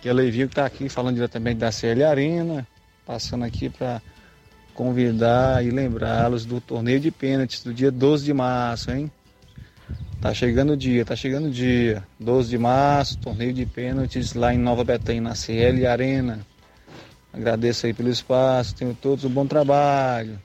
Que 0.00 0.08
é 0.08 0.12
Leivinho 0.12 0.48
que 0.48 0.52
está 0.52 0.64
aqui 0.64 0.88
falando 0.88 1.16
diretamente 1.16 1.58
da 1.58 1.70
CL 1.70 2.04
Arena, 2.04 2.66
passando 3.06 3.44
aqui 3.44 3.68
para 3.68 4.00
convidar 4.74 5.64
e 5.64 5.70
lembrá-los 5.70 6.46
do 6.46 6.60
torneio 6.60 7.00
de 7.00 7.10
pênaltis 7.10 7.62
do 7.62 7.74
dia 7.74 7.90
12 7.90 8.24
de 8.24 8.32
março, 8.32 8.90
hein? 8.90 9.10
Tá 10.20 10.34
chegando 10.34 10.72
o 10.72 10.76
dia, 10.76 11.04
tá 11.04 11.16
chegando 11.16 11.48
o 11.48 11.50
dia. 11.50 12.02
12 12.18 12.50
de 12.50 12.58
março, 12.58 13.18
torneio 13.18 13.52
de 13.52 13.64
pênaltis 13.64 14.34
lá 14.34 14.54
em 14.54 14.58
Nova 14.58 14.84
Betânia, 14.84 15.20
na 15.20 15.34
CL 15.34 15.86
Arena. 15.86 16.40
Agradeço 17.32 17.86
aí 17.86 17.94
pelo 17.94 18.08
espaço, 18.08 18.74
tenho 18.74 18.94
todos 18.94 19.24
um 19.24 19.30
bom 19.30 19.46
trabalho. 19.46 20.38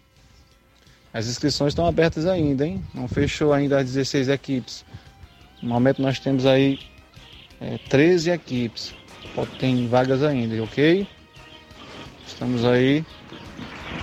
As 1.13 1.27
inscrições 1.27 1.71
estão 1.71 1.85
abertas 1.85 2.25
ainda, 2.25 2.67
hein? 2.67 2.83
Não 2.93 3.07
fechou 3.07 3.53
ainda 3.53 3.79
as 3.79 3.85
16 3.85 4.29
equipes. 4.29 4.85
No 5.61 5.69
momento 5.69 6.01
nós 6.01 6.19
temos 6.19 6.45
aí 6.45 6.79
é, 7.59 7.77
13 7.89 8.31
equipes. 8.31 8.93
Tem 9.59 9.87
vagas 9.87 10.23
ainda, 10.23 10.61
ok? 10.63 11.07
Estamos 12.25 12.65
aí 12.65 13.05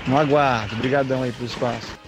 no 0.07 0.17
aguardo. 0.17 0.75
Obrigadão 0.75 1.23
aí 1.23 1.33
pelo 1.33 1.47
espaço. 1.47 2.03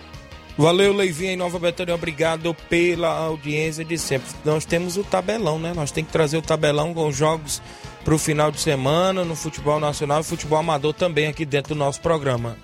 Valeu, 0.57 0.93
Leivinha 0.93 1.33
em 1.33 1.37
Nova 1.37 1.59
Betânia, 1.59 1.95
obrigado 1.95 2.55
pela 2.69 3.09
audiência 3.09 3.85
de 3.85 3.99
sempre. 3.99 4.29
Nós 4.45 4.65
temos 4.65 4.97
o 4.97 5.03
tabelão, 5.03 5.59
né? 5.59 5.73
Nós 5.75 5.91
temos 5.91 6.09
que 6.09 6.13
trazer 6.13 6.37
o 6.37 6.43
tabelão 6.43 6.95
com 6.95 7.11
jogos 7.11 7.61
para 8.05 8.15
o 8.15 8.19
final 8.19 8.53
de 8.53 8.61
semana 8.61 9.25
no 9.25 9.35
futebol 9.35 9.81
nacional 9.81 10.21
e 10.21 10.25
futebol 10.25 10.59
amador 10.59 10.93
também 10.93 11.27
aqui 11.27 11.45
dentro 11.45 11.75
do 11.75 11.79
nosso 11.79 12.01
programa. 12.01 12.57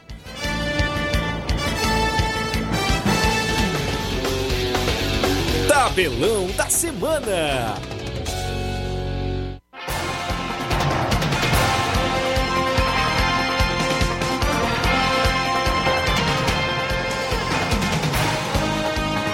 Tabelão 5.67 6.47
da 6.57 6.69
Semana. 6.69 8.00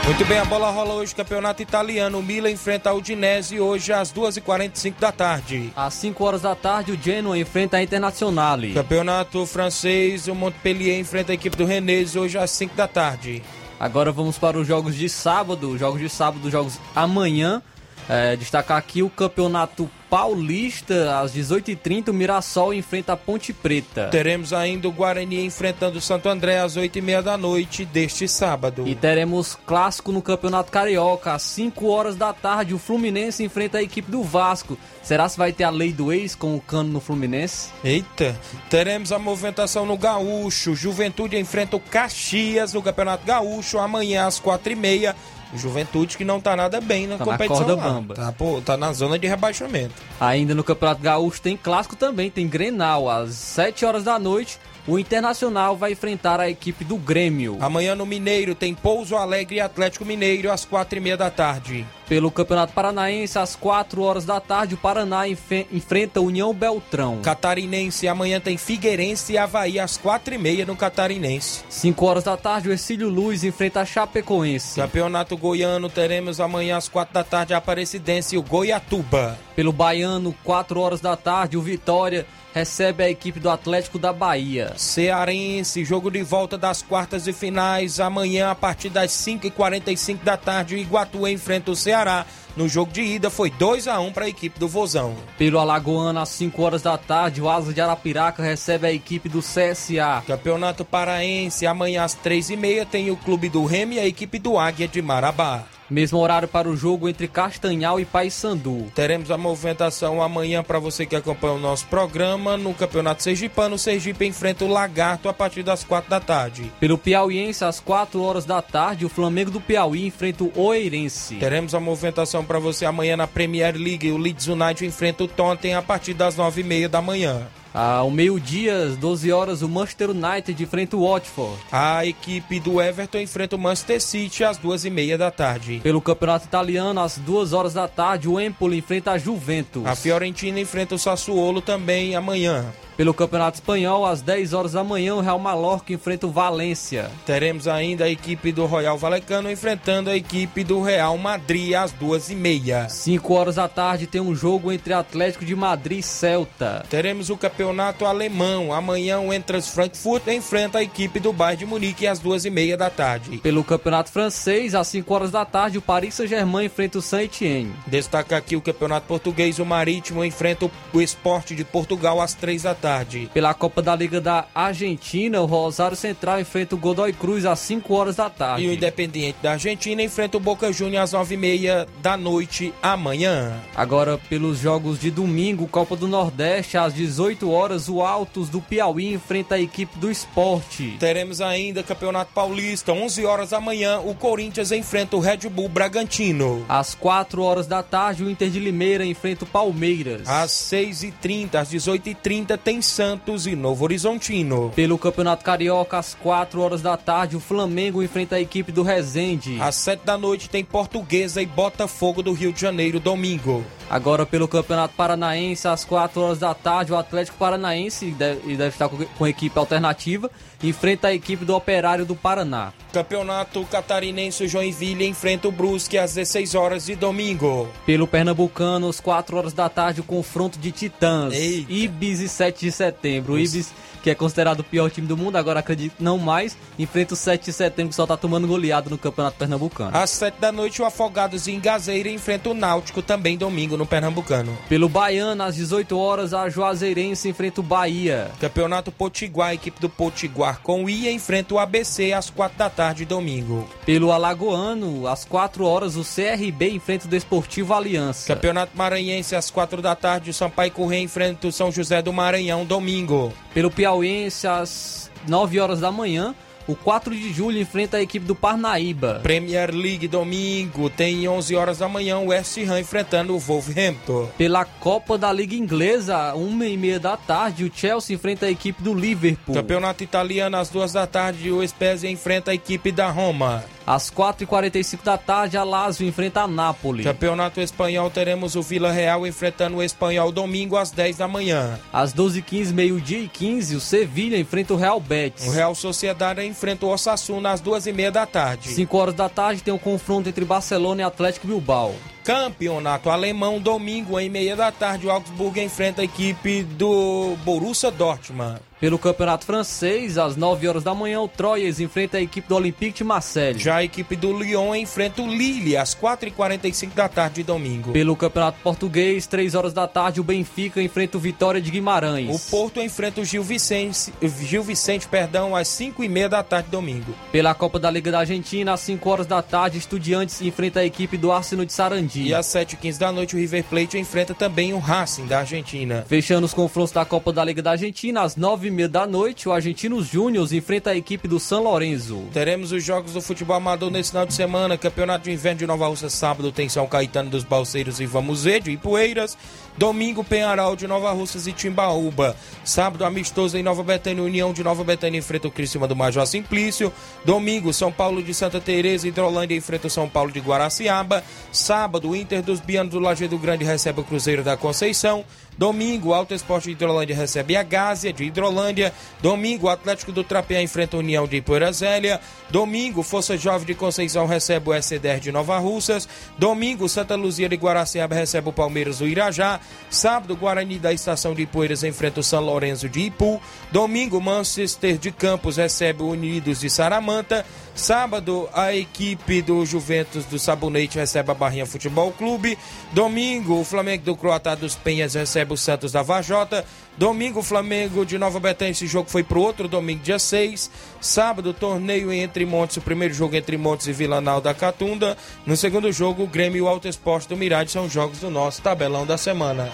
Muito 0.07 0.25
bem, 0.25 0.39
a 0.39 0.45
bola 0.45 0.71
rola 0.71 0.95
hoje, 0.95 1.13
campeonato 1.13 1.63
italiano. 1.63 2.21
O 2.21 2.23
Milan 2.23 2.53
enfrenta 2.53 2.91
a 2.91 2.95
Udinese 2.95 3.59
hoje 3.59 3.93
às 3.93 4.13
2h45 4.13 4.95
da 5.01 5.11
tarde. 5.11 5.73
Às 5.75 5.95
5 5.95 6.25
horas 6.25 6.43
da 6.43 6.55
tarde, 6.55 6.93
o 6.93 6.97
Genoa 6.97 7.37
enfrenta 7.37 7.79
a 7.79 7.83
Internazionale. 7.83 8.73
Campeonato 8.73 9.45
francês, 9.47 10.29
o 10.29 10.35
Montpellier 10.35 11.01
enfrenta 11.01 11.33
a 11.33 11.35
equipe 11.35 11.57
do 11.57 11.65
Rennes 11.65 12.15
hoje 12.15 12.39
às 12.39 12.53
5 12.53 12.77
da 12.77 12.87
tarde. 12.87 13.43
Agora 13.81 14.13
vamos 14.13 14.39
para 14.39 14.57
os 14.57 14.67
jogos 14.67 14.95
de 14.95 15.09
sábado. 15.09 15.77
Jogos 15.77 16.01
de 16.01 16.09
sábado, 16.09 16.49
jogos 16.53 16.79
amanhã. 16.95 17.61
É, 18.09 18.37
destacar 18.37 18.79
aqui 18.79 19.03
o 19.03 19.11
campeonato 19.11 19.91
paulista 20.09 21.21
às 21.21 21.33
18h30. 21.33 22.09
O 22.09 22.15
Mirassol 22.15 22.75
enfrenta 22.75 23.13
a 23.13 23.17
Ponte 23.17 23.53
Preta. 23.53 24.09
Teremos 24.09 24.53
ainda 24.53 24.89
o 24.89 24.93
Guarani 24.93 25.45
enfrentando 25.45 25.99
o 25.99 26.01
Santo 26.01 26.29
André 26.29 26.59
às 26.59 26.77
8h30 26.77 27.23
da 27.23 27.37
noite 27.37 27.85
deste 27.85 28.29
sábado. 28.29 28.87
E 28.87 28.95
teremos 28.95 29.57
clássico 29.67 30.13
no 30.13 30.23
campeonato 30.23 30.71
carioca 30.71 31.33
às 31.33 31.43
5 31.43 31.87
horas 31.89 32.17
da 32.17 32.33
tarde. 32.33 32.75
O 32.75 32.79
Fluminense 32.79 33.45
enfrenta 33.45 33.79
a 33.79 33.83
equipe 33.83 34.11
do 34.11 34.23
Vasco. 34.23 34.79
Será 35.03 35.29
se 35.29 35.39
vai 35.39 35.53
ter 35.53 35.65
a 35.65 35.71
lei 35.71 35.93
do 35.93 36.13
ex 36.13 36.35
com 36.35 36.57
o 36.57 36.61
cano 36.61 36.91
no 36.91 37.01
Fluminense? 37.01 37.71
Eita, 37.85 38.39
teremos 38.69 39.13
a 39.13 39.19
movimentação 39.19 39.87
no 39.87 39.97
Gaúcho. 39.97 40.75
Juventude 40.75 41.39
enfrenta 41.39 41.77
o 41.77 41.81
Caxias 41.81 42.73
no 42.73 42.83
Campeonato 42.83 43.25
Gaúcho 43.25 43.79
amanhã 43.79 44.27
às 44.27 44.41
4h30. 44.41 45.15
Juventude 45.59 46.17
que 46.17 46.25
não 46.25 46.41
tá 46.41 46.55
nada 46.57 46.81
bem 46.81 47.07
na 47.07 47.17
Tá 47.19 47.25
na 47.25 47.33
competição. 47.33 47.65
corda 47.65 47.75
lá. 47.77 47.83
bamba. 47.93 48.15
Tá, 48.15 48.33
pô, 48.33 48.61
tá 48.65 48.77
na 48.77 48.93
zona 48.93 49.19
de 49.19 49.27
rebaixamento. 49.27 49.95
Ainda 50.21 50.55
no 50.55 50.65
Campeonato 50.65 51.01
Gaúcho 51.03 51.41
tem 51.41 51.57
clássico 51.57 51.97
também, 51.97 52.31
tem 52.31 52.47
Grenal. 52.49 53.09
Às 53.09 53.31
7 53.35 53.85
horas 53.85 54.05
da 54.05 54.19
noite, 54.19 54.59
o 54.87 54.99
Internacional 54.99 55.77
vai 55.77 55.93
enfrentar 55.93 56.41
a 56.41 56.49
equipe 56.49 56.85
do 56.85 56.97
Grêmio. 56.97 57.59
Amanhã 57.61 57.95
no 57.95 58.07
Mineiro 58.07 58.55
tem 58.55 58.75
Pouso 58.75 59.17
Alegre 59.17 59.57
e 59.57 59.61
Atlético 59.61 60.05
Mineiro 60.05 60.51
às 60.53 60.65
4h30 60.65 61.17
da 61.17 61.31
tarde. 61.31 61.87
Pelo 62.09 62.31
Campeonato 62.31 62.73
Paranaense, 62.73 63.37
às 63.37 63.57
4 63.57 64.01
horas 64.01 64.25
da 64.25 64.39
tarde, 64.41 64.75
o 64.75 64.79
Paraná 64.79 65.27
enfe- 65.29 65.67
enfrenta 65.73 66.21
União 66.21 66.55
Beltrão. 66.55 67.21
Catarinense, 67.21 68.07
amanhã 68.07 68.39
tem 68.39 68.57
Figueirense 68.57 69.33
e 69.33 69.39
Havaí 69.39 69.81
às 69.81 69.99
4h30 69.99 70.65
no 70.67 70.77
Catarinense. 70.77 71.65
5 71.69 72.07
horas 72.07 72.23
da 72.23 72.37
tarde, 72.37 72.69
o 72.69 72.73
Ercílio 72.73 73.09
Luz 73.09 73.43
enfrenta 73.43 73.81
a 73.81 73.85
Chapecoense. 73.85 74.81
Campeonato 74.81 75.37
Goiano, 75.37 75.89
teremos 75.89 76.41
amanhã 76.41 76.77
às 76.77 76.89
4 76.89 77.13
da 77.13 77.25
tarde 77.25 77.55
a 77.55 77.57
Aparecidense 77.59 78.37
e 78.37 78.39
o 78.39 78.43
Goiatuba. 78.43 79.37
Pelo 79.57 79.73
Baiano, 79.73 80.37
4 80.45 80.79
horas 80.79 81.01
da 81.01 81.17
tarde, 81.17 81.57
o 81.57 81.63
Vitória 81.63 82.27
recebe 82.53 83.03
a 83.03 83.11
equipe 83.11 83.41
do 83.41 83.49
Atlético 83.49 83.99
da 83.99 84.13
Bahia. 84.13 84.75
Cearense, 84.77 85.83
jogo 85.83 86.11
de 86.11 86.23
volta 86.23 86.59
das 86.59 86.83
quartas 86.83 87.25
de 87.25 87.33
finais. 87.33 87.99
Amanhã, 87.99 88.51
a 88.51 88.55
partir 88.55 88.91
das 88.91 89.13
5h45 89.13 90.23
da 90.23 90.37
tarde, 90.37 90.75
o 90.75 90.79
Iguatu 90.79 91.27
enfrenta 91.27 91.71
o 91.71 91.77
Ceará. 91.77 92.27
No 92.55 92.69
jogo 92.69 92.93
de 92.93 93.01
ida, 93.01 93.31
foi 93.31 93.51
2 93.51 93.89
a 93.89 93.99
1 93.99 94.13
para 94.13 94.27
a 94.27 94.29
equipe 94.29 94.59
do 94.59 94.69
Vozão. 94.69 95.17
Pelo 95.39 95.59
Alagoano, 95.59 96.21
às 96.21 96.29
5 96.31 96.63
horas 96.63 96.83
da 96.83 96.99
tarde, 96.99 97.41
o 97.41 97.49
Asa 97.49 97.73
de 97.73 97.81
Arapiraca 97.81 98.43
recebe 98.43 98.87
a 98.87 98.93
equipe 98.93 99.27
do 99.27 99.41
CSA. 99.41 100.23
Campeonato 100.27 100.85
Paraense, 100.85 101.67
amanhã 101.67 102.05
às 102.05 102.15
3h30 102.15 102.87
tem 102.87 103.11
o 103.11 103.17
Clube 103.17 103.49
do 103.49 103.65
Remo 103.65 103.95
e 103.95 103.99
a 103.99 104.07
equipe 104.07 104.39
do 104.39 104.59
Águia 104.59 104.87
de 104.87 105.01
Marabá. 105.01 105.65
Mesmo 105.89 106.19
horário 106.19 106.49
para 106.49 106.69
o 106.69 106.77
jogo 106.77 107.09
entre 107.09 107.29
Castanhal 107.29 108.01
e 108.01 108.05
Paysandu. 108.05 108.91
Teremos 108.95 109.31
a 109.31 109.39
movimentação 109.39 110.21
amanhã 110.21 110.63
para 110.63 110.79
você 110.79 111.07
que 111.07 111.15
acompanha 111.15 111.55
o 111.55 111.61
nosso 111.61 111.87
programa 111.87 112.57
no 112.57 112.75
Campeonato 112.75 113.23
Sergipano. 113.23 113.77
O 113.77 113.79
Sergipe 113.79 114.27
enfrenta 114.27 114.65
o 114.65 114.69
Lagarto 114.69 115.29
a 115.29 115.33
partir 115.33 115.63
das 115.63 115.85
4 115.85 116.11
da 116.11 116.19
tarde. 116.19 116.73
Pelo 116.81 116.99
Piauiense, 116.99 117.65
às 117.65 117.79
4 117.79 118.21
horas 118.21 118.45
da 118.45 118.61
tarde, 118.61 119.07
o 119.07 119.09
Flamengo 119.09 119.51
do 119.51 119.61
Piauí 119.61 120.07
enfrenta 120.07 120.45
o 120.45 120.53
Oeirense. 120.57 121.37
Teremos 121.37 121.75
a 121.75 121.81
movimentação 121.81 122.45
para 122.45 122.59
você 122.59 122.85
amanhã 122.85 123.17
na 123.17 123.27
Premier 123.27 123.77
League. 123.77 124.11
O 124.11 124.19
Leeds 124.19 124.49
United 124.49 124.85
enfrenta 124.85 125.25
o 125.25 125.29
Tottenham 125.29 125.79
a 125.79 125.83
partir 125.83 126.15
das 126.15 126.37
9h30 126.37 126.89
da 126.89 127.01
manhã. 127.01 127.47
Ao 127.77 128.11
meio-dia, 128.11 128.85
às 128.85 128.97
12 128.97 129.31
horas, 129.31 129.61
o 129.61 129.69
Manchester 129.69 130.09
United 130.09 130.63
enfrenta 130.63 130.97
o 130.97 131.07
Watford. 131.07 131.59
A 131.71 132.07
equipe 132.07 132.59
do 132.59 132.81
Everton 132.81 133.19
enfrenta 133.19 133.55
o 133.55 133.59
Manchester 133.59 134.01
City 134.01 134.45
às 134.45 134.59
2h30 134.59 135.19
da 135.19 135.31
tarde. 135.31 135.81
Pelo 135.83 136.01
Campeonato 136.01 136.47
Italiano, 136.47 136.99
às 136.99 137.19
2 137.19 137.53
horas 137.53 137.75
da 137.75 137.87
tarde, 137.87 138.31
o 138.31 138.41
Empoli 138.41 138.79
enfrenta 138.79 139.13
a 139.13 139.19
Juventus. 139.19 139.85
A 139.85 139.95
Fiorentina 139.95 140.59
enfrenta 140.59 140.95
o 140.95 140.99
Sassuolo 140.99 141.61
também 141.61 142.17
amanhã. 142.17 142.65
Pelo 142.97 143.13
Campeonato 143.13 143.59
Espanhol, 143.59 144.07
às 144.07 144.23
10 144.23 144.55
horas 144.55 144.73
da 144.73 144.83
manhã, 144.83 145.15
o 145.17 145.21
Real 145.21 145.39
Mallorca 145.39 145.93
enfrenta 145.93 146.27
o 146.27 146.31
Valência. 146.31 147.11
Teremos 147.27 147.69
ainda 147.69 148.05
a 148.05 148.11
equipe 148.11 148.51
do 148.51 148.65
Royal 148.65 148.97
Valecano 148.97 149.51
enfrentando 149.51 150.09
a 150.09 150.17
equipe 150.17 150.65
do 150.65 150.81
Real 150.81 151.19
Madrid 151.19 151.75
às 151.75 151.93
2h30. 151.93 152.89
5 152.89 153.35
horas 153.35 153.57
da 153.57 153.69
tarde 153.69 154.07
tem 154.07 154.21
um 154.21 154.35
jogo 154.35 154.73
entre 154.73 154.95
Atlético 154.95 155.45
de 155.45 155.55
Madrid 155.55 155.99
e 155.99 156.03
Celta. 156.03 156.87
Teremos 156.89 157.29
o 157.29 157.37
campeonato 157.37 158.07
alemão. 158.07 158.73
Amanhã 158.73 159.21
o 159.21 159.31
Entras 159.31 159.69
Frankfurt 159.69 160.27
enfrenta 160.29 160.79
a 160.79 160.83
equipe 160.83 161.21
do 161.21 161.35
Bayern 161.35 161.59
de 161.59 161.67
Munique 161.67 162.07
às 162.07 162.19
2h30 162.19 162.77
da 162.77 162.89
tarde. 162.89 163.39
Pelo 163.39 163.63
Campeonato 163.63 164.11
Francês, 164.11 164.75
às 164.75 164.89
5 164.89 165.13
horas 165.13 165.31
da 165.31 165.45
tarde, 165.45 165.77
o 165.77 165.83
Paris 165.83 166.15
Saint-Germain 166.15 166.65
enfrenta 166.65 166.97
o 166.97 167.03
Saint-Étienne. 167.03 167.75
Destaca 167.87 168.39
aqui 168.39 168.57
o 168.57 168.63
campeonato 168.63 169.07
português. 169.07 169.59
O 169.59 169.67
Marítimo 169.67 170.25
enfrenta 170.25 170.71
o 170.95 171.03
Esporte 171.03 171.55
de 171.55 171.63
Portugal 171.63 172.23
às 172.23 172.33
3 172.33 172.63
da 172.63 172.75
tarde. 172.75 172.86
Pela 173.33 173.55
Copa 173.55 173.83
da 173.83 173.95
Liga 173.95 174.21
da 174.21 174.47
Argentina, 174.55 175.41
o 175.41 175.47
Rosário 175.47 175.97
Central 175.97 176.41
enfrenta 176.41 176.75
o 176.75 176.79
Godoy 176.79 177.13
Cruz 177.13 177.45
às 177.45 177.59
5 177.61 177.95
horas 177.95 178.17
da 178.17 178.31
tarde. 178.31 178.65
E 178.65 178.69
o 178.69 178.73
Independiente 178.73 179.39
da 179.43 179.53
Argentina 179.53 180.03
enfrenta 180.03 180.37
o 180.37 180.41
Boca 180.41 180.73
Juniors 180.73 181.15
às 181.15 181.29
9h30 181.29 181.87
da 182.01 182.17
noite 182.17 182.73
amanhã. 182.83 183.53
Agora, 183.75 184.19
pelos 184.19 184.59
jogos 184.59 185.01
de 185.01 185.11
domingo, 185.11 185.67
Copa 185.67 185.97
do 185.97 186.07
Nordeste, 186.07 186.79
às 186.79 186.95
18 186.95 187.51
horas, 187.51 187.89
o 187.89 188.03
Altos 188.03 188.49
do 188.49 188.61
Piauí 188.61 189.13
enfrenta 189.13 189.57
a 189.57 189.61
equipe 189.61 189.99
do 189.99 190.11
Esporte. 190.11 190.97
Teremos 190.99 191.41
ainda 191.41 191.83
Campeonato 191.83 192.33
Paulista, 192.33 192.93
11 192.93 193.25
horas 193.25 193.51
da 193.51 193.61
manhã, 193.61 194.01
o 194.01 194.15
Corinthians 194.15 194.73
enfrenta 194.73 195.17
o 195.17 195.21
Red 195.21 195.49
Bull 195.51 195.69
Bragantino. 195.69 196.65
Às 196.69 196.95
4 196.95 197.43
horas 197.43 197.67
da 197.67 197.83
tarde, 197.83 198.25
o 198.25 198.31
Inter 198.31 198.51
de 198.51 198.59
Limeira 198.59 199.05
enfrenta 199.05 199.45
o 199.45 199.49
Palmeiras. 199.49 200.29
Às 200.29 200.51
6h30, 200.51 201.55
às 201.57 201.71
18h30 201.71 202.59
tem 202.59 202.76
Santos 202.83 203.47
e 203.47 203.55
Novo 203.55 203.85
Horizontino. 203.85 204.73
Pelo 204.75 204.99
Campeonato 204.99 205.45
Carioca, 205.45 205.99
às 205.99 206.15
4 206.15 206.61
horas 206.61 206.83
da 206.83 206.97
tarde, 206.97 207.37
o 207.37 207.41
Flamengo 207.41 208.03
enfrenta 208.03 208.37
a 208.37 208.41
equipe 208.41 208.73
do 208.73 208.83
Resende. 208.83 209.61
Às 209.61 209.77
7 209.77 210.05
da 210.05 210.19
noite 210.19 210.49
tem 210.49 210.65
Portuguesa 210.65 211.41
e 211.43 211.47
Botafogo 211.47 212.23
do 212.23 212.33
Rio 212.33 212.53
de 212.53 212.61
Janeiro, 212.61 213.01
domingo. 213.01 213.65
Agora 213.89 214.27
pelo 214.27 214.49
Campeonato 214.49 214.95
Paranaense, 214.97 215.69
às 215.69 215.85
4 215.85 216.21
horas 216.21 216.39
da 216.39 216.53
tarde, 216.55 216.93
o 216.93 216.97
Atlético 216.97 217.39
Paranaense, 217.39 218.07
e 218.07 218.11
deve, 218.11 218.57
deve 218.57 218.69
estar 218.69 218.89
com, 218.89 218.97
com 219.05 219.27
equipe 219.27 219.57
alternativa, 219.59 220.31
enfrenta 220.63 221.09
a 221.09 221.15
equipe 221.15 221.45
do 221.45 221.55
Operário 221.55 222.05
do 222.05 222.17
Paraná. 222.17 222.73
Campeonato 222.93 223.63
Catarinense, 223.67 224.49
Joinville 224.49 225.07
enfrenta 225.07 225.49
o 225.49 225.53
Brusque 225.53 225.99
às 225.99 226.15
16 226.15 226.55
horas 226.55 226.87
de 226.87 226.97
domingo. 226.97 227.69
Pelo 227.85 228.07
Pernambucano, 228.07 228.89
às 228.89 229.01
4 229.01 229.37
horas 229.37 229.53
da 229.53 229.69
tarde, 229.69 230.01
o 230.01 230.05
confronto 230.05 230.59
de 230.59 230.73
titãs. 230.73 231.35
Eita. 231.35 231.71
Ibis 231.71 232.21
e 232.21 232.29
7 232.29 232.67
de 232.67 232.73
setembro. 232.73 233.35
O 233.35 233.39
Ibis, 233.39 233.71
que 234.03 234.09
é 234.09 234.15
considerado 234.15 234.61
o 234.61 234.65
pior 234.65 234.91
time 234.91 235.07
do 235.07 235.17
mundo, 235.17 235.37
agora 235.37 235.61
acredito 235.61 235.97
não 236.01 236.17
mais, 236.17 236.57
enfrenta 236.79 237.13
o 237.13 237.17
7 237.17 237.45
de 237.45 237.53
setembro, 237.53 237.91
que 237.91 237.97
só 237.97 238.07
tá 238.07 238.17
tomando 238.17 238.47
goleado 238.47 238.89
no 238.89 238.97
Campeonato 238.97 239.37
Pernambucano. 239.37 239.95
Às 239.95 240.11
7 240.11 240.41
da 240.41 240.51
noite, 240.51 240.81
o 240.81 240.85
Afogados 240.87 241.47
em 241.47 241.61
Gazeira 241.61 242.09
enfrenta 242.09 242.49
o 242.49 242.55
Náutico 242.55 243.03
também 243.03 243.37
domingo 243.37 243.76
domingo 243.77 243.79
no 243.79 243.87
Pernambucano. 243.87 244.57
Pelo 244.69 244.89
Baiano, 244.89 245.43
às 245.43 245.55
18 245.55 245.97
horas, 245.97 246.35
a 246.35 246.49
Juazeirense 246.49 247.29
enfrenta 247.29 247.61
o 247.61 247.65
Bahia. 247.65 248.31
Campeonato 248.41 248.91
Potiguar, 248.91 249.51
a 249.51 249.55
equipe 249.55 249.81
do 249.81 249.89
Potiguar 249.89 250.61
com 250.63 250.85
o 250.85 250.91
IA 250.91 251.13
enfrenta 251.13 251.55
o 251.55 251.59
ABC 251.59 252.13
às 252.13 252.31
4 252.31 252.59
da 252.59 252.71
tarde 252.71 253.05
domingo. 253.05 253.69
Pelo 253.85 254.11
Alagoano, 254.11 255.07
às 255.07 255.25
4 255.25 255.65
horas, 255.65 255.97
o 255.97 256.03
CRB 256.03 256.71
enfrenta 256.71 257.07
o 257.07 257.11
Desportivo 257.11 257.75
Aliança. 257.75 258.35
Campeonato 258.35 258.77
Maranhense 258.77 259.37
às 259.37 259.51
4 259.51 259.83
da 259.83 259.95
tarde, 259.95 260.31
o 260.31 260.35
Sampaio 260.35 260.73
Correia 260.73 261.03
enfrenta 261.03 261.47
o 261.47 261.53
São 261.53 261.71
José 261.71 262.01
do 262.03 262.13
Maranhão 262.13 262.65
domingo. 262.65 263.33
Pelo 263.53 263.71
Piauiense, 263.71 264.47
às 264.47 265.11
9 265.29 265.61
horas 265.61 265.81
da 265.81 265.93
manhã, 265.93 266.35
o 266.67 266.75
4 266.75 267.15
de 267.15 267.33
julho 267.33 267.59
enfrenta 267.59 267.97
a 267.97 268.03
equipe 268.03 268.27
do 268.27 268.35
Parnaíba. 268.35 269.21
Premier 269.23 269.75
League 269.75 270.09
domingo 270.09 270.91
tem 270.91 271.29
11 271.29 271.55
horas 271.55 271.79
da 271.79 271.89
manhã 271.89 272.19
o 272.19 272.29
West 272.29 272.59
Ham 272.59 272.81
enfrentando 272.81 273.35
o 273.35 273.39
Wolverhampton. 273.39 274.29
Pela 274.37 274.65
Copa 274.65 275.17
da 275.17 275.33
Liga 275.33 275.55
Inglesa, 275.55 276.35
1 276.35 276.65
e 276.65 276.77
meia 276.77 277.01
da 277.01 277.17
tarde, 277.17 277.65
o 277.65 277.71
Chelsea 277.73 278.15
enfrenta 278.15 278.47
a 278.47 278.51
equipe 278.51 278.83
do 278.83 278.95
Liverpool. 278.95 279.55
Campeonato 279.55 280.03
Italiano 280.03 280.57
às 280.57 280.69
2 280.71 280.93
da 280.93 281.07
tarde, 281.07 281.51
o 281.51 281.67
Spezia 281.67 282.11
enfrenta 282.11 282.51
a 282.51 282.55
equipe 282.55 282.91
da 282.91 283.09
Roma. 283.11 283.65
Às 283.87 284.11
4h45 284.11 285.05
da 285.05 285.17
tarde, 285.17 285.57
a 285.57 285.63
Lazio 285.63 286.09
enfrenta 286.09 286.41
a 286.41 286.49
Nápoles. 286.49 287.07
Campeonato 287.07 287.61
Espanhol 287.61 288.11
teremos 288.11 288.57
o 288.57 288.63
Vila 288.63 288.91
Real 288.91 289.25
enfrentando 289.27 289.77
o 289.77 289.83
Espanhol 289.83 290.33
domingo 290.33 290.77
às 290.77 290.91
10 290.91 291.19
da 291.19 291.29
manhã. 291.29 291.79
Às 291.93 292.13
12h15, 292.13 292.73
meio-dia 292.73 293.21
e 293.21 293.29
15, 293.29 293.77
o 293.77 293.81
Sevilha 293.81 294.37
enfrenta 294.39 294.75
o 294.75 294.77
Real 294.77 294.99
Betis. 294.99 295.47
O 295.47 295.53
Real 295.53 295.75
Sociedade 295.75 296.45
enfrenta 296.45 296.85
o 296.85 296.89
Osasuna 296.89 297.53
às 297.53 297.63
2h30 297.63 298.11
da 298.11 298.27
tarde. 298.27 298.69
5 298.71 298.97
horas 298.97 299.15
da 299.15 299.29
tarde 299.29 299.63
tem 299.63 299.73
o 299.73 299.77
um 299.77 299.81
confronto 299.81 300.29
entre 300.29 300.45
Barcelona 300.45 301.03
e 301.03 301.05
Atlético 301.05 301.47
Bilbao. 301.47 301.95
Campeonato 302.25 303.09
Alemão, 303.09 303.61
domingo 303.61 304.19
em 304.19 304.29
meia 304.29 304.57
da 304.57 304.73
tarde, 304.73 305.07
o 305.07 305.11
Augsburg 305.13 305.63
enfrenta 305.63 306.03
a 306.03 306.05
equipe 306.05 306.65
do 306.65 307.37
Borussia 307.45 307.89
Dortmund. 307.89 308.59
Pelo 308.79 308.99
Campeonato 308.99 309.47
Francês, 309.47 310.19
às 310.19 310.37
9 310.37 310.69
horas 310.69 310.85
da 310.85 310.95
manhã, 310.95 311.23
o 311.23 311.29
Troyes 311.29 311.81
enfrenta 311.81 312.19
a 312.19 312.21
equipe 312.21 312.47
do 312.47 312.57
Olympique 312.57 312.99
de 312.99 313.05
Marseille. 313.05 313.59
Já 313.59 313.77
a 313.77 313.85
equipe 313.85 314.15
do 314.15 314.37
Lyon 314.37 314.75
enfrenta 314.75 315.23
o 315.23 315.27
Lille 315.27 315.79
às 315.79 315.95
4h45 315.95 316.93
da 316.95 317.09
tarde 317.09 317.37
de 317.37 317.43
domingo. 317.43 317.93
Pelo 317.93 318.15
Campeonato 318.15 318.59
Português, 318.63 319.27
3 319.27 319.55
horas 319.55 319.73
da 319.73 319.89
tarde, 319.89 320.21
o 320.21 320.25
Benfica 320.25 320.83
enfrenta 320.83 321.17
o 321.17 321.21
Vitória 321.21 321.59
de 321.59 321.71
Guimarães. 321.71 322.49
O 322.49 322.51
Porto 322.51 322.79
enfrenta 322.79 323.23
o 323.23 323.25
Gil 323.25 323.43
Vicente, 323.43 324.13
Gil 324.43 324.63
Vicente 324.63 325.09
perdão, 325.09 325.57
às 325.57 325.69
5h30 325.69 326.29
da 326.29 326.43
tarde 326.43 326.67
de 326.67 326.73
domingo. 326.73 327.15
Pela 327.33 327.55
Copa 327.55 327.79
da 327.79 327.91
Liga 327.91 328.11
da 328.11 328.19
Argentina, 328.21 328.75
às 328.75 328.81
5 328.81 329.09
horas 329.09 329.27
da 329.27 329.41
tarde, 329.41 329.79
Estudiantes 329.79 330.43
enfrenta 330.43 330.81
a 330.81 330.85
equipe 330.85 331.17
do 331.17 331.33
Arsenal 331.33 331.65
de 331.65 331.73
Sarandi. 331.73 332.25
E 332.25 332.35
às 332.35 332.47
7h15 332.47 332.99
da 332.99 333.11
noite, 333.11 333.37
o 333.37 333.39
River 333.39 333.65
Plate 333.65 333.97
enfrenta 333.97 334.35
também 334.35 334.75
o 334.75 334.79
Racing 334.79 335.27
da 335.27 335.39
Argentina. 335.39 336.05
Fechando 336.07 336.45
os 336.45 336.53
confrontos 336.53 336.93
da 336.93 337.07
Copa 337.07 337.33
da 337.33 337.43
Liga 337.43 337.63
da 337.63 337.71
Argentina, 337.71 338.21
às 338.21 338.37
9h30 338.71 338.89
da 338.89 339.07
noite, 339.07 339.49
o 339.49 339.53
Argentinos 339.53 340.07
Júnior 340.07 340.53
enfrenta 340.53 340.91
a 340.91 340.97
equipe 340.97 341.29
do 341.29 341.39
São 341.39 341.63
Lourenço. 341.63 342.25
Teremos 342.33 342.73
os 342.73 342.83
jogos 342.85 343.13
do 343.13 343.21
futebol 343.21 343.57
amador 343.57 343.91
nesse 343.91 344.11
final 344.11 344.27
de 344.27 344.35
semana. 344.35 344.77
Campeonato 344.77 345.25
de 345.25 345.33
Inverno 345.33 345.59
de 345.59 345.67
Nova 345.67 345.87
Rússia, 345.87 346.11
sábado 346.11 346.53
tem 346.53 346.69
São 346.69 346.87
Caetano 346.87 347.31
dos 347.31 347.45
Balseiros 347.45 348.01
e 348.01 348.07
Vamos 348.07 348.45
Ver 348.45 348.61
de 348.61 348.71
Ipueiras. 348.71 349.37
Domingo, 349.77 350.25
Penharal 350.25 350.75
de 350.75 350.87
Nova 350.87 351.13
Russas 351.13 351.47
e 351.47 351.53
Timbaúba. 351.53 352.35
Sábado, 352.65 353.05
amistoso 353.05 353.59
em 353.59 353.63
Nova 353.63 353.83
Betânia, 353.83 354.23
União 354.23 354.53
de 354.53 354.65
Nova 354.65 354.83
Betânia 354.83 355.19
enfrenta 355.19 355.49
o 355.49 355.51
Criciúma 355.51 355.87
do 355.87 355.95
Major 355.95 356.27
Simplício. 356.27 356.93
Domingo, 357.25 357.73
São 357.73 357.93
Paulo 357.93 358.23
de 358.23 358.33
Santa 358.33 358.61
Teresa 358.61 359.07
e 359.07 359.11
Hidrolândia 359.11 359.55
enfrenta 359.55 359.87
o 359.87 359.91
São 359.91 360.09
Paulo 360.09 360.33
de 360.33 360.41
Guaraciaba. 360.41 361.23
Sábado, 361.53 362.17
Inter 362.17 362.43
dos 362.43 362.61
Bianos 362.61 362.93
do 362.93 363.01
Lajeado 363.01 363.37
Grande 363.39 363.65
recebe 363.65 364.01
o 364.01 364.05
Cruzeiro 364.05 364.43
da 364.43 364.57
Conceição. 364.57 365.25
Domingo, 365.59 366.13
Alto 366.13 366.35
Esporte 366.35 366.67
de 366.67 366.73
Hidrolândia 366.73 367.17
recebe 367.17 367.57
a 367.57 367.63
Gásia 367.63 368.13
de 368.13 368.25
Hidrolândia. 368.25 368.93
Domingo, 369.23 369.69
Atlético 369.69 370.13
do 370.13 370.23
Trapeá 370.23 370.63
enfrenta 370.63 370.97
a 370.97 371.01
União 371.01 371.27
de 371.27 371.41
Poeira 371.41 371.73
Zélia. 371.73 372.21
Domingo, 372.51 373.03
Força 373.03 373.37
Jovem 373.37 373.67
de 373.67 373.75
Conceição 373.75 374.27
recebe 374.27 374.71
o 374.71 374.75
SDR 374.75 375.19
de 375.21 375.33
Nova 375.33 375.59
Russas. 375.59 376.09
Domingo, 376.37 376.89
Santa 376.89 377.15
Luzia 377.15 377.49
de 377.49 377.57
Guaraciaba 377.57 378.15
recebe 378.15 378.51
o 378.51 378.53
Palmeiras 378.53 378.99
do 378.99 379.09
Irajá. 379.09 379.59
Sábado, 379.89 380.37
Guarani 380.37 380.79
da 380.79 380.93
Estação 380.93 381.35
de 381.35 381.47
Poeiras 381.47 381.83
enfrenta 381.83 382.21
o 382.21 382.23
São 382.23 382.43
Lourenço 382.43 382.89
de 382.89 383.01
Ipu. 383.01 383.41
Domingo, 383.73 384.21
Manchester 384.21 384.99
de 384.99 385.11
Campos 385.11 385.57
recebe 385.57 386.03
o 386.03 386.11
Unidos 386.11 386.61
de 386.61 386.69
Saramanta. 386.69 387.45
Sábado, 387.77 388.49
a 388.55 388.75
equipe 388.75 389.43
do 389.43 389.65
Juventus 389.67 390.25
do 390.25 390.39
Sabonete 390.39 390.99
recebe 390.99 391.31
a 391.31 391.35
Barrinha 391.35 391.67
Futebol 391.67 392.11
Clube. 392.11 392.59
Domingo, 392.91 393.61
o 393.61 393.65
Flamengo 393.65 394.03
do 394.03 394.17
Croatá 394.17 394.55
dos 394.55 394.75
Penhas 394.75 395.13
recebe 395.13 395.53
o 395.53 395.59
Santos 395.59 395.93
da 395.93 396.03
Vajota. 396.03 396.65
Domingo, 396.97 397.41
o 397.41 397.43
Flamengo 397.43 398.07
de 398.07 398.17
Nova 398.17 398.41
Betânia. 398.41 398.73
Esse 398.73 398.87
jogo 398.87 399.11
foi 399.11 399.23
pro 399.23 399.43
outro 399.43 399.69
domingo, 399.69 400.03
dia 400.03 400.19
6. 400.19 400.71
Sábado, 401.03 401.53
torneio 401.53 402.11
entre 402.11 402.47
Montes. 402.47 402.79
O 402.79 402.81
primeiro 402.81 403.13
jogo 403.13 403.37
entre 403.37 403.59
Montes 403.59 403.87
e 403.87 403.93
Vilanal 403.93 404.41
da 404.41 404.55
Catunda. 404.55 405.15
No 405.45 405.55
segundo 405.55 405.93
jogo, 405.93 406.23
o 406.23 406.27
Grêmio 406.27 406.59
e 406.59 406.63
o 406.63 406.69
Alto 406.69 406.89
Esporte 406.89 407.29
do 407.29 407.37
Mirade 407.37 407.71
são 407.71 407.91
jogos 407.91 408.21
do 408.21 408.31
nosso 408.31 408.63
tabelão 408.63 409.05
da 409.05 409.19
semana. 409.19 409.71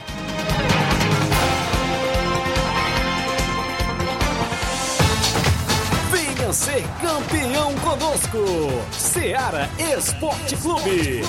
Ser 6.52 6.84
campeão 7.00 7.74
conosco. 7.76 8.38
Seara 8.92 9.70
Esporte 9.96 10.54
Clube. 10.56 11.22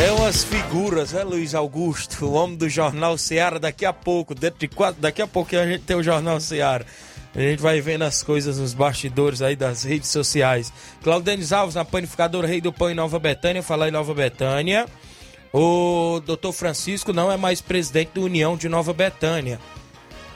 É 0.00 0.12
umas 0.12 0.44
figuras, 0.44 1.12
né, 1.12 1.24
Luiz 1.24 1.56
Augusto? 1.56 2.26
O 2.26 2.34
homem 2.34 2.56
do 2.56 2.68
Jornal 2.68 3.18
Seara. 3.18 3.58
Daqui 3.58 3.84
a 3.84 3.92
pouco, 3.92 4.36
dentro 4.36 4.60
de 4.60 4.68
quatro, 4.68 5.02
daqui 5.02 5.20
a 5.20 5.26
pouco 5.26 5.56
a 5.56 5.66
gente 5.66 5.82
tem 5.82 5.96
o 5.96 6.02
Jornal 6.02 6.38
Seara. 6.38 6.86
A 7.34 7.40
gente 7.40 7.60
vai 7.60 7.80
vendo 7.80 8.02
as 8.02 8.22
coisas 8.22 8.58
nos 8.58 8.74
bastidores 8.74 9.40
aí 9.40 9.56
das 9.56 9.84
redes 9.84 10.10
sociais. 10.10 10.72
Claudenis 11.02 11.52
Alves, 11.52 11.74
na 11.74 11.84
panificadora 11.84 12.46
Rei 12.46 12.60
do 12.60 12.72
Pão 12.72 12.90
em 12.90 12.94
Nova 12.94 13.18
Betânia. 13.18 13.62
Falar 13.62 13.88
em 13.88 13.92
Nova 13.92 14.12
Betânia. 14.12 14.86
O 15.52 16.20
doutor 16.24 16.52
Francisco 16.52 17.12
não 17.12 17.30
é 17.30 17.36
mais 17.36 17.60
presidente 17.60 18.12
da 18.14 18.20
União 18.20 18.56
de 18.56 18.68
Nova 18.68 18.92
Betânia. 18.92 19.58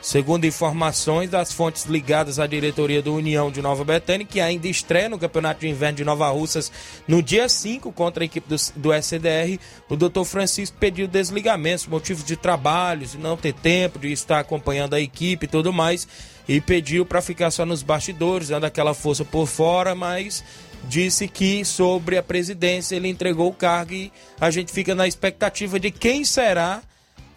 Segundo 0.06 0.44
informações 0.44 1.30
das 1.30 1.52
fontes 1.52 1.84
ligadas 1.86 2.38
à 2.38 2.46
diretoria 2.46 3.02
do 3.02 3.12
União 3.12 3.50
de 3.50 3.60
Nova 3.60 3.82
Betânia, 3.82 4.24
que 4.24 4.40
ainda 4.40 4.68
estreia 4.68 5.08
no 5.08 5.18
Campeonato 5.18 5.62
de 5.62 5.68
Inverno 5.68 5.96
de 5.96 6.04
Nova 6.04 6.30
Russas 6.30 6.70
no 7.08 7.20
dia 7.20 7.48
5 7.48 7.90
contra 7.90 8.22
a 8.22 8.24
equipe 8.24 8.48
do, 8.48 8.54
do 8.76 8.94
SDR, 8.94 9.58
o 9.88 9.96
doutor 9.96 10.24
Francisco 10.24 10.76
pediu 10.78 11.08
desligamentos, 11.08 11.88
motivos 11.88 12.22
de 12.22 12.36
trabalhos, 12.36 13.10
de 13.10 13.18
não 13.18 13.36
ter 13.36 13.52
tempo 13.52 13.98
de 13.98 14.12
estar 14.12 14.38
acompanhando 14.38 14.94
a 14.94 15.00
equipe 15.00 15.46
e 15.46 15.48
tudo 15.48 15.72
mais, 15.72 16.06
e 16.46 16.60
pediu 16.60 17.04
para 17.04 17.20
ficar 17.20 17.50
só 17.50 17.66
nos 17.66 17.82
bastidores, 17.82 18.50
dando 18.50 18.62
aquela 18.62 18.94
força 18.94 19.24
por 19.24 19.48
fora, 19.48 19.92
mas 19.92 20.44
disse 20.84 21.26
que 21.26 21.64
sobre 21.64 22.16
a 22.16 22.22
presidência 22.22 22.94
ele 22.94 23.08
entregou 23.08 23.48
o 23.48 23.54
cargo 23.54 23.92
e 23.92 24.12
a 24.40 24.52
gente 24.52 24.70
fica 24.70 24.94
na 24.94 25.08
expectativa 25.08 25.80
de 25.80 25.90
quem 25.90 26.24
será 26.24 26.80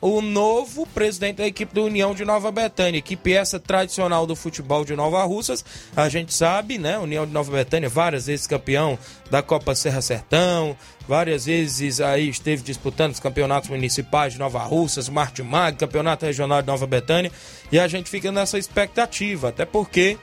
o 0.01 0.21
novo 0.21 0.85
presidente 0.87 1.37
da 1.37 1.47
equipe 1.47 1.73
do 1.73 1.83
União 1.83 2.13
de 2.13 2.23
Nova 2.23 2.51
Betânia, 2.51 3.01
que 3.01 3.15
peça 3.15 3.59
tradicional 3.59 4.25
do 4.25 4.35
futebol 4.35 4.85
de 4.85 4.95
Nova 4.95 5.23
Russas. 5.23 5.63
A 5.95 6.07
gente 6.07 6.33
sabe, 6.33 6.77
né? 6.77 6.97
União 6.97 7.25
de 7.25 7.33
Nova 7.33 7.51
Betânia, 7.51 7.89
várias 7.89 8.27
vezes 8.27 8.47
campeão 8.47 8.97
da 9.29 9.41
Copa 9.41 9.75
Serra 9.75 10.01
Sertão, 10.01 10.75
várias 11.07 11.45
vezes 11.45 11.99
aí 11.99 12.29
esteve 12.29 12.63
disputando 12.63 13.11
os 13.11 13.19
campeonatos 13.19 13.69
municipais 13.69 14.33
de 14.33 14.39
Nova 14.39 14.59
Russas, 14.59 15.09
Martimag, 15.09 15.77
Campeonato 15.77 16.25
Regional 16.25 16.61
de 16.61 16.67
Nova 16.67 16.87
Betânia, 16.87 17.31
e 17.71 17.79
a 17.79 17.87
gente 17.87 18.09
fica 18.09 18.31
nessa 18.31 18.57
expectativa, 18.57 19.49
até 19.49 19.65
porque 19.65 20.17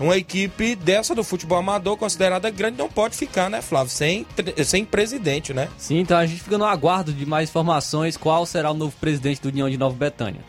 uma 0.00 0.16
equipe 0.16 0.74
dessa 0.74 1.14
do 1.14 1.22
futebol 1.22 1.58
amador, 1.58 1.96
considerada 1.96 2.48
grande, 2.50 2.78
não 2.78 2.88
pode 2.88 3.16
ficar, 3.16 3.50
né, 3.50 3.60
Flávio? 3.60 3.92
Sem, 3.92 4.26
sem 4.64 4.84
presidente, 4.84 5.52
né? 5.52 5.68
Sim, 5.76 5.98
então 5.98 6.16
a 6.16 6.26
gente 6.26 6.42
fica 6.42 6.56
no 6.56 6.64
aguardo 6.64 7.12
de 7.12 7.26
mais 7.26 7.50
informações. 7.50 8.16
Qual 8.16 8.46
será 8.46 8.70
o 8.70 8.74
novo 8.74 8.96
presidente 9.00 9.42
do 9.42 9.48
União 9.48 9.68
de 9.68 9.76
Nova 9.76 9.94
Betânia? 9.94 10.40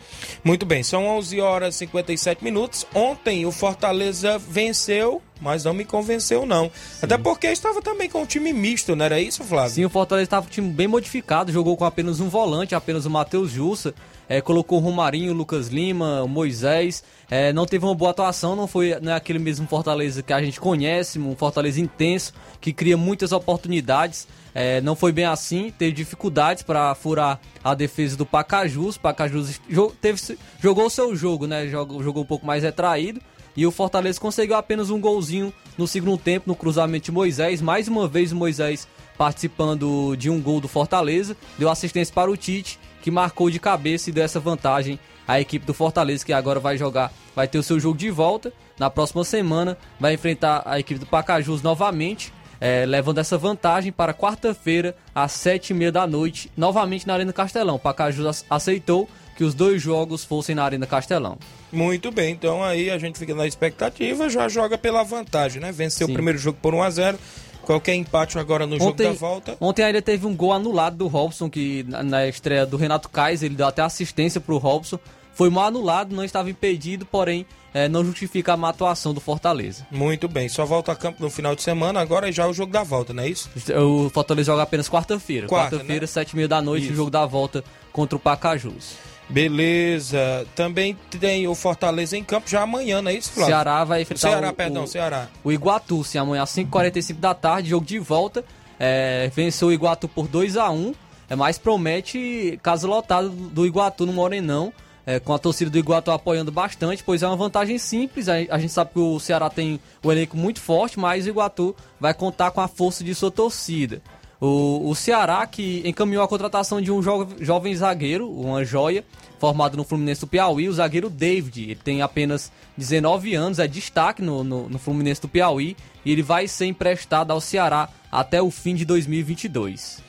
Muito 0.42 0.64
bem, 0.64 0.82
são 0.82 1.06
11 1.06 1.40
horas 1.40 1.74
e 1.74 1.78
57 1.78 2.42
minutos. 2.42 2.86
Ontem 2.94 3.44
o 3.46 3.52
Fortaleza 3.52 4.38
venceu 4.38 5.22
mas 5.42 5.64
não 5.64 5.74
me 5.74 5.84
convenceu 5.84 6.46
não. 6.46 6.70
Até 7.02 7.18
porque 7.18 7.48
estava 7.48 7.82
também 7.82 8.08
com 8.08 8.22
um 8.22 8.26
time 8.26 8.52
misto, 8.52 8.94
não 8.94 9.04
era 9.04 9.20
isso, 9.20 9.42
Flávio? 9.42 9.74
Sim, 9.74 9.84
o 9.84 9.90
Fortaleza 9.90 10.24
estava 10.24 10.46
com 10.46 10.48
um 10.48 10.52
time 10.52 10.70
bem 10.70 10.86
modificado, 10.86 11.50
jogou 11.50 11.76
com 11.76 11.84
apenas 11.84 12.20
um 12.20 12.28
volante, 12.28 12.76
apenas 12.76 13.06
o 13.06 13.10
Matheus 13.10 13.50
Jussa, 13.50 13.92
é, 14.32 14.40
colocou 14.40 14.78
o 14.78 14.80
Romarinho, 14.80 15.34
Lucas 15.34 15.68
Lima, 15.68 16.26
Moisés, 16.26 17.04
é, 17.30 17.52
não 17.52 17.66
teve 17.66 17.84
uma 17.84 17.94
boa 17.94 18.12
atuação, 18.12 18.56
não 18.56 18.66
foi 18.66 18.98
não 18.98 19.12
é 19.12 19.14
aquele 19.14 19.38
mesmo 19.38 19.66
Fortaleza 19.66 20.22
que 20.22 20.32
a 20.32 20.40
gente 20.40 20.58
conhece, 20.58 21.18
um 21.18 21.36
Fortaleza 21.36 21.78
intenso, 21.78 22.32
que 22.58 22.72
cria 22.72 22.96
muitas 22.96 23.30
oportunidades, 23.30 24.26
é, 24.54 24.80
não 24.80 24.96
foi 24.96 25.12
bem 25.12 25.26
assim, 25.26 25.70
teve 25.70 25.92
dificuldades 25.92 26.62
para 26.62 26.94
furar 26.94 27.38
a 27.62 27.74
defesa 27.74 28.16
do 28.16 28.24
Pacajus, 28.24 28.96
Pacajus 28.96 29.60
teve, 30.00 30.38
jogou 30.62 30.86
o 30.86 30.90
seu 30.90 31.14
jogo, 31.14 31.46
né, 31.46 31.68
jogou, 31.68 32.02
jogou 32.02 32.22
um 32.22 32.26
pouco 32.26 32.46
mais 32.46 32.62
retraído, 32.62 33.20
e 33.54 33.66
o 33.66 33.70
Fortaleza 33.70 34.18
conseguiu 34.18 34.56
apenas 34.56 34.88
um 34.88 34.98
golzinho 34.98 35.52
no 35.76 35.86
segundo 35.86 36.16
tempo, 36.16 36.48
no 36.48 36.56
cruzamento 36.56 37.04
de 37.04 37.12
Moisés. 37.12 37.60
Mais 37.60 37.86
uma 37.86 38.08
vez 38.08 38.32
o 38.32 38.36
Moisés 38.36 38.88
participando 39.18 40.16
de 40.16 40.30
um 40.30 40.40
gol 40.40 40.58
do 40.58 40.68
Fortaleza. 40.68 41.36
Deu 41.58 41.68
assistência 41.68 42.14
para 42.14 42.30
o 42.30 42.36
Tite, 42.36 42.78
que 43.02 43.10
marcou 43.10 43.50
de 43.50 43.58
cabeça 43.58 44.08
e 44.08 44.12
deu 44.12 44.24
essa 44.24 44.40
vantagem 44.40 44.98
à 45.26 45.40
equipe 45.40 45.66
do 45.66 45.74
Fortaleza, 45.74 46.24
que 46.24 46.32
agora 46.32 46.58
vai 46.58 46.78
jogar, 46.78 47.12
vai 47.34 47.46
ter 47.46 47.58
o 47.58 47.62
seu 47.62 47.78
jogo 47.78 47.98
de 47.98 48.10
volta. 48.10 48.52
Na 48.78 48.88
próxima 48.88 49.24
semana 49.24 49.76
vai 50.00 50.14
enfrentar 50.14 50.62
a 50.64 50.78
equipe 50.78 51.00
do 51.00 51.06
Pacajus 51.06 51.60
novamente. 51.60 52.32
É, 52.64 52.86
levando 52.86 53.18
essa 53.18 53.36
vantagem 53.36 53.90
para 53.90 54.14
quarta-feira, 54.14 54.94
às 55.12 55.32
sete 55.32 55.70
e 55.70 55.74
meia 55.74 55.90
da 55.90 56.06
noite, 56.06 56.48
novamente 56.56 57.08
na 57.08 57.14
Arena 57.14 57.32
Castelão. 57.32 57.74
O 57.74 57.78
Pacajus 57.78 58.44
aceitou 58.48 59.08
que 59.36 59.42
os 59.42 59.52
dois 59.52 59.82
jogos 59.82 60.24
fossem 60.24 60.54
na 60.54 60.62
Arena 60.62 60.86
Castelão. 60.86 61.36
Muito 61.72 62.12
bem, 62.12 62.32
então 62.32 62.62
aí 62.62 62.88
a 62.88 62.98
gente 62.98 63.18
fica 63.18 63.34
na 63.34 63.48
expectativa, 63.48 64.28
já 64.28 64.48
joga 64.48 64.78
pela 64.78 65.02
vantagem, 65.02 65.60
né? 65.60 65.72
Venceu 65.72 66.06
Sim. 66.06 66.12
o 66.12 66.14
primeiro 66.14 66.38
jogo 66.38 66.56
por 66.62 66.72
1 66.72 66.82
a 66.82 66.90
0 66.90 67.18
Qualquer 67.64 67.94
empate 67.94 68.38
agora 68.38 68.66
no 68.66 68.76
ontem, 68.76 68.84
jogo 68.84 69.02
da 69.02 69.12
volta. 69.12 69.56
Ontem 69.60 69.82
ainda 69.82 70.02
teve 70.02 70.26
um 70.26 70.34
gol 70.34 70.52
anulado 70.52 70.96
do 70.96 71.06
Robson, 71.06 71.48
que 71.48 71.84
na 71.88 72.26
estreia 72.26 72.66
do 72.66 72.76
Renato 72.76 73.08
Kaiser, 73.08 73.46
ele 73.48 73.56
deu 73.56 73.66
até 73.66 73.82
assistência 73.82 74.40
pro 74.40 74.58
Robson. 74.58 74.98
Foi 75.34 75.48
mal 75.48 75.66
anulado, 75.66 76.14
não 76.14 76.24
estava 76.24 76.50
impedido, 76.50 77.06
porém 77.06 77.46
é, 77.72 77.88
não 77.88 78.04
justifica 78.04 78.52
a 78.52 78.56
má 78.56 78.68
atuação 78.68 79.14
do 79.14 79.20
Fortaleza. 79.20 79.86
Muito 79.90 80.28
bem, 80.28 80.48
só 80.48 80.64
volta 80.64 80.92
a 80.92 80.96
campo 80.96 81.22
no 81.22 81.30
final 81.30 81.54
de 81.54 81.62
semana, 81.62 82.00
agora 82.00 82.30
já 82.30 82.44
é 82.44 82.46
o 82.46 82.52
jogo 82.52 82.72
da 82.72 82.82
volta, 82.82 83.14
não 83.14 83.22
é 83.22 83.28
isso? 83.28 83.48
O 83.80 84.10
Fortaleza 84.10 84.52
joga 84.52 84.62
apenas 84.62 84.88
quarta-feira. 84.88 85.46
Quarta-feira, 85.46 86.02
né? 86.02 86.06
sete 86.06 86.32
e 86.32 86.36
meia 86.36 86.48
da 86.48 86.60
noite, 86.60 86.84
isso. 86.84 86.92
o 86.92 86.96
jogo 86.96 87.10
da 87.10 87.24
volta 87.24 87.64
contra 87.90 88.16
o 88.16 88.20
Pacajus. 88.20 89.11
Beleza. 89.32 90.46
Também 90.54 90.96
tem 91.18 91.48
o 91.48 91.54
Fortaleza 91.54 92.16
em 92.16 92.22
campo 92.22 92.48
já 92.48 92.62
amanhã, 92.62 93.00
não 93.00 93.10
é 93.10 93.14
isso, 93.14 93.32
Flávio? 93.32 93.54
Ceará 93.54 93.84
vai 93.84 94.02
enfrentar 94.02 94.28
Ceará, 94.28 94.50
o, 94.50 94.54
perdão, 94.54 94.84
o, 94.84 94.86
Ceará. 94.86 95.28
O 95.42 95.50
Iguatu, 95.50 96.04
sim, 96.04 96.18
amanhã 96.18 96.42
às 96.42 96.50
5h45 96.50 97.18
da 97.18 97.34
tarde, 97.34 97.70
jogo 97.70 97.86
de 97.86 97.98
volta. 97.98 98.44
É, 98.78 99.30
venceu 99.34 99.68
o 99.68 99.72
Iguatu 99.72 100.08
por 100.08 100.26
2 100.26 100.56
a 100.56 100.68
1 100.70 100.94
é, 101.30 101.36
Mas 101.36 101.56
promete 101.56 102.58
casa 102.62 102.86
lotada 102.86 103.28
do 103.28 103.66
Iguatu 103.66 104.04
no 104.04 104.12
Morenão. 104.12 104.72
É, 105.04 105.18
com 105.18 105.34
a 105.34 105.38
torcida 105.38 105.68
do 105.68 105.76
Iguatu 105.76 106.12
apoiando 106.12 106.52
bastante, 106.52 107.02
pois 107.02 107.24
é 107.24 107.26
uma 107.26 107.34
vantagem 107.34 107.76
simples. 107.76 108.28
A, 108.28 108.34
a, 108.50 108.58
gente 108.58 108.72
sabe 108.72 108.92
que 108.92 109.00
o 109.00 109.18
Ceará 109.18 109.50
tem 109.50 109.80
um 110.04 110.12
elenco 110.12 110.36
muito 110.36 110.60
forte, 110.60 110.96
mas 110.96 111.26
o 111.26 111.28
Iguatu 111.28 111.74
vai 111.98 112.14
contar 112.14 112.52
com 112.52 112.60
a 112.60 112.68
força 112.68 113.02
de 113.02 113.12
sua 113.12 113.28
torcida. 113.28 114.00
O, 114.40 114.90
o 114.90 114.94
Ceará 114.94 115.44
que 115.46 115.82
encaminhou 115.84 116.22
a 116.22 116.28
contratação 116.28 116.80
de 116.80 116.92
um 116.92 117.02
jo 117.02 117.28
jovem 117.40 117.74
zagueiro, 117.74 118.30
uma 118.30 118.64
joia, 118.64 119.04
formado 119.42 119.76
no 119.76 119.82
Fluminense 119.82 120.20
do 120.20 120.28
Piauí, 120.28 120.68
o 120.68 120.72
zagueiro 120.72 121.10
David. 121.10 121.64
Ele 121.64 121.74
tem 121.74 122.00
apenas 122.00 122.52
19 122.76 123.34
anos, 123.34 123.58
é 123.58 123.66
destaque 123.66 124.22
no, 124.22 124.44
no, 124.44 124.68
no 124.68 124.78
Fluminense 124.78 125.20
do 125.20 125.26
Piauí 125.26 125.76
e 126.04 126.12
ele 126.12 126.22
vai 126.22 126.46
ser 126.46 126.66
emprestado 126.66 127.32
ao 127.32 127.40
Ceará 127.40 127.88
até 128.10 128.40
o 128.40 128.52
fim 128.52 128.76
de 128.76 128.84
2022. 128.84 130.00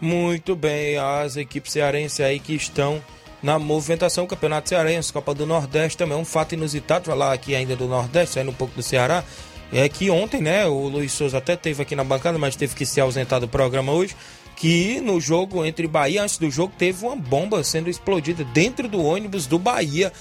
Muito 0.00 0.54
bem, 0.54 0.96
as 0.98 1.36
equipes 1.36 1.72
cearenses 1.72 2.20
aí 2.20 2.38
que 2.38 2.54
estão 2.54 3.02
na 3.42 3.58
movimentação, 3.58 4.24
Campeonato 4.24 4.68
Cearense, 4.68 5.12
Copa 5.12 5.34
do 5.34 5.44
Nordeste 5.44 5.98
também, 5.98 6.16
é 6.16 6.20
um 6.20 6.24
fato 6.24 6.52
inusitado, 6.52 7.06
falar 7.06 7.32
aqui 7.32 7.56
ainda 7.56 7.74
do 7.74 7.88
Nordeste, 7.88 8.34
saindo 8.34 8.52
um 8.52 8.54
pouco 8.54 8.76
do 8.76 8.84
Ceará, 8.84 9.24
é 9.72 9.88
que 9.88 10.10
ontem, 10.10 10.40
né, 10.40 10.64
o 10.64 10.86
Luiz 10.86 11.10
Souza 11.10 11.38
até 11.38 11.56
teve 11.56 11.82
aqui 11.82 11.96
na 11.96 12.04
bancada, 12.04 12.38
mas 12.38 12.54
teve 12.54 12.76
que 12.76 12.86
se 12.86 13.00
ausentar 13.00 13.40
do 13.40 13.48
programa 13.48 13.90
hoje, 13.90 14.14
que 14.56 15.00
no 15.02 15.20
jogo 15.20 15.64
entre 15.64 15.86
Bahia, 15.86 16.22
antes 16.22 16.38
do 16.38 16.50
jogo, 16.50 16.72
teve 16.76 17.04
uma 17.04 17.14
bomba 17.14 17.62
sendo 17.62 17.90
explodida 17.90 18.42
dentro 18.42 18.88
do 18.88 19.02
ônibus 19.02 19.46
do 19.46 19.58
Bahia. 19.58 20.12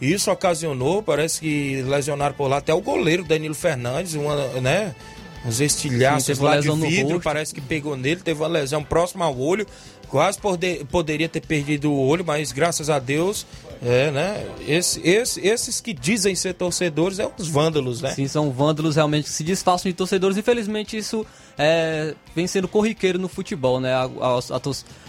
Isso 0.00 0.30
ocasionou, 0.30 1.02
parece 1.02 1.40
que 1.40 1.82
lesionaram 1.82 2.34
por 2.34 2.48
lá 2.48 2.56
até 2.56 2.74
o 2.74 2.80
goleiro 2.80 3.22
Danilo 3.22 3.54
Fernandes, 3.54 4.14
uma, 4.14 4.34
né, 4.60 4.94
uns 5.44 5.60
estilhaços 5.60 6.38
Sim, 6.38 6.42
lá 6.42 6.58
de 6.58 6.70
vidro, 6.70 7.20
parece 7.20 7.54
que 7.54 7.60
pegou 7.60 7.96
nele, 7.96 8.20
teve 8.20 8.40
uma 8.40 8.48
lesão 8.48 8.82
próxima 8.82 9.26
ao 9.26 9.38
olho, 9.38 9.66
quase 10.12 10.38
poder, 10.38 10.84
poderia 10.84 11.26
ter 11.26 11.40
perdido 11.40 11.90
o 11.90 12.06
olho, 12.06 12.22
mas 12.22 12.52
graças 12.52 12.90
a 12.90 12.98
Deus, 12.98 13.46
é, 13.82 14.10
né? 14.10 14.46
Esse, 14.68 15.00
esse, 15.00 15.40
esses 15.40 15.80
que 15.80 15.94
dizem 15.94 16.34
ser 16.34 16.52
torcedores 16.52 17.18
é 17.18 17.26
os 17.38 17.48
vândalos, 17.48 18.02
né? 18.02 18.10
Sim, 18.10 18.28
são 18.28 18.50
vândalos 18.50 18.96
realmente 18.96 19.24
que 19.24 19.30
se 19.30 19.42
disfarçam 19.42 19.90
de 19.90 19.96
torcedores. 19.96 20.36
Infelizmente, 20.36 20.98
isso 20.98 21.24
é, 21.56 22.14
vem 22.36 22.46
sendo 22.46 22.68
corriqueiro 22.68 23.18
no 23.18 23.26
futebol, 23.26 23.80
né? 23.80 23.90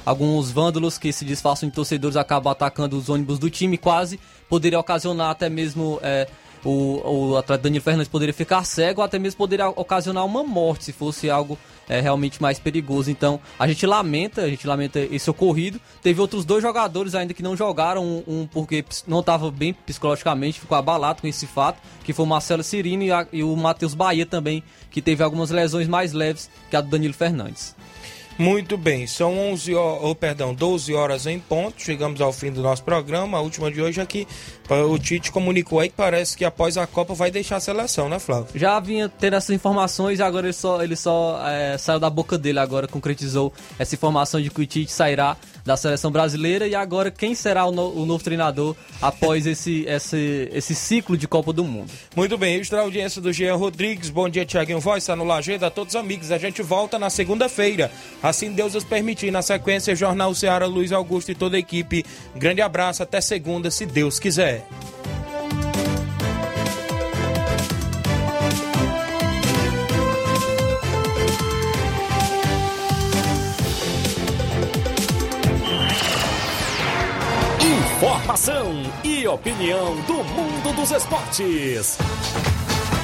Alguns 0.06 0.50
vândalos 0.52 0.98
que 0.98 1.12
se 1.12 1.26
disfarçam 1.26 1.68
de 1.68 1.76
torcedores 1.76 2.16
acabam 2.16 2.54
atacando 2.54 2.98
os 2.98 3.10
ônibus 3.10 3.38
do 3.38 3.50
time, 3.50 3.78
quase 3.78 4.18
poderia 4.50 4.80
ocasionar 4.80 5.32
até 5.32 5.50
mesmo. 5.50 6.00
É, 6.02 6.28
o, 6.64 7.32
o 7.32 7.38
atleta 7.38 7.64
Daniel 7.64 7.82
Fernandes 7.82 8.08
poderia 8.08 8.34
ficar 8.34 8.64
cego 8.64 9.02
ou 9.02 9.06
até 9.06 9.20
mesmo 9.20 9.38
poderia 9.38 9.70
ocasionar 9.70 10.26
uma 10.26 10.44
morte 10.44 10.86
se 10.86 10.94
fosse 10.94 11.30
algo 11.30 11.58
é, 11.88 12.00
realmente 12.00 12.42
mais 12.42 12.60
perigoso. 12.60 13.12
Então 13.12 13.40
a 13.58 13.68
gente 13.68 13.86
lamenta, 13.86 14.42
a 14.42 14.50
gente 14.50 14.66
lamenta 14.66 15.00
esse 15.00 15.30
ocorrido. 15.30 15.80
Teve 16.02 16.22
outros 16.22 16.46
dois 16.46 16.62
jogadores 16.62 17.16
ainda 17.16 17.34
que 17.34 17.44
não 17.44 17.56
jogaram, 17.56 18.04
um, 18.04 18.24
um 18.28 18.48
porque 18.48 18.86
não 19.08 19.20
estava 19.20 19.52
bem 19.52 19.74
psicologicamente, 19.74 20.60
ficou 20.60 20.78
abalado 20.78 21.22
com 21.22 21.28
esse 21.28 21.46
fato, 21.48 21.82
que 22.04 22.14
foi 22.14 22.26
o 22.26 22.30
Marcelo 22.30 22.64
Cirino 22.64 23.04
e, 23.04 23.12
a, 23.12 23.28
e 23.32 23.44
o 23.44 23.56
Matheus 23.56 23.94
Bahia 23.94 24.26
também, 24.26 24.64
que 24.90 25.02
teve 25.02 25.24
algumas 25.24 25.52
lesões 25.52 25.88
mais 25.88 26.14
leves 26.14 26.50
que 26.70 26.76
a 26.76 26.82
do 26.82 26.90
Danilo 26.90 27.14
Fernandes. 27.14 27.76
Muito 28.38 28.78
bem, 28.78 29.06
são 29.06 29.38
11 29.52 29.76
horas, 29.76 30.00
oh, 30.04 30.16
perdão, 30.16 30.54
12 30.56 30.94
horas 30.94 31.28
em 31.28 31.40
ponto. 31.40 31.82
Chegamos 31.82 32.20
ao 32.20 32.34
fim 32.34 32.52
do 32.52 32.62
nosso 32.62 32.84
programa. 32.84 33.38
A 33.38 33.42
última 33.42 33.72
de 33.72 33.80
hoje 33.80 34.02
aqui, 34.02 34.28
o 34.70 34.98
Tite 34.98 35.32
comunicou 35.32 35.80
aí 35.80 35.90
que 35.90 35.96
parece 35.96 36.36
que 36.36 36.44
após 36.44 36.76
a 36.78 36.88
Copa 36.88 37.14
vai 37.14 37.30
deixar 37.30 37.58
a 37.58 37.60
seleção, 37.60 38.10
né, 38.10 38.18
Flávio? 38.18 38.48
Já 38.56 38.80
vinha 38.80 39.08
tendo 39.08 39.36
essas 39.36 39.52
informações, 39.52 40.20
agora 40.20 40.48
ele 40.48 40.54
só, 40.54 40.84
ele 40.84 40.96
só 40.96 41.40
é, 41.48 41.78
saiu 41.78 42.00
da 42.00 42.10
boca 42.10 42.38
dele, 42.38 42.60
agora 42.60 42.88
concretizou 42.88 43.54
essa 43.78 43.94
informação 43.94 44.42
de 44.42 44.50
que 44.50 44.62
o 44.62 44.66
Tite 44.66 44.92
sairá 44.92 45.38
da 45.66 45.78
seleção 45.78 46.12
brasileira 46.12 46.68
e 46.68 46.76
agora 46.76 47.10
quem 47.10 47.34
será 47.34 47.66
o, 47.66 47.72
no, 47.72 47.90
o 47.90 48.06
novo 48.06 48.24
treinador 48.24 48.76
após 49.02 49.46
esse, 49.46 49.86
esse, 49.88 50.50
esse 50.52 50.76
ciclo 50.76 51.18
de 51.18 51.28
Copa 51.28 51.54
do 51.54 51.64
Mundo. 51.64 51.90
Muito 52.16 52.38
bem, 52.38 52.56
extra 52.56 52.82
audiência 52.82 53.22
do 53.22 53.32
Jean 53.32 53.56
Rodrigues. 53.56 54.10
Bom 54.10 54.28
dia, 54.28 54.46
Tiaguinho 54.46 54.80
Voz, 54.80 55.04
está 55.04 55.16
no 55.16 55.24
Lajeiro, 55.24 55.66
a 55.66 55.70
todos 55.70 55.96
os 55.96 56.00
amigos. 56.00 56.32
A 56.32 56.38
gente 56.38 56.62
volta 56.62 57.00
na 57.00 57.10
segunda-feira, 57.10 57.92
assim 58.24 58.54
Deus 58.54 58.74
nos 58.74 58.84
permitir. 58.84 59.30
Na 59.30 59.42
sequência, 59.42 59.96
Jornal 59.96 60.34
Ceará, 60.34 60.66
Luiz 60.66 60.92
Augusto 60.92 61.32
e 61.32 61.36
toda 61.36 61.58
a 61.58 61.60
equipe. 61.60 62.06
Grande 62.36 62.62
abraço, 62.62 63.04
até 63.04 63.20
segunda, 63.20 63.70
se 63.70 63.86
Deus 63.86 64.18
quiser. 64.18 64.66
Informação 77.60 78.84
e 79.04 79.28
opinião 79.28 79.96
do 80.02 80.24
mundo 80.24 80.76
dos 80.76 80.92
esportes. 80.92 81.98